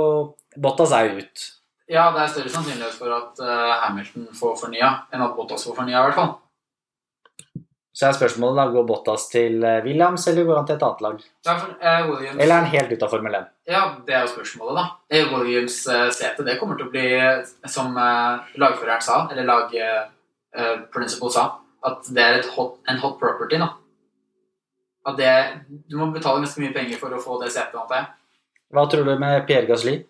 Bottas 0.57 0.95
er 0.97 1.13
ut. 1.19 1.51
Ja, 1.91 2.09
det 2.15 2.23
er 2.23 2.33
større 2.33 2.53
sannsynlighet 2.53 2.97
for 2.97 3.13
at 3.13 3.41
Hamilton 3.83 4.31
får 4.33 4.55
fornya 4.57 4.89
enn 5.13 5.25
at 5.25 5.35
Bottas 5.37 5.67
får 5.67 5.77
fornya, 5.77 5.99
i 5.99 6.07
hvert 6.07 6.17
fall. 6.17 6.31
Så 7.95 8.09
er 8.09 8.17
spørsmålet 8.17 8.59
da, 8.59 8.63
går 8.75 8.87
Bottas 8.89 9.29
til 9.31 9.63
eh, 9.63 9.85
Williams, 9.85 10.25
eller 10.27 10.47
går 10.49 10.57
han 10.59 10.65
til 10.67 10.75
et 10.75 10.83
annet 10.83 11.03
lag? 11.05 11.21
For, 11.47 11.75
eh, 11.79 12.07
Williams, 12.09 12.41
Eller 12.43 12.55
er 12.55 12.65
han 12.65 12.73
helt 12.73 12.91
ute 12.91 13.07
av 13.07 13.13
Formel 13.13 13.37
1? 13.39 13.45
Ja, 13.71 13.83
det 14.07 14.17
er 14.17 14.25
jo 14.25 14.33
spørsmålet, 14.33 14.81
da. 14.81 15.21
Williams 15.31 15.77
eh, 15.87 16.09
sete, 16.17 16.43
det 16.49 16.57
kommer 16.59 16.81
til 16.81 16.89
å 16.89 16.91
bli, 16.91 17.05
eh, 17.15 17.53
som 17.71 17.95
eh, 17.95 18.51
lagføreren 18.59 19.07
sa, 19.07 19.21
eller 19.31 19.47
lagprincipal 19.47 21.31
eh, 21.31 21.37
sa, 21.37 21.47
at 21.87 22.11
det 22.19 22.27
er 22.27 22.51
hot, 22.57 22.81
en 22.91 22.99
hot 23.05 23.15
property, 23.23 23.63
da. 23.63 23.71
At 25.07 25.21
det, 25.21 25.31
du 25.87 25.95
må 26.01 26.11
betale 26.11 26.43
ganske 26.43 26.65
mye 26.65 26.75
penger 26.75 26.99
for 26.99 27.15
å 27.15 27.23
få 27.23 27.39
det 27.45 27.55
setet, 27.55 27.79
antar 27.79 28.01
jeg. 28.01 28.13
Hva 28.75 28.89
tror 28.91 29.07
du 29.07 29.15
med 29.23 29.47
Pierre 29.47 29.71
Gasly? 29.71 30.01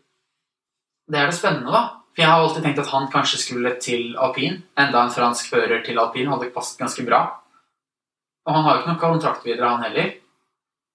Det 1.05 1.21
er 1.21 1.29
det 1.29 1.37
spennende, 1.37 1.69
da. 1.69 2.01
For 2.15 2.25
jeg 2.25 2.31
har 2.33 2.41
alltid 2.41 2.65
tenkt 2.65 2.81
at 2.81 2.93
han 2.95 3.13
kanskje 3.13 3.45
skulle 3.45 3.77
til 3.83 4.15
alpin. 4.17 4.63
Enda 4.79 5.05
en 5.05 5.13
fransk 5.13 5.51
fører 5.53 5.83
til 5.85 5.99
alpin 6.01 6.31
hadde 6.33 6.53
passet 6.55 6.81
ganske 6.81 7.05
bra. 7.05 7.27
Og 8.45 8.53
han 8.55 8.65
har 8.67 8.77
jo 8.77 8.83
ikke 8.83 8.93
noen 8.93 9.03
kontrakt 9.03 9.47
videre, 9.47 9.71
han 9.73 9.83
heller. 9.87 10.13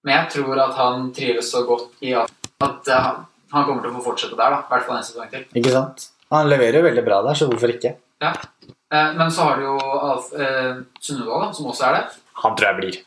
Men 0.04 0.14
jeg 0.16 0.30
tror 0.36 0.60
at 0.64 0.76
han 0.78 1.10
trives 1.16 1.50
så 1.52 1.64
godt 1.68 1.98
i 2.06 2.14
at, 2.16 2.30
at 2.64 2.88
eh, 2.88 3.10
han 3.52 3.66
kommer 3.66 3.82
til 3.82 3.90
å 3.90 3.98
få 3.98 4.04
fortsette 4.12 4.38
der. 4.38 4.54
da, 4.54 4.62
I 4.62 4.70
hvert 4.72 4.86
fall 4.86 5.00
en 5.00 5.06
sesong 5.06 5.30
til. 5.32 5.44
Ikke 5.60 5.74
sant? 5.74 6.06
Han 6.30 6.48
leverer 6.48 6.78
jo 6.78 6.86
veldig 6.86 7.04
bra 7.04 7.20
der, 7.26 7.34
så 7.36 7.48
hvorfor 7.50 7.72
ikke? 7.74 7.96
Eh, 8.22 9.10
Men 9.18 9.30
så 9.34 9.48
har 9.48 9.58
du 9.58 9.66
jo 9.66 9.76
Alf, 9.80 10.30
eh, 10.34 10.76
Sunnudal, 11.02 11.50
som 11.54 11.66
også 11.72 11.88
er 11.88 11.98
det. 11.98 12.20
Han 12.44 12.54
tror 12.56 12.70
jeg 12.70 12.78
blir. 12.80 13.00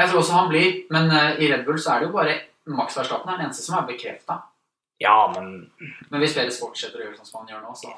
Jeg 0.00 0.08
tror 0.08 0.20
også 0.22 0.36
han 0.38 0.48
blir, 0.48 0.70
men 0.94 1.10
eh, 1.10 1.42
i 1.44 1.50
Red 1.52 1.66
Bull 1.66 1.80
så 1.82 1.94
er 1.96 2.00
det 2.00 2.08
jo 2.08 2.14
bare 2.14 2.38
Max 2.70 2.96
Verstappen 2.96 3.32
er 3.32 3.40
den 3.40 3.48
eneste 3.48 3.66
som 3.66 3.76
er 3.80 3.88
bekrefta. 3.88 4.38
Ja, 5.00 5.32
men 5.34 5.70
Men 6.10 6.20
hvis 6.20 6.34
Peres 6.36 6.60
fortsetter 6.60 7.00
å 7.00 7.04
gjøre 7.06 7.18
sånn 7.18 7.26
som 7.26 7.40
han 7.42 7.52
gjør 7.52 7.62
nå, 7.64 7.74
så 7.76 7.92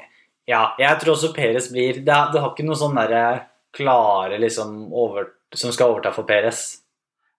Ja, 0.48 0.72
jeg 0.78 0.98
tror 1.00 1.14
også 1.16 1.32
Peres 1.34 1.68
blir 1.70 2.00
Det, 2.00 2.18
det 2.32 2.40
har 2.40 2.50
ikke 2.52 2.66
noe 2.66 2.78
sånn 2.78 2.94
derre 2.98 3.48
klare 3.74 4.38
liksom 4.38 4.92
over, 4.92 5.30
som 5.54 5.72
skal 5.74 5.92
overta 5.94 6.12
for 6.14 6.28
Peres. 6.28 6.64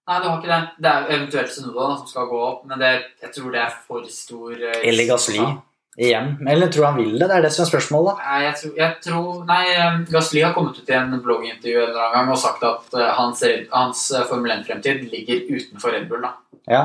Nei, 0.07 0.17
du 0.19 0.27
har 0.27 0.39
ikke 0.39 0.51
det. 0.51 0.61
Det 0.83 0.89
er 0.91 1.11
eventuelt 1.15 1.53
Sunoda 1.53 1.91
som 1.97 2.07
skal 2.09 2.25
gå 2.27 2.39
opp, 2.43 2.65
men 2.67 2.81
det, 2.81 2.95
jeg 3.23 3.31
tror 3.37 3.53
det 3.53 3.61
er 3.63 3.77
for 3.85 4.09
stor 4.11 4.51
uh, 4.51 4.81
Eller 4.83 5.07
Gasly 5.07 5.39
igjen. 5.97 6.47
Eller 6.49 6.67
tror 6.67 6.85
han 6.85 6.97
vil 6.97 7.19
det? 7.19 7.27
Det 7.27 7.35
er 7.35 7.45
det 7.45 7.51
som 7.53 7.63
er 7.65 7.69
spørsmålet. 7.69 8.21
Nei, 8.25 8.39
jeg 8.47 8.55
tror, 8.61 8.73
jeg 8.79 8.95
tror 9.05 9.43
Nei, 9.49 9.61
eh, 9.75 9.99
Gasly 10.09 10.41
har 10.41 10.55
kommet 10.55 10.79
ut 10.79 10.89
i 10.89 10.97
en 10.97 11.13
bloggintervju 11.21 11.77
en 11.77 11.89
eller 11.89 12.01
annen 12.07 12.17
gang 12.17 12.33
og 12.33 12.41
sagt 12.41 12.65
at 12.67 12.97
eh, 12.97 13.11
hans, 13.19 13.45
hans 13.71 14.03
eh, 14.11 14.25
Formel 14.29 14.55
1-fremtid 14.57 15.05
ligger 15.11 15.45
utenfor 15.53 15.93
Red 15.93 16.09
Bull. 16.09 16.25
da. 16.25 16.33
Ja. 16.65 16.83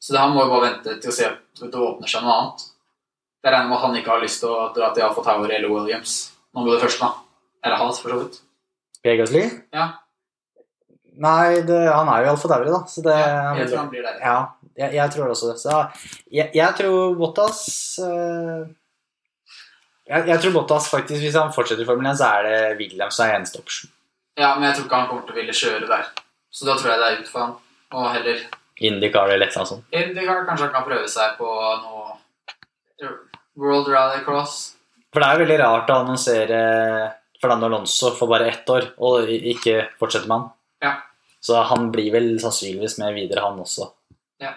Så 0.00 0.14
det, 0.14 0.20
han 0.20 0.34
må 0.34 0.44
jo 0.44 0.52
bare 0.54 0.70
vente 0.70 0.98
til 0.98 1.12
å 1.12 1.14
se 1.14 1.30
at 1.30 1.62
det 1.62 1.86
åpner 1.86 2.10
seg 2.10 2.26
noe 2.26 2.36
annet. 2.36 2.68
Jeg 3.40 3.54
regner 3.54 3.70
med 3.70 3.78
at 3.78 3.86
han 3.86 3.98
ikke 4.00 4.14
har 4.14 4.22
lyst 4.24 4.42
til 4.42 4.52
å 4.52 4.68
dra 4.76 4.92
til 4.94 5.06
Alfa 5.06 5.24
Tower 5.24 5.56
eller 5.56 5.72
Williams. 5.72 6.20
Nå 6.56 6.64
går 6.66 6.76
det 6.76 6.84
første, 6.88 7.06
da. 7.06 7.50
Eller 7.64 7.80
hans, 7.80 8.00
for 8.02 8.12
så 8.12 8.22
vidt. 8.24 8.40
Gasly? 9.04 9.44
Ja. 9.76 9.86
Nei, 11.20 11.60
det, 11.68 11.78
han 11.92 12.08
er 12.08 12.24
jo 12.24 12.34
alfadauri, 12.34 12.70
da. 12.72 12.80
Så 12.88 13.04
det, 13.04 13.14
Ja, 13.14 13.54
jeg 13.58 13.68
tror 13.68 13.80
han 13.82 13.90
blir 13.92 14.04
der. 14.06 14.20
Ja, 14.24 14.36
jeg, 14.80 14.94
jeg 14.96 15.14
tror 15.14 15.32
også 15.34 15.50
det. 15.50 15.56
Så 15.60 15.78
jeg, 16.32 16.50
jeg 16.56 16.76
tror 16.78 17.16
Bottas 17.18 17.62
uh, 18.00 18.68
jeg, 20.10 20.26
jeg 20.26 20.42
tror 20.42 20.54
Bottas 20.56 20.88
faktisk, 20.90 21.20
Hvis 21.22 21.36
han 21.38 21.52
fortsetter 21.54 21.84
i 21.84 21.88
Formel 21.88 22.08
1, 22.10 22.18
så 22.18 22.30
er 22.38 22.48
det 22.48 22.78
Williams 22.80 23.18
som 23.18 23.26
er 23.26 23.36
eneste 23.36 23.60
option. 23.60 23.92
Ja, 24.40 24.54
men 24.56 24.68
jeg 24.68 24.78
tror 24.78 24.88
ikke 24.88 25.02
han 25.02 25.10
kommer 25.10 25.28
til 25.28 25.36
å 25.36 25.40
ville 25.42 25.58
kjøre 25.60 25.90
der. 25.90 26.08
Så 26.50 26.66
da 26.66 26.78
tror 26.78 26.94
jeg 26.94 27.02
det 27.02 27.10
er 27.10 27.20
ut 27.20 27.30
for 27.30 27.44
han. 27.44 27.54
Og 27.90 28.08
heller 28.14 28.42
IndyCar 28.80 29.28
eller 29.28 29.46
et 29.46 29.52
eller 29.52 29.60
annet 29.60 29.72
sånt. 29.74 29.86
IndyCar. 29.92 30.44
Kanskje 30.48 30.66
han 30.66 30.74
kan 30.74 30.86
prøve 30.88 31.10
seg 31.10 31.36
på 31.36 31.48
noe 31.84 33.10
World 33.60 33.90
Rally 33.92 34.22
Cross. 34.24 34.56
For 35.12 35.20
det 35.20 35.28
er 35.28 35.36
jo 35.36 35.44
veldig 35.44 35.58
rart 35.60 35.90
å 35.92 35.98
annonsere 36.00 36.60
Fernando 37.40 37.68
Alonso 37.68 38.12
for 38.16 38.30
bare 38.30 38.48
ett 38.52 38.68
år, 38.72 38.92
og 39.02 39.28
ikke 39.28 39.90
fortsette 40.00 40.30
med 40.30 40.36
han. 40.38 40.50
Ja. 40.84 40.92
Så 41.40 41.56
han 41.70 41.90
blir 41.92 42.12
vel 42.12 42.32
sannsynligvis 42.42 42.98
med 43.00 43.14
videre, 43.16 43.44
han 43.46 43.60
også. 43.62 43.86
Ja. 44.42 44.54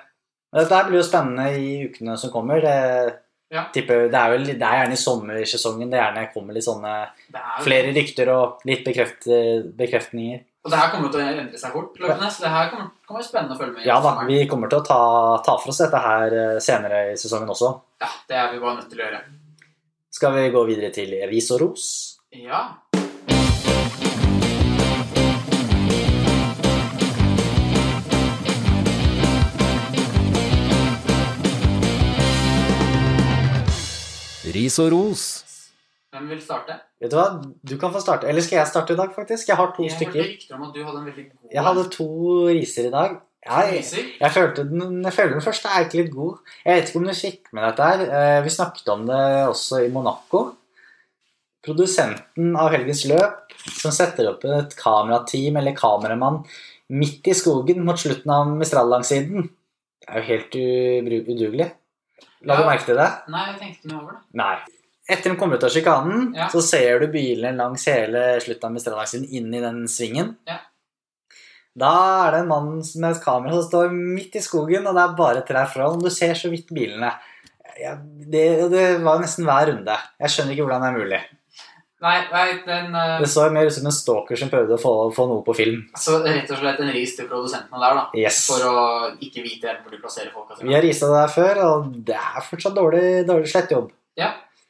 Dette 0.53 0.81
blir 0.89 0.99
jo 0.99 1.05
spennende 1.07 1.45
i 1.57 1.75
ukene 1.87 2.17
som 2.19 2.31
kommer. 2.33 2.61
Det, 2.61 3.19
Ja. 3.53 3.67
tipper, 3.69 4.07
det, 4.09 4.17
er, 4.17 4.31
vel, 4.31 4.45
det 4.47 4.65
er 4.65 4.79
gjerne 4.79 4.95
i 4.95 4.97
sommersesongen 4.97 5.91
det 5.91 5.99
gjerne 5.99 6.23
kommer 6.33 6.55
litt 6.55 6.65
sånne 6.65 6.93
er 7.03 7.59
flere 7.61 7.91
rykter 7.93 8.31
og 8.33 8.63
litt 8.65 8.81
bekreft, 8.83 9.27
bekreftninger. 9.77 10.39
Og 10.63 10.71
det 10.71 10.79
her 10.79 10.89
kommer 10.89 11.11
til 11.11 11.21
å 11.21 11.27
endre 11.27 11.59
seg 11.59 11.73
fort. 11.75 11.99
løpende, 11.99 12.31
Så 12.31 12.41
det 12.45 12.49
her 12.49 12.69
kommer, 12.71 12.87
kommer 13.05 13.19
være 13.21 13.27
spennende 13.27 13.53
å 13.53 13.59
følge 13.59 13.73
med 13.75 13.83
i 13.85 13.87
Ja 13.91 13.99
da, 14.01 14.13
vi 14.25 14.47
kommer 14.49 14.71
til 14.71 14.79
å 14.79 14.85
ta, 14.87 14.99
ta 15.45 15.57
for 15.59 15.69
oss 15.69 15.81
dette 15.83 16.01
her 16.01 16.35
eh, 16.39 16.59
senere 16.63 17.01
i 17.11 17.17
sesongen 17.19 17.51
også. 17.53 17.69
Ja, 18.01 18.09
det 18.31 18.39
er 18.39 18.51
vi 18.53 18.61
bare 18.63 18.79
nødt 18.79 18.89
til 18.89 19.01
å 19.01 19.05
gjøre. 19.05 19.21
Skal 20.17 20.33
vi 20.37 20.49
gå 20.55 20.65
videre 20.71 20.89
til 20.95 21.13
ris 21.29 21.51
og 21.53 21.61
ros? 21.61 21.85
Ja. 22.33 22.63
Ris 34.63 34.79
og 34.79 34.91
ros. 34.93 35.23
Hvem 36.13 36.27
vil 36.29 36.41
starte? 36.45 36.75
Vet 37.01 37.11
du 37.11 37.17
hva, 37.17 37.27
du 37.65 37.75
kan 37.81 37.91
få 37.91 37.99
starte. 38.03 38.27
Eller 38.29 38.41
skal 38.45 38.59
jeg 38.61 38.69
starte 38.69 38.93
i 38.93 38.97
dag, 38.99 39.09
faktisk? 39.15 39.47
Jeg 39.49 39.57
har 39.57 39.71
to 39.75 39.83
Jeg 39.83 39.91
hørte 39.91 40.05
stykker. 40.05 40.27
rykter 40.29 40.55
om 40.55 40.63
at 40.67 40.73
du 40.75 40.83
hadde 40.85 40.99
en 41.01 41.05
veldig 41.09 41.23
god 41.31 41.55
Jeg 41.55 41.63
hadde 41.67 41.85
to 41.95 42.07
riser 42.47 42.87
i 42.87 42.91
dag. 42.93 43.15
Jeg, 43.43 43.71
Riser? 43.75 44.03
jeg, 44.21 44.31
følte 44.31 44.63
den, 44.69 45.01
jeg 45.03 45.13
føler 45.13 45.33
den 45.35 45.41
første 45.43 45.67
er 45.67 45.83
ikke 45.83 45.97
litt 45.99 46.11
god. 46.13 46.37
Jeg 46.63 46.75
vet 46.77 46.87
ikke 46.91 46.99
om 47.01 47.07
du 47.09 47.13
fikk 47.17 47.49
med 47.51 47.63
dette 47.65 47.83
her. 47.89 48.03
Eh, 48.19 48.43
Vi 48.45 48.49
snakket 48.55 48.87
om 48.93 49.05
det 49.09 49.17
også 49.49 49.81
i 49.83 49.89
Monaco. 49.91 50.43
Produsenten 51.63 52.55
av 52.59 52.71
Helgens 52.71 53.03
løp, 53.07 53.51
som 53.81 53.91
setter 53.95 54.29
opp 54.31 54.45
et 54.47 54.73
kamerateam 54.79 55.57
eller 55.59 55.75
kameramann 55.75 56.41
midt 56.91 57.27
i 57.31 57.35
skogen 57.35 57.83
mot 57.87 57.99
slutten 57.99 58.31
av 58.31 58.47
Mistral-langsiden. 58.59 59.49
Det 60.03 60.09
er 60.09 60.19
jo 60.19 60.27
helt 60.29 60.57
udugelig. 61.31 61.69
La 62.43 62.55
du 62.57 62.61
Ja. 62.63 62.69
merke 62.69 62.85
til 62.85 62.95
det? 62.99 63.09
Nei, 63.29 63.45
jeg 63.51 63.59
tenkte 63.59 63.79
ikke 63.79 63.91
noe 63.93 64.01
over 64.03 64.11
det. 64.13 64.21
Nei. 64.33 64.55
Etter 65.09 65.31
de 65.33 65.35
kommer 65.39 65.55
ut 65.59 65.63
av 65.63 65.69
sjikanen, 65.69 66.33
Ja. 66.35 66.47
så 66.47 66.61
ser 66.63 66.99
du 66.99 67.07
bilene 67.11 67.55
langs 67.57 67.85
hele 67.85 68.39
slutten 68.39 68.65
av 68.69 68.71
Mistral-langsiden 68.71 69.27
inn 69.31 69.53
i 69.53 69.59
den 69.59 69.83
svingen. 69.87 70.37
Ja. 70.47 70.59
Da 71.75 72.27
er 72.27 72.31
det 72.31 72.39
en 72.41 72.47
mann 72.47 72.75
med 72.95 73.15
et 73.15 73.23
kamera 73.23 73.51
som 73.53 73.63
står 73.69 73.91
midt 73.91 74.35
i 74.35 74.39
skogen, 74.45 74.85
og 74.87 74.93
det 74.95 75.03
er 75.03 75.15
bare 75.17 75.41
trær 75.47 75.67
fra 75.67 75.87
og 75.89 76.01
Du 76.03 76.09
ser 76.09 76.33
så 76.35 76.49
vidt 76.51 76.67
bilene. 76.69 77.11
Det, 78.29 78.69
det 78.69 79.01
var 79.03 79.19
nesten 79.19 79.45
hver 79.45 79.65
runde. 79.71 79.95
Jeg 80.21 80.29
skjønner 80.29 80.53
ikke 80.53 80.67
hvordan 80.67 80.81
det 80.81 80.89
er 80.91 80.99
mulig. 80.99 81.21
Nei, 82.03 82.17
nei 82.33 82.45
den, 82.67 82.91
uh, 82.91 83.15
Det 83.23 83.29
så 83.31 83.47
mer 83.53 83.69
ut 83.69 83.75
som 83.75 83.87
en 83.87 83.95
stalker 83.95 84.39
som 84.39 84.51
prøvde 84.51 84.75
å 84.75 84.81
få, 84.81 84.93
få 85.15 85.27
noe 85.29 85.43
på 85.45 85.55
film. 85.55 85.81
Så 85.95 86.19
rett 86.25 86.51
og 86.51 86.59
slett 86.59 86.81
en 86.83 86.91
ris 86.91 87.15
til 87.15 87.29
produsentene 87.31 87.79
der, 87.79 87.99
da. 87.99 88.05
Yes. 88.19 88.43
For 88.51 88.63
å 88.67 88.85
ikke 89.23 89.45
vite 89.45 89.77
hvor 89.79 89.95
de 89.95 90.01
plasserer 90.03 90.33
folka 90.35 90.59
Vi 90.59 90.75
har 90.75 90.83
risa 90.83 91.07
det 91.07 91.21
der 91.21 91.35
før, 91.35 91.61
og 91.69 91.93
det 92.11 92.17
er 92.19 92.47
fortsatt 92.49 92.75
dårlig, 92.75 93.05
dårlig 93.29 93.51
slettjobb. 93.53 93.91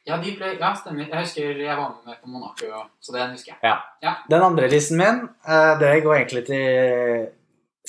Ja, 0.04 0.18
de 0.20 0.34
ble, 0.36 0.50
ja, 0.60 0.70
stemmer. 0.76 1.06
Jeg 1.08 1.16
husker 1.16 1.60
jeg 1.64 1.76
var 1.78 1.94
med 2.04 2.18
på 2.20 2.28
Monaco, 2.28 2.82
så 3.00 3.14
den 3.14 3.30
husker 3.32 3.54
jeg. 3.54 3.76
Ja. 4.04 4.12
Den 4.28 4.42
andre 4.44 4.68
listen 4.68 5.00
min, 5.00 5.22
eh, 5.48 5.70
det 5.80 5.94
går 6.04 6.18
egentlig 6.18 6.42
til 6.50 7.30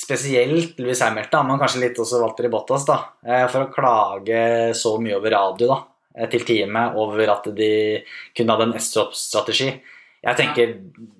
spesielt 0.00 0.80
Louis 0.80 1.02
Hamilton, 1.04 1.50
men 1.50 1.60
kanskje 1.60 1.82
litt 1.82 2.00
også 2.00 2.22
Walter 2.22 2.48
Bottas, 2.52 2.86
da. 2.88 2.96
eh, 3.26 3.44
For 3.52 3.66
å 3.66 3.72
klage 3.72 4.40
så 4.76 4.94
mye 5.00 5.18
over 5.18 5.36
radio, 5.36 5.68
da, 5.74 5.78
til 6.32 6.46
teamet 6.48 6.96
over 6.96 7.32
at 7.34 7.50
de 7.56 7.70
kun 8.36 8.52
hadde 8.52 8.70
en 8.70 8.78
S-drop-strategi. 8.80 9.68
Jeg 10.26 10.38
tenker 10.38 10.72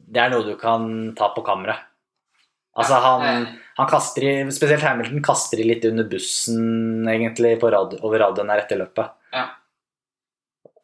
det 0.06 0.22
er 0.22 0.32
noe 0.32 0.46
du 0.46 0.54
kan 0.61 0.88
ta 1.18 1.28
på 1.35 1.44
kamera. 1.46 1.76
Altså, 2.76 2.98
han, 3.00 3.46
han 3.78 3.88
kaster 3.88 4.24
i 4.24 4.32
Spesielt 4.52 4.85
Hamilton 4.85 5.22
kaster 5.24 5.61
i 5.62 5.68
litt 5.68 5.85
under 5.88 6.04
bussen, 6.09 7.06
egentlig, 7.09 7.54
på 7.61 7.70
radio, 7.72 8.00
over 8.04 8.20
radioen 8.20 8.52
her 8.52 8.64
etter 8.64 8.80
løpet. 8.82 9.14
Ja. 9.32 9.46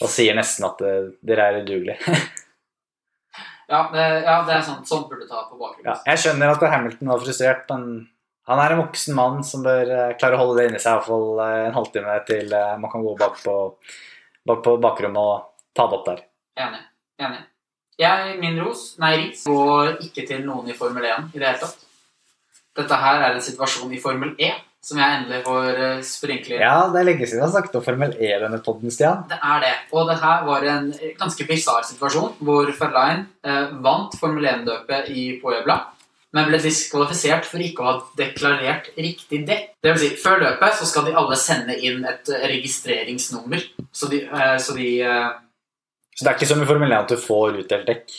Og 0.03 0.09
sier 0.11 0.37
nesten 0.37 0.67
at 0.67 0.81
eh, 0.89 1.11
dere 1.25 1.51
er 1.51 1.61
udugelige. 1.65 1.99
Ja, 3.73 3.87
ja, 3.95 4.35
det 4.45 4.53
er 4.53 4.65
sant. 4.67 4.85
Sånn 4.85 5.07
burde 5.09 5.25
du 5.25 5.31
ta 5.31 5.47
på 5.49 5.57
bakgrunnen. 5.57 5.87
Ja, 5.87 5.95
jeg 6.11 6.21
skjønner 6.21 6.51
at 6.53 6.65
Hamilton 6.75 7.09
var 7.09 7.23
frustrert, 7.23 7.71
men 7.71 7.85
han 8.51 8.59
er 8.59 8.75
en 8.75 8.83
voksen 8.83 9.15
mann 9.15 9.45
som 9.47 9.63
bør 9.63 9.87
eh, 9.87 10.17
klare 10.19 10.39
å 10.39 10.43
holde 10.43 10.59
det 10.59 10.71
inni 10.71 10.81
seg 10.83 10.97
i 10.97 10.99
hvert 10.99 11.11
fall 11.11 11.43
eh, 11.45 11.61
en 11.69 11.77
halvtime 11.77 12.17
til 12.27 12.57
eh, 12.59 12.75
man 12.81 12.91
kan 12.91 13.05
gå 13.05 13.15
bak 13.21 13.39
på, 13.45 13.55
bak 14.51 14.65
på 14.65 14.75
bakrommet 14.83 15.23
og 15.23 15.77
ta 15.77 15.87
det 15.87 15.99
opp 16.01 16.09
der. 16.09 16.25
Enig. 16.65 16.83
Enig. 17.23 17.45
Jeg, 18.03 18.35
min 18.41 18.59
ros, 18.59 18.83
nei, 18.99 19.15
ris, 19.21 19.45
går 19.47 19.95
ikke 20.09 20.27
til 20.27 20.43
noen 20.47 20.73
i 20.73 20.75
Formel 20.75 21.07
1 21.07 21.31
i 21.37 21.39
det 21.39 21.47
hele 21.47 21.63
tatt. 21.63 21.89
Dette 22.81 22.99
her 22.99 23.23
er 23.29 23.37
en 23.37 23.45
situasjon 23.45 23.93
i 23.93 24.01
Formel 24.03 24.35
E 24.41 24.51
som 24.83 24.99
jeg 24.99 25.15
endelig 25.21 25.45
får 25.47 25.77
sprinkle 26.03 26.57
inn. 26.57 26.63
Ja, 26.65 26.89
det 26.91 26.99
er 26.99 27.07
lenge 27.07 27.27
siden 27.29 27.39
jeg 27.39 27.45
har 27.45 27.53
snakket 27.53 27.77
om 27.79 27.85
Formel 27.87 28.17
E 28.17 28.31
denne 28.43 28.59
podden, 28.65 28.91
Stian. 28.91 29.21
Det 29.31 29.39
er 29.39 29.61
det. 29.63 29.75
Og 29.95 30.09
det 30.09 30.17
her 30.19 30.43
var 30.49 30.67
en 30.73 30.89
ganske 31.21 31.47
bisarr 31.47 31.87
situasjon 31.87 32.41
hvor 32.43 32.73
Ferlein 32.75 33.29
eh, 33.47 33.77
vant 33.85 34.17
Formel 34.19 34.49
1-løpet 34.57 35.13
i 35.15 35.29
Puebla, 35.45 35.79
men 36.33 36.49
ble 36.49 36.59
diskvalifisert 36.65 37.45
for 37.49 37.61
ikke 37.61 37.83
å 37.83 37.89
ha 37.91 37.95
deklarert 38.17 38.89
riktig 38.97 39.43
dekk. 39.49 39.73
Det 39.85 39.93
vil 39.93 40.01
si, 40.01 40.11
før 40.21 40.41
løpet 40.41 40.79
så 40.79 40.89
skal 40.89 41.07
de 41.09 41.17
alle 41.19 41.37
sende 41.41 41.77
inn 41.77 42.07
et 42.09 42.31
eh, 42.33 42.47
registreringsnummer. 42.55 43.67
Så 43.93 44.09
de, 44.13 44.23
eh, 44.25 44.57
så 44.63 44.77
de 44.77 44.89
eh, 45.05 45.31
Så 46.17 46.25
det 46.25 46.31
er 46.31 46.39
ikke 46.39 46.49
som 46.49 46.63
i 46.65 46.69
Formel 46.69 46.93
1 46.93 46.99
at 46.99 47.13
du 47.13 47.21
får 47.21 47.61
utdelt 47.65 47.89
dekk. 47.89 48.19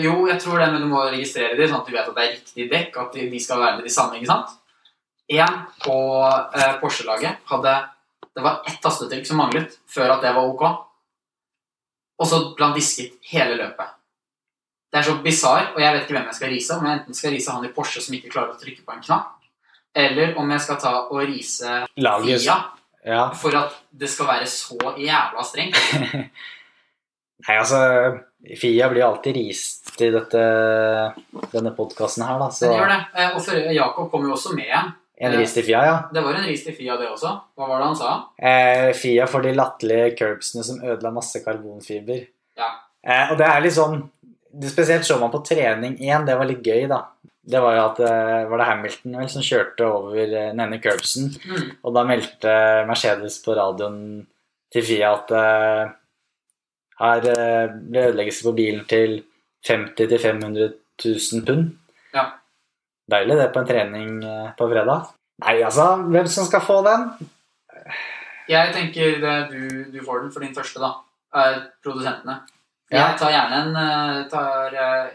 Jo, 0.00 0.22
jeg 0.24 0.40
tror 0.40 0.62
det, 0.62 0.70
men 0.72 0.86
du 0.86 0.88
må 0.88 1.02
registrere 1.04 1.52
dem 1.58 1.68
sånn 1.68 1.82
at 1.82 1.88
du 1.90 1.92
vet 1.92 2.06
at 2.08 2.14
det 2.16 2.22
er 2.22 2.30
riktig 2.32 2.64
dekk, 2.70 2.94
at 3.02 3.16
de, 3.18 3.40
skal 3.44 3.58
være 3.60 3.74
med 3.76 3.84
de 3.84 3.90
samme, 3.92 4.16
ikke 4.16 4.30
sant? 4.30 4.54
En 5.36 5.58
på 5.82 5.96
Porsche-laget 6.80 7.42
hadde 7.50 7.74
Det 8.38 8.44
var 8.46 8.62
ett 8.70 8.78
tastetrykk 8.80 9.28
som 9.28 9.42
manglet 9.42 9.76
før 9.92 10.14
at 10.14 10.24
det 10.24 10.32
var 10.32 10.48
ok. 10.48 10.64
Og 12.16 12.30
så 12.30 12.40
disket 12.78 13.20
hele 13.28 13.58
løpet. 13.60 13.92
Det 14.96 15.02
er 15.02 15.08
så 15.10 15.14
bisarr, 15.20 15.66
og 15.74 15.80
jeg 15.82 15.92
vet 15.92 16.04
ikke 16.06 16.14
hvem 16.16 16.28
jeg 16.30 16.34
skal 16.38 16.48
rise. 16.54 16.76
Om 16.78 16.86
jeg 16.88 16.98
enten 17.02 17.14
skal 17.18 17.32
rise 17.34 17.52
han 17.52 17.64
i 17.68 17.72
Porsche 17.76 18.00
som 18.00 18.14
ikke 18.16 18.30
klarer 18.32 18.54
å 18.54 18.60
trykke 18.60 18.80
på 18.86 18.94
en 18.94 19.02
knapp, 19.04 19.34
eller 19.92 20.32
om 20.40 20.50
jeg 20.54 20.62
skal 20.64 20.78
ta 20.80 20.92
og 21.10 21.20
rise 21.28 21.82
Lages. 22.00 22.46
Fia 22.46 22.56
Ja. 23.04 23.26
for 23.36 23.54
at 23.54 23.74
det 23.92 24.08
skal 24.10 24.26
være 24.26 24.46
så 24.48 24.78
jævla 24.96 25.44
strengt. 25.44 25.76
Nei, 27.46 27.56
altså 27.60 27.78
Fia 28.58 28.88
blir 28.88 29.04
alltid 29.04 29.36
rist 29.36 30.00
i 30.02 30.08
dette, 30.14 30.40
denne 31.52 31.72
podkasten 31.76 32.24
her, 32.24 32.38
da. 32.40 32.48
Så 32.54 32.70
Den 32.70 32.78
gjør 32.80 32.88
det. 32.94 33.00
Eh, 33.20 33.34
Og 33.36 33.42
for 33.44 33.68
Jakob 33.76 34.08
kom 34.10 34.24
jo 34.26 34.32
også 34.34 34.54
med 34.56 34.64
igjen. 34.64 34.90
en 35.20 35.36
ris 35.38 35.52
til 35.54 35.64
Fia, 35.68 35.84
ja. 35.84 35.96
Det 36.12 36.22
var 36.24 36.34
en 36.40 36.44
ris 36.48 36.64
til 36.64 36.74
Fia, 36.76 36.96
det 36.96 37.08
også. 37.12 37.34
Hva 37.56 37.68
var 37.68 37.78
det 37.80 37.86
han 37.86 37.96
sa? 38.00 38.14
Eh, 38.38 38.92
Fia 38.96 39.26
for 39.26 39.40
de 39.44 39.52
latterlige 39.54 40.16
curbsene 40.18 40.64
som 40.64 40.80
ødela 40.82 41.12
masse 41.12 41.44
karbonfiber. 41.44 42.26
Ja. 42.56 42.72
Eh, 43.06 43.30
og 43.32 43.38
det 43.38 43.46
er 43.46 43.60
litt 43.64 43.76
sånn 43.76 44.02
det 44.60 44.70
Spesielt 44.72 45.04
så 45.04 45.18
man 45.20 45.32
på 45.32 45.42
trening 45.44 45.98
én, 46.00 46.24
det 46.26 46.36
var 46.38 46.48
litt 46.48 46.64
gøy, 46.64 46.86
da. 46.90 47.02
Det 47.46 47.60
var 47.62 47.76
jo 47.76 47.82
at 47.84 48.00
eh, 48.02 48.46
var 48.50 48.58
det 48.58 48.68
Hamilton 48.70 49.18
vel, 49.20 49.28
som 49.30 49.44
kjørte 49.44 49.86
over 49.86 50.22
eh, 50.24 50.48
den 50.50 50.62
ene 50.64 50.80
curbsen. 50.82 51.28
Mm. 51.44 51.68
Og 51.86 51.94
da 51.94 52.02
meldte 52.08 52.54
Mercedes 52.88 53.38
på 53.44 53.54
radioen 53.58 54.00
til 54.74 54.82
Fia 54.82 55.12
at 55.14 55.30
uh, 55.30 55.92
her 56.98 57.20
ble 57.22 58.02
ødeleggelse 58.08 58.48
på 58.48 58.54
bilen 58.56 58.82
til 58.90 59.20
50 59.68 60.08
000-500 60.10 60.72
000 61.04 61.44
pund. 61.46 61.70
Ja. 62.16 62.24
Deilig 63.14 63.38
det 63.38 63.46
på 63.54 63.62
en 63.62 63.68
trening 63.68 64.10
på 64.58 64.68
fredag. 64.72 65.12
Nei, 65.44 65.60
altså, 65.60 65.92
hvem 66.02 66.26
som 66.32 66.48
skal 66.48 66.64
få 66.66 66.80
den? 66.82 67.06
Jeg 68.50 68.74
tenker 68.74 69.20
det, 69.22 69.36
du, 69.52 69.62
du 69.94 70.02
får 70.02 70.24
den 70.24 70.34
for 70.34 70.42
din 70.42 70.56
første, 70.56 70.82
da. 70.82 70.92
Er 71.36 71.60
produsentene. 71.84 72.40
Ja. 72.92 73.08
Jeg 73.10 73.18
tar 73.20 73.32
gjerne 73.34 73.62
en 73.64 73.78
eh, 73.82 74.18
tar 74.30 74.76
eh, 74.78 75.06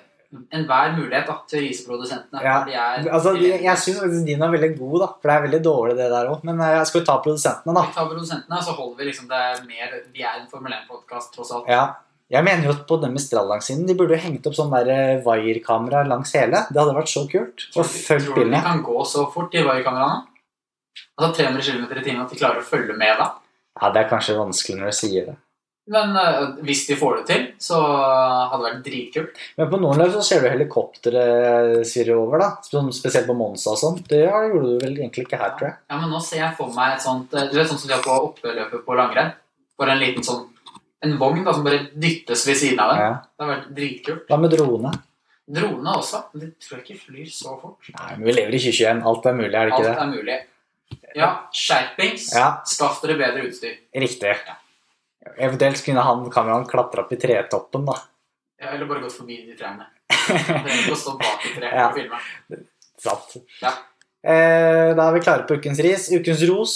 enhver 0.56 0.94
mulighet 0.96 1.28
da, 1.28 1.38
til 1.48 1.60
å 1.60 1.64
rise 1.66 1.88
produsentene. 1.88 2.44
Ja. 2.44 2.60
de 2.68 2.76
er 2.76 3.08
Altså, 3.12 3.34
de, 3.36 3.50
jeg 3.64 3.80
syns 3.80 4.22
din 4.28 4.44
er 4.44 4.54
veldig 4.54 4.72
god, 4.78 4.98
da. 5.04 5.10
For 5.18 5.32
det 5.32 5.36
er 5.36 5.46
veldig 5.48 5.62
dårlig, 5.66 5.98
det 6.00 6.08
der 6.14 6.32
òg. 6.32 6.46
Men 6.48 6.62
eh, 6.64 6.76
jeg 6.78 6.90
skal 6.90 7.02
jo 7.02 7.08
ta 7.10 7.18
produsentene, 7.24 7.76
da. 7.78 7.84
Vi 7.88 7.98
tar 7.98 8.08
produsentene, 8.12 8.62
så 8.64 8.78
holder 8.78 9.02
vi 9.02 9.10
liksom 9.12 9.28
det 9.32 9.44
mer 9.68 10.00
Vi 10.14 10.24
er 10.24 10.40
en 10.40 10.48
Formel 10.52 10.76
1-podkast, 10.80 11.34
tross 11.36 11.54
alt. 11.58 11.70
Ja. 11.72 11.84
Jeg 12.32 12.48
mener 12.48 12.64
jo 12.64 12.72
at 12.72 12.86
på 12.88 12.96
den 13.02 13.12
med 13.12 13.20
Strallang-siden 13.20 13.84
De 13.90 13.96
burde 14.00 14.16
jo 14.16 14.24
hengt 14.24 14.46
opp 14.48 14.54
sånn 14.56 14.72
eh, 14.80 15.20
wirekamera 15.26 16.06
langs 16.08 16.32
hele. 16.38 16.64
Det 16.72 16.80
hadde 16.80 16.96
vært 16.96 17.12
så 17.12 17.26
kult. 17.32 17.68
Og 17.76 17.88
fulgt 17.88 18.30
Tror 18.30 18.44
du 18.48 18.56
de 18.56 18.62
kan 18.68 18.84
gå 18.88 19.06
så 19.08 19.26
fort, 19.34 19.52
de 19.52 19.64
kameraene? 19.84 20.28
Altså 21.20 21.44
300 21.44 21.64
km 21.64 21.88
i 21.92 22.04
timen, 22.04 22.24
at 22.24 22.32
de 22.32 22.40
klarer 22.40 22.64
å 22.64 22.68
følge 22.68 22.96
med 23.00 23.20
da? 23.20 23.34
Ja, 23.80 23.92
det 23.92 24.04
er 24.04 24.12
kanskje 24.12 24.40
vanskelig 24.40 24.80
når 24.80 24.92
du 24.92 24.98
sier 24.98 25.28
det. 25.32 25.36
Men 25.90 26.14
uh, 26.16 26.56
hvis 26.62 26.84
de 26.88 26.96
får 26.96 27.16
det 27.18 27.24
til, 27.28 27.46
så 27.60 27.78
hadde 27.82 28.60
det 28.62 28.68
vært 28.68 28.84
dritkult. 28.86 29.40
Men 29.58 29.70
på 29.72 29.80
noen 29.82 29.98
løp 29.98 30.12
så 30.14 30.22
ser 30.24 30.44
du 30.44 30.50
helikopteret 30.52 31.82
svirre 31.90 32.16
over, 32.22 32.38
da. 32.44 32.50
Som, 32.64 32.92
spesielt 32.94 33.26
på 33.28 33.36
Monsa 33.36 33.74
og 33.74 33.80
sånn. 33.82 33.98
Det 34.08 34.22
har- 34.30 34.48
gjorde 34.52 34.76
du 34.78 34.86
vel 34.86 35.00
egentlig 35.02 35.26
ikke 35.26 35.40
her, 35.42 35.56
tror 35.58 35.68
jeg. 35.72 35.78
Ja, 35.90 35.98
men 35.98 36.14
nå 36.14 36.22
ser 36.22 36.38
jeg 36.44 36.56
for 36.60 36.72
meg 36.76 36.94
et 36.96 37.02
sånt 37.06 37.34
eh, 37.34 37.48
Du 37.50 37.58
vet 37.58 37.68
sånn 37.68 37.80
som 37.82 37.90
de 37.90 37.96
har 37.98 38.04
på 38.06 38.20
oppløpet 38.30 38.86
på 38.86 38.96
langrenn? 39.00 39.34
Bare 39.82 39.96
en 39.98 40.04
liten 40.04 40.24
sånn 40.24 40.46
En 41.04 41.18
vogn 41.18 41.44
da, 41.44 41.52
som 41.58 41.64
bare 41.66 41.88
dyttes 41.98 42.44
ved 42.46 42.58
siden 42.62 42.80
av 42.80 42.92
deg. 42.94 43.00
Ja. 43.02 43.14
Det 43.26 43.42
hadde 43.42 43.54
vært 43.56 43.70
dritkult. 43.74 44.26
Hva 44.30 44.38
med 44.38 44.52
drone? 44.54 44.92
Drone 45.50 45.96
også. 45.98 46.20
Men 46.32 46.44
det 46.46 46.50
tror 46.62 46.78
jeg 46.78 46.86
ikke 46.86 47.06
flyr 47.08 47.32
så 47.34 47.56
fort. 47.58 47.90
Nei, 47.98 48.12
men 48.20 48.28
vi 48.28 48.36
lever 48.38 48.54
i 48.54 48.60
2021. 48.62 49.02
Alt 49.10 49.26
er 49.26 49.34
mulig, 49.40 49.50
er 49.56 49.66
det 49.66 49.74
Alt 49.74 49.82
ikke 49.82 49.90
det? 49.90 50.04
er 50.06 50.12
mulig. 50.14 50.38
Ja, 51.18 51.30
skjerpings. 51.58 52.28
Ja. 52.38 52.46
Skaff 52.70 53.02
dere 53.02 53.18
bedre 53.18 53.48
utstyr. 53.50 53.80
Riktig. 53.98 54.36
Eventuelt 55.38 55.84
kunne 55.86 56.04
han 56.06 56.26
kameraen 56.34 56.66
klatra 56.70 57.04
opp 57.06 57.12
i 57.14 57.20
tretoppen, 57.22 57.86
da. 57.88 57.96
Ja, 58.62 58.74
eller 58.76 58.86
bare 58.90 59.02
gått 59.06 59.16
forbi 59.18 59.40
de 59.48 59.56
trærne. 59.58 59.88
Trenger 60.12 60.74
ikke 60.76 60.94
å 60.96 61.00
stå 61.00 61.16
bak 61.20 61.46
i 61.48 61.54
treet 61.56 61.74
Ja. 61.78 61.88
og 61.90 61.96
filme. 61.98 62.20
Sant. 63.02 63.38
Ja. 63.62 63.72
Eh, 64.22 64.92
da 64.98 65.08
er 65.08 65.14
vi 65.16 65.24
klare 65.26 65.48
på 65.50 65.58
ukens 65.58 65.80
ris. 65.82 66.10
Ukens 66.14 66.44
ros. 66.50 66.76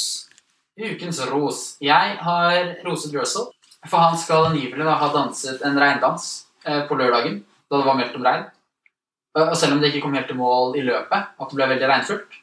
Ukens 0.79 1.19
ros. 1.29 1.59
Jeg 1.83 2.17
har 2.25 2.71
roset 2.87 3.13
Russell, 3.13 3.51
for 3.87 4.01
han 4.01 4.17
skal 4.17 4.47
angivelig 4.49 4.83
da 4.87 4.95
ha 4.97 5.11
danset 5.13 5.61
en 5.63 5.77
regndans 5.79 6.45
eh, 6.65 6.81
på 6.89 6.97
lørdagen, 6.97 7.43
da 7.69 7.77
det 7.77 7.85
var 7.85 7.99
meldt 7.99 8.15
om 8.17 8.25
regn. 8.25 8.47
Og 9.35 9.49
og 9.51 9.55
selv 9.59 9.73
om 9.75 9.81
det 9.83 9.91
ikke 9.93 10.01
kom 10.07 10.13
helt 10.15 10.27
til 10.31 10.37
mål 10.39 10.75
i 10.79 10.81
løpet, 10.87 11.29
at 11.39 11.49
det 11.51 11.55
ble 11.59 11.67
veldig 11.73 11.87
regnfullt, 11.91 12.35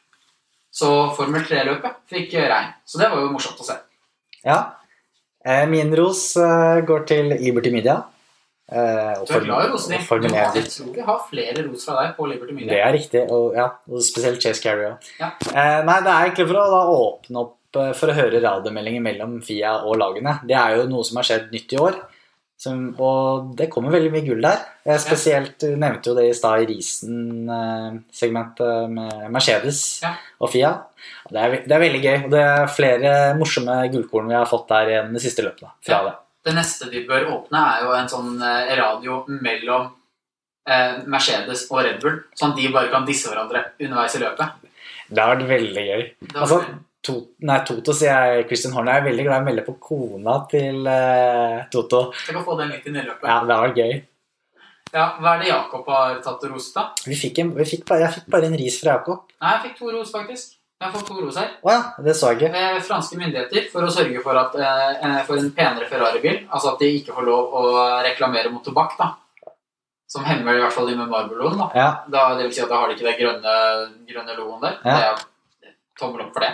så 0.73 0.89
Formel 1.17 1.43
3-løpet 1.45 1.99
fikk 2.13 2.35
eh, 2.39 2.47
regn. 2.53 2.71
Så 2.87 3.01
det 3.01 3.11
var 3.11 3.19
jo 3.21 3.33
morsomt 3.33 3.59
å 3.61 3.67
se. 3.67 3.77
Ja. 4.45 4.59
Eh, 5.45 5.67
min 5.69 5.95
ros 5.97 6.37
eh, 6.37 6.81
går 6.87 7.07
til 7.07 7.33
Liberty 7.41 7.71
Media. 7.75 7.97
Eh, 8.73 9.19
og 9.21 9.27
Du 9.29 9.35
er 9.35 9.45
glad 9.45 9.67
i 9.67 9.73
rosen 9.73 9.91
din. 9.93 10.01
og 10.01 10.07
Formel 10.07 10.29
Du 10.31 10.35
har- 10.37 10.53
1. 10.55 10.55
Jeg 10.63 10.71
tror 10.71 10.95
vi 10.95 11.01
har 11.09 11.19
flere 11.31 11.65
ros 11.69 11.85
fra 11.85 11.97
deg 12.03 12.17
på 12.17 12.29
Liberty 12.31 12.53
Media. 12.53 12.71
Det 12.71 12.81
er 12.81 12.93
riktig, 12.99 13.25
og, 13.31 13.55
ja, 13.55 13.67
og 13.91 14.01
spesielt 14.01 14.41
Chase 14.41 14.63
Carrier. 14.63 14.97
Ja. 15.21 15.31
Nei, 15.83 15.99
det 16.01 16.09
er 16.13 16.31
egentlig 16.31 16.47
for 16.49 16.55
å 16.63 16.71
da, 16.71 16.83
åpne 16.87 17.37
opp 17.47 17.57
for 17.97 18.09
å 18.09 18.15
høre 18.15 18.41
radiomeldinger 18.43 19.01
mellom 19.01 19.43
FIA 19.43 19.83
og 19.85 19.97
lagene. 19.97 20.41
Det 20.47 20.55
er 20.57 20.77
jo 20.77 20.87
noe 20.89 21.05
som 21.05 21.17
har 21.17 21.25
skjedd 21.25 21.51
nytt 21.51 21.73
i 21.73 21.77
år. 21.81 21.95
Som, 22.63 22.93
og 23.03 23.57
det 23.59 23.67
kommer 23.73 23.91
veldig 23.91 24.13
mye 24.15 24.23
gull 24.27 24.43
der. 24.45 24.61
Eh, 24.87 24.99
spesielt, 25.03 25.57
Du 25.59 25.73
nevnte 25.75 26.13
jo 26.13 26.15
det 26.15 26.29
i 26.31 26.35
stad 26.39 26.63
i 26.63 26.67
Risen-segmentet 26.71 28.91
med 28.93 29.31
Mercedes 29.35 29.81
Ja. 30.03 30.13
og 30.41 30.51
FIA. 30.53 30.71
Det 31.31 31.41
er, 31.43 31.51
det 31.67 31.73
er 31.75 31.81
veldig 31.83 32.03
gøy. 32.05 32.19
og 32.25 32.31
Det 32.31 32.41
er 32.43 32.67
flere 32.71 33.35
morsomme 33.39 33.81
gullkorn 33.93 34.29
vi 34.31 34.35
har 34.39 34.47
fått 34.47 34.69
der 34.71 34.91
i 34.93 35.01
de 35.13 35.19
siste 35.23 35.43
løpene. 35.43 35.71
Ja. 35.89 36.03
det. 36.07 36.15
Det 36.45 36.55
neste 36.57 36.91
de 36.91 37.05
bør 37.07 37.27
åpne, 37.31 37.59
er 37.79 37.83
jo 37.85 37.93
en 37.95 38.09
sånn 38.11 38.43
eh, 38.43 38.73
radio 38.79 39.25
mellom 39.29 39.91
eh, 40.69 40.97
Mercedes 41.07 41.67
og 41.71 41.83
Red 41.85 42.01
Bull, 42.03 42.17
sånn 42.39 42.51
at 42.53 42.57
de 42.59 42.69
bare 42.75 42.91
kan 42.91 43.07
disse 43.07 43.29
hverandre 43.31 43.65
underveis 43.81 44.15
i 44.19 44.23
løpet. 44.23 44.47
Det 45.13 45.21
har 45.23 45.37
vært 45.37 45.49
veldig 45.49 45.85
gøy. 45.87 46.03
Det 46.21 46.35
var- 46.35 46.41
Altså, 46.43 46.65
to, 47.03 47.17
nei, 47.49 47.59
Toto 47.67 47.95
sier 47.97 48.31
jeg 48.33 48.47
Christian 48.47 48.75
Horner 48.77 49.01
er 49.01 49.07
veldig 49.09 49.27
glad 49.27 49.41
i 49.41 49.45
å 49.45 49.49
melde 49.51 49.67
på 49.67 49.75
kona 49.83 50.39
til 50.51 50.87
uh, 50.87 51.61
Toto. 51.73 52.07
Jeg 52.23 52.37
kan 52.37 52.47
få 52.47 52.57
den 52.61 52.73
litt 52.75 52.87
i 52.87 52.95
nedløpet. 52.95 53.27
Ja, 53.29 53.41
det 53.49 53.59
var 53.65 53.77
gøy. 53.77 53.95
Ja, 54.93 55.05
Hva 55.19 55.35
er 55.35 55.41
det 55.41 55.49
Jakob 55.49 55.87
har 55.89 56.19
tatt 56.25 56.43
og 56.45 56.51
rost, 56.53 56.75
da? 56.77 56.91
Vi 57.09 57.17
fikk 57.17 57.39
en, 57.41 57.55
vi 57.57 57.65
fikk 57.69 57.87
bare, 57.89 58.05
jeg 58.07 58.19
fikk 58.19 58.27
bare 58.35 58.51
en 58.51 58.59
ris 58.61 58.75
fra 58.83 58.99
Jakob. 58.99 59.31
Nei, 59.41 59.55
jeg 59.57 59.63
fikk 59.67 59.79
to 59.81 59.95
ros, 59.95 60.11
faktisk. 60.13 60.59
Jeg 60.83 60.91
har 60.91 60.95
fått 60.99 61.09
to 61.09 61.17
ros 61.23 61.37
her. 61.39 61.51
Å 61.63 61.71
ja, 61.71 61.83
det 62.03 62.13
så 62.19 62.33
jeg 62.33 62.41
ikke. 62.41 62.49
Eh, 62.59 62.79
franske 62.83 63.17
myndigheter 63.21 63.69
for 63.71 63.87
å 63.87 63.91
sørge 63.95 64.23
for, 64.25 64.39
at, 64.41 64.57
eh, 64.59 64.89
eh, 65.07 65.19
for 65.29 65.39
en 65.39 65.53
penere 65.55 65.87
Ferrari-bil. 65.87 66.41
Altså 66.51 66.73
at 66.73 66.83
de 66.83 66.89
ikke 66.99 67.15
får 67.15 67.29
lov 67.29 67.55
å 67.55 67.63
reklamere 68.03 68.51
mot 68.51 68.65
tobakk, 68.67 68.97
da. 68.99 69.13
Som 70.11 70.27
hemmer 70.27 70.59
i 70.59 70.61
hvert 70.61 70.75
fall 70.75 70.91
de 70.91 70.97
med 70.99 71.09
Marlboroen. 71.09 71.57
Da. 71.63 71.69
Ja, 71.79 71.87
Da, 72.11 72.25
det 72.37 72.49
vil 72.49 72.53
si 72.57 72.65
at 72.65 72.69
da 72.69 72.83
har 72.83 72.91
de 72.91 72.99
ikke 72.99 73.07
det 73.09 73.15
grønne, 73.21 73.55
grønne 74.11 74.37
logoen 74.37 74.67
der. 74.67 74.77
Ja. 74.85 75.15
Det 75.63 75.71
er 75.71 75.77
tommel 76.03 76.27
opp 76.27 76.35
for 76.35 76.45
det. 76.45 76.53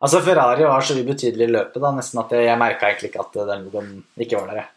Altså 0.00 0.20
Ferrari 0.24 0.64
var 0.68 0.80
så 0.84 0.96
ubetydelig 0.98 1.48
i 1.48 1.52
løpet 1.52 1.82
da, 1.82 1.90
nesten 1.96 2.20
at 2.22 2.30
jeg, 2.36 2.46
jeg 2.48 2.58
merka 2.60 2.88
egentlig 2.90 3.10
ikke 3.12 3.24
at 3.26 3.38
den 3.50 3.64
logoen 3.68 3.90
ikke 4.18 4.40
var 4.40 4.52
der. 4.54 4.68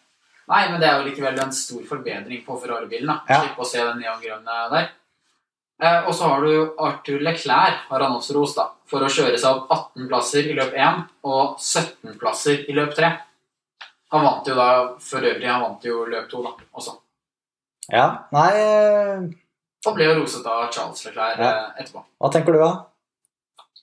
Nei, 0.52 0.64
men 0.72 0.82
det 0.82 0.88
er 0.90 0.98
jo 1.00 1.06
likevel 1.08 1.38
en 1.40 1.54
stor 1.56 1.84
forbedring 1.88 2.42
på 2.46 2.58
Ferrari-bilen. 2.60 3.12
Ja. 3.30 3.38
Slippe 3.44 3.64
å 3.64 3.68
se 3.70 3.80
den 3.86 4.02
neongrønne 4.04 4.58
der. 4.74 4.90
Eh, 5.82 6.00
og 6.10 6.14
så 6.14 6.28
har 6.30 6.44
du 6.44 6.74
Arthur 6.78 7.22
Leclerc, 7.24 7.86
har 7.90 8.04
han 8.04 8.18
også 8.18 8.36
rost, 8.36 8.58
da. 8.60 8.68
For 8.92 9.02
å 9.06 9.10
kjøre 9.10 9.38
seg 9.40 9.50
opp 9.62 9.72
18 9.72 10.10
plasser 10.12 10.50
i 10.52 10.56
løp 10.58 10.74
1 10.76 11.06
og 11.24 11.56
17 11.64 12.18
plasser 12.20 12.66
i 12.68 12.76
løp 12.76 12.92
3. 12.98 13.14
Han 14.12 14.26
vant 14.28 14.50
jo 14.52 14.58
da 14.58 14.68
for 15.00 15.24
øvrig 15.24 15.48
han 15.48 15.62
vant 15.64 15.86
jo 15.88 16.02
løp 16.12 16.28
2 16.34 16.44
da, 16.44 16.52
også. 16.76 16.98
Ja, 17.92 18.06
nei 18.36 18.52
Han 19.86 19.96
ble 19.98 20.06
jo 20.06 20.18
roset 20.20 20.46
av 20.46 20.68
Charles 20.74 21.06
Leclerc 21.08 21.40
Ja. 21.40 21.48
eh, 21.50 21.82
etterpå. 21.82 22.04
Hva 22.22 22.30
tenker 22.36 22.54
du 22.54 22.60
da? 22.62 22.72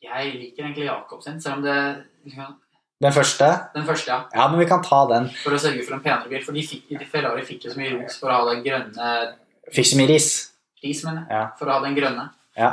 Jeg 0.03 0.32
liker 0.36 0.64
egentlig 0.64 0.86
Jakob 0.86 1.22
sin, 1.24 1.40
selv 1.42 1.59
om 1.59 1.62
det 1.66 1.76
liksom, 2.26 2.57
Den 3.03 3.14
første? 3.14 3.49
Den 3.74 3.86
første, 3.86 4.11
ja. 4.11 4.20
Ja, 4.34 4.49
men 4.51 4.61
vi 4.62 4.66
kan 4.70 4.82
ta 4.82 5.05
den. 5.11 5.28
For 5.42 5.55
å 5.55 5.61
sørge 5.62 5.84
for 5.86 5.99
en 5.99 6.03
penere 6.03 6.30
bil. 6.30 6.42
For 6.46 6.57
de 6.57 6.64
fikk, 6.66 6.88
de 6.90 7.07
Ferrari 7.07 7.44
fikk 7.46 7.68
jo 7.68 7.74
så 7.74 7.80
mye 7.80 7.94
ros 7.94 8.18
for 8.18 8.30
å 8.30 8.40
ha 8.40 8.51
den 8.53 8.64
grønne 8.66 9.12
Fikk 9.74 9.90
så 9.90 9.99
mye 10.01 10.11
ris. 10.11 10.28
ris, 10.82 11.03
mener 11.05 11.24
jeg. 11.24 11.30
Ja. 11.36 11.42
For 11.59 11.70
å 11.70 11.76
ha 11.76 11.84
den 11.84 11.96
grønne. 11.99 12.24
Ja. 12.59 12.72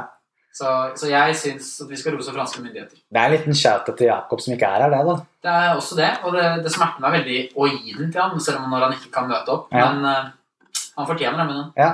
Så, 0.55 0.71
så 0.95 1.09
jeg 1.11 1.36
syns 1.36 1.67
at 1.84 1.89
vi 1.91 1.97
skal 1.99 2.15
rose 2.15 2.32
franske 2.32 2.61
myndigheter. 2.63 2.95
Det 3.11 3.19
er 3.19 3.28
en 3.28 3.34
liten 3.36 3.57
shout 3.59 3.89
til 3.91 4.07
Jakob 4.07 4.39
som 4.39 4.53
ikke 4.55 4.69
er 4.71 4.86
her, 4.86 4.93
det, 4.93 5.01
da. 5.03 5.15
Det 5.43 5.55
er 5.65 5.71
også 5.76 5.97
det, 5.99 6.11
og 6.23 6.38
det, 6.38 6.45
det 6.63 6.71
smerter 6.71 7.03
meg 7.03 7.17
veldig 7.17 7.39
å 7.59 7.67
gi 7.73 7.95
den 7.97 8.13
til 8.13 8.21
ham, 8.23 8.38
selv 8.39 8.61
om 8.61 8.71
når 8.71 8.86
han 8.88 8.95
ikke 8.95 9.11
kan 9.17 9.28
møte 9.28 9.51
opp. 9.51 9.65
Ja. 9.76 9.89
Men 9.91 10.07
uh, 10.07 10.78
han 10.95 11.09
fortjener 11.09 11.41
det 11.41 11.47
med 11.49 11.59
den. 11.59 11.67
Ja, 11.82 11.89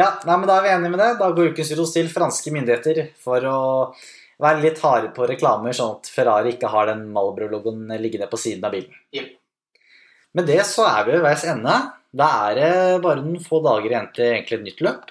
ja 0.00 0.08
nei, 0.26 0.40
men 0.40 0.50
da 0.50 0.56
er 0.58 0.66
vi 0.66 0.72
enige 0.74 0.94
med 0.96 1.02
det. 1.04 1.10
Da 1.20 1.30
går 1.36 1.52
ukens 1.54 1.70
ros 1.78 1.94
til 1.94 2.10
franske 2.10 2.54
myndigheter 2.56 3.04
for 3.22 3.46
å 3.46 3.60
være 4.40 4.62
litt 4.64 4.80
harde 4.82 5.10
på 5.16 5.26
reklamer, 5.28 5.74
sånn 5.76 5.98
at 5.98 6.10
Ferrari 6.10 6.54
ikke 6.54 6.70
har 6.72 6.90
den 6.90 7.06
Malbro-logoen 7.14 7.90
liggende 8.00 8.28
på 8.30 8.40
siden 8.40 8.64
av 8.66 8.74
bilen. 8.74 8.94
Yep. 9.16 9.30
Med 10.38 10.46
det 10.46 10.60
så 10.68 10.86
er 10.86 11.06
vi 11.06 11.16
ved 11.16 11.24
veis 11.26 11.44
ende. 11.50 11.76
Da 12.10 12.28
er 12.50 12.58
det 12.58 13.02
bare 13.04 13.22
noen 13.22 13.42
få 13.42 13.60
dager 13.64 13.90
igjen 13.90 14.08
til 14.14 14.26
egentlig 14.32 14.58
et 14.58 14.66
nytt 14.68 14.84
løp. 14.86 15.10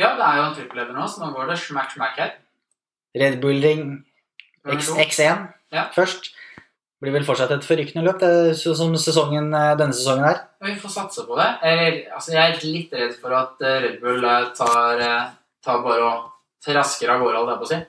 Ja, 0.00 0.14
det 0.16 0.24
er 0.24 0.38
jo 0.38 0.44
en 0.46 0.54
trippelleder 0.56 0.96
nå, 0.96 1.06
så 1.10 1.20
nå 1.22 1.32
går 1.34 1.50
det 1.52 1.58
smack 1.60 1.92
smack 1.92 2.16
her. 2.18 2.32
Red 3.18 3.40
Bull 3.42 3.60
Ring 3.62 3.90
X, 4.64 4.88
X1 4.96 5.48
Ja. 5.72 5.88
først. 5.94 6.30
Blir 7.02 7.12
vel 7.12 7.24
fortsatt 7.26 7.50
et 7.50 7.64
forrykende 7.66 8.04
løp, 8.06 8.20
det 8.20 8.28
er 8.30 8.54
som 8.54 8.94
sesongen, 8.94 9.52
eh, 9.52 9.74
denne 9.76 9.92
sesongen 9.92 10.24
her. 10.24 10.38
Vi 10.62 10.76
får 10.78 10.90
satse 10.94 11.26
på 11.26 11.36
det. 11.36 11.48
Jeg, 11.62 12.06
altså, 12.14 12.32
jeg 12.32 12.52
er 12.52 12.60
litt 12.62 12.92
redd 12.92 13.16
for 13.20 13.34
at 13.34 13.60
eh, 13.60 13.80
Red 13.82 14.00
Bull 14.00 14.24
eh, 14.24 14.44
tar, 14.54 15.02
tar 15.64 15.82
bare 15.82 16.06
og 16.06 16.31
trasker 16.64 17.10
av 17.12 17.22
gårde, 17.22 17.40
holdt 17.40 17.52
jeg 17.52 17.62
på 17.62 17.68
å 17.68 17.72
si. 17.72 17.80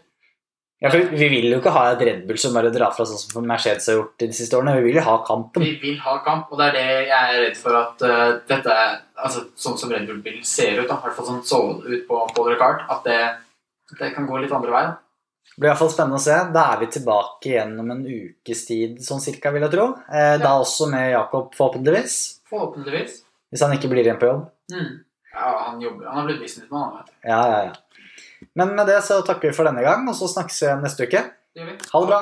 Ja, 0.84 0.90
for 0.92 1.14
Vi 1.16 1.28
vil 1.32 1.46
jo 1.48 1.62
ikke 1.62 1.72
ha 1.72 1.84
et 1.94 2.02
Red 2.04 2.26
Bull 2.28 2.40
som 2.42 2.56
bare 2.58 2.72
drar 2.74 2.92
fra 2.92 3.06
sånn 3.08 3.20
som 3.22 3.46
Mercedes 3.48 3.86
har 3.88 3.96
gjort 4.02 4.18
de 4.20 4.28
siste 4.36 4.58
årene. 4.58 4.74
Vi 4.82 4.90
vil 4.90 4.98
jo 5.00 5.06
ha 5.06 5.14
kampen. 5.24 5.64
Vi 5.64 5.78
vil 5.80 6.02
ha 6.04 6.18
kamp, 6.26 6.52
og 6.52 6.60
det 6.60 6.66
er 6.72 6.76
det 6.76 6.88
jeg 7.08 7.14
er 7.38 7.40
redd 7.46 7.56
for 7.56 7.78
at 7.80 8.04
uh, 8.04 8.34
dette 8.50 8.74
er 8.74 8.98
altså, 9.16 9.46
Sånn 9.56 9.78
som 9.80 9.94
Red 9.94 10.10
Bull-bil 10.10 10.42
ser 10.44 10.82
ut, 10.82 10.90
da, 10.90 10.98
i 10.98 11.06
hvert 11.06 11.16
fall 11.16 11.30
sånn 11.30 11.46
så 11.48 11.62
ut 11.86 12.04
på 12.10 12.20
Paul 12.36 12.52
Ricard, 12.52 12.84
at 12.92 13.08
det, 13.08 13.22
det 14.02 14.12
kan 14.18 14.28
gå 14.28 14.42
litt 14.44 14.52
andre 14.52 14.76
veien. 14.76 14.98
Det 15.54 15.62
blir 15.62 15.70
i 15.70 15.72
hvert 15.72 15.82
fall 15.86 15.94
spennende 15.94 16.20
å 16.20 16.26
se. 16.26 16.36
Da 16.52 16.66
er 16.74 16.82
vi 16.82 16.90
tilbake 16.98 17.52
igjen 17.54 17.74
om 17.80 17.96
en 17.96 18.04
ukes 18.04 18.66
tid, 18.68 19.00
sånn 19.06 19.24
cirka, 19.24 19.54
vil 19.56 19.64
jeg 19.68 19.76
tro. 19.76 19.88
Eh, 20.10 20.36
da 20.42 20.56
også 20.58 20.90
med 20.92 21.12
Jakob, 21.14 21.52
forhåpentligvis. 21.56 22.20
Forhåpentligvis. 22.50 23.20
Hvis 23.54 23.64
han 23.64 23.76
ikke 23.78 23.92
blir 23.92 24.04
igjen 24.04 24.20
på 24.20 24.32
jobb. 24.32 24.48
Mm. 24.74 24.92
Ja, 25.34 25.50
han 25.68 25.82
jobber. 25.82 26.08
Han 26.10 26.24
har 26.24 26.28
blitt 26.32 26.42
businessmann. 26.42 26.90
han, 26.90 26.98
vet 26.98 27.12
du. 27.14 27.30
Ja, 27.30 27.42
ja, 27.52 27.60
ja. 27.70 27.93
Men 28.60 28.76
med 28.78 28.90
det 28.90 29.00
så 29.06 29.22
takker 29.26 29.50
vi 29.50 29.56
for 29.58 29.68
denne 29.68 29.82
gang, 29.86 30.06
og 30.10 30.16
så 30.18 30.30
snakkes 30.30 30.60
vi 30.62 30.74
neste 30.84 31.08
uke. 31.08 31.24
Det 31.54 31.64
gjør 31.64 31.72
vi. 31.72 31.78
Ha 31.94 32.02
det 32.04 32.10
bra. 32.12 32.22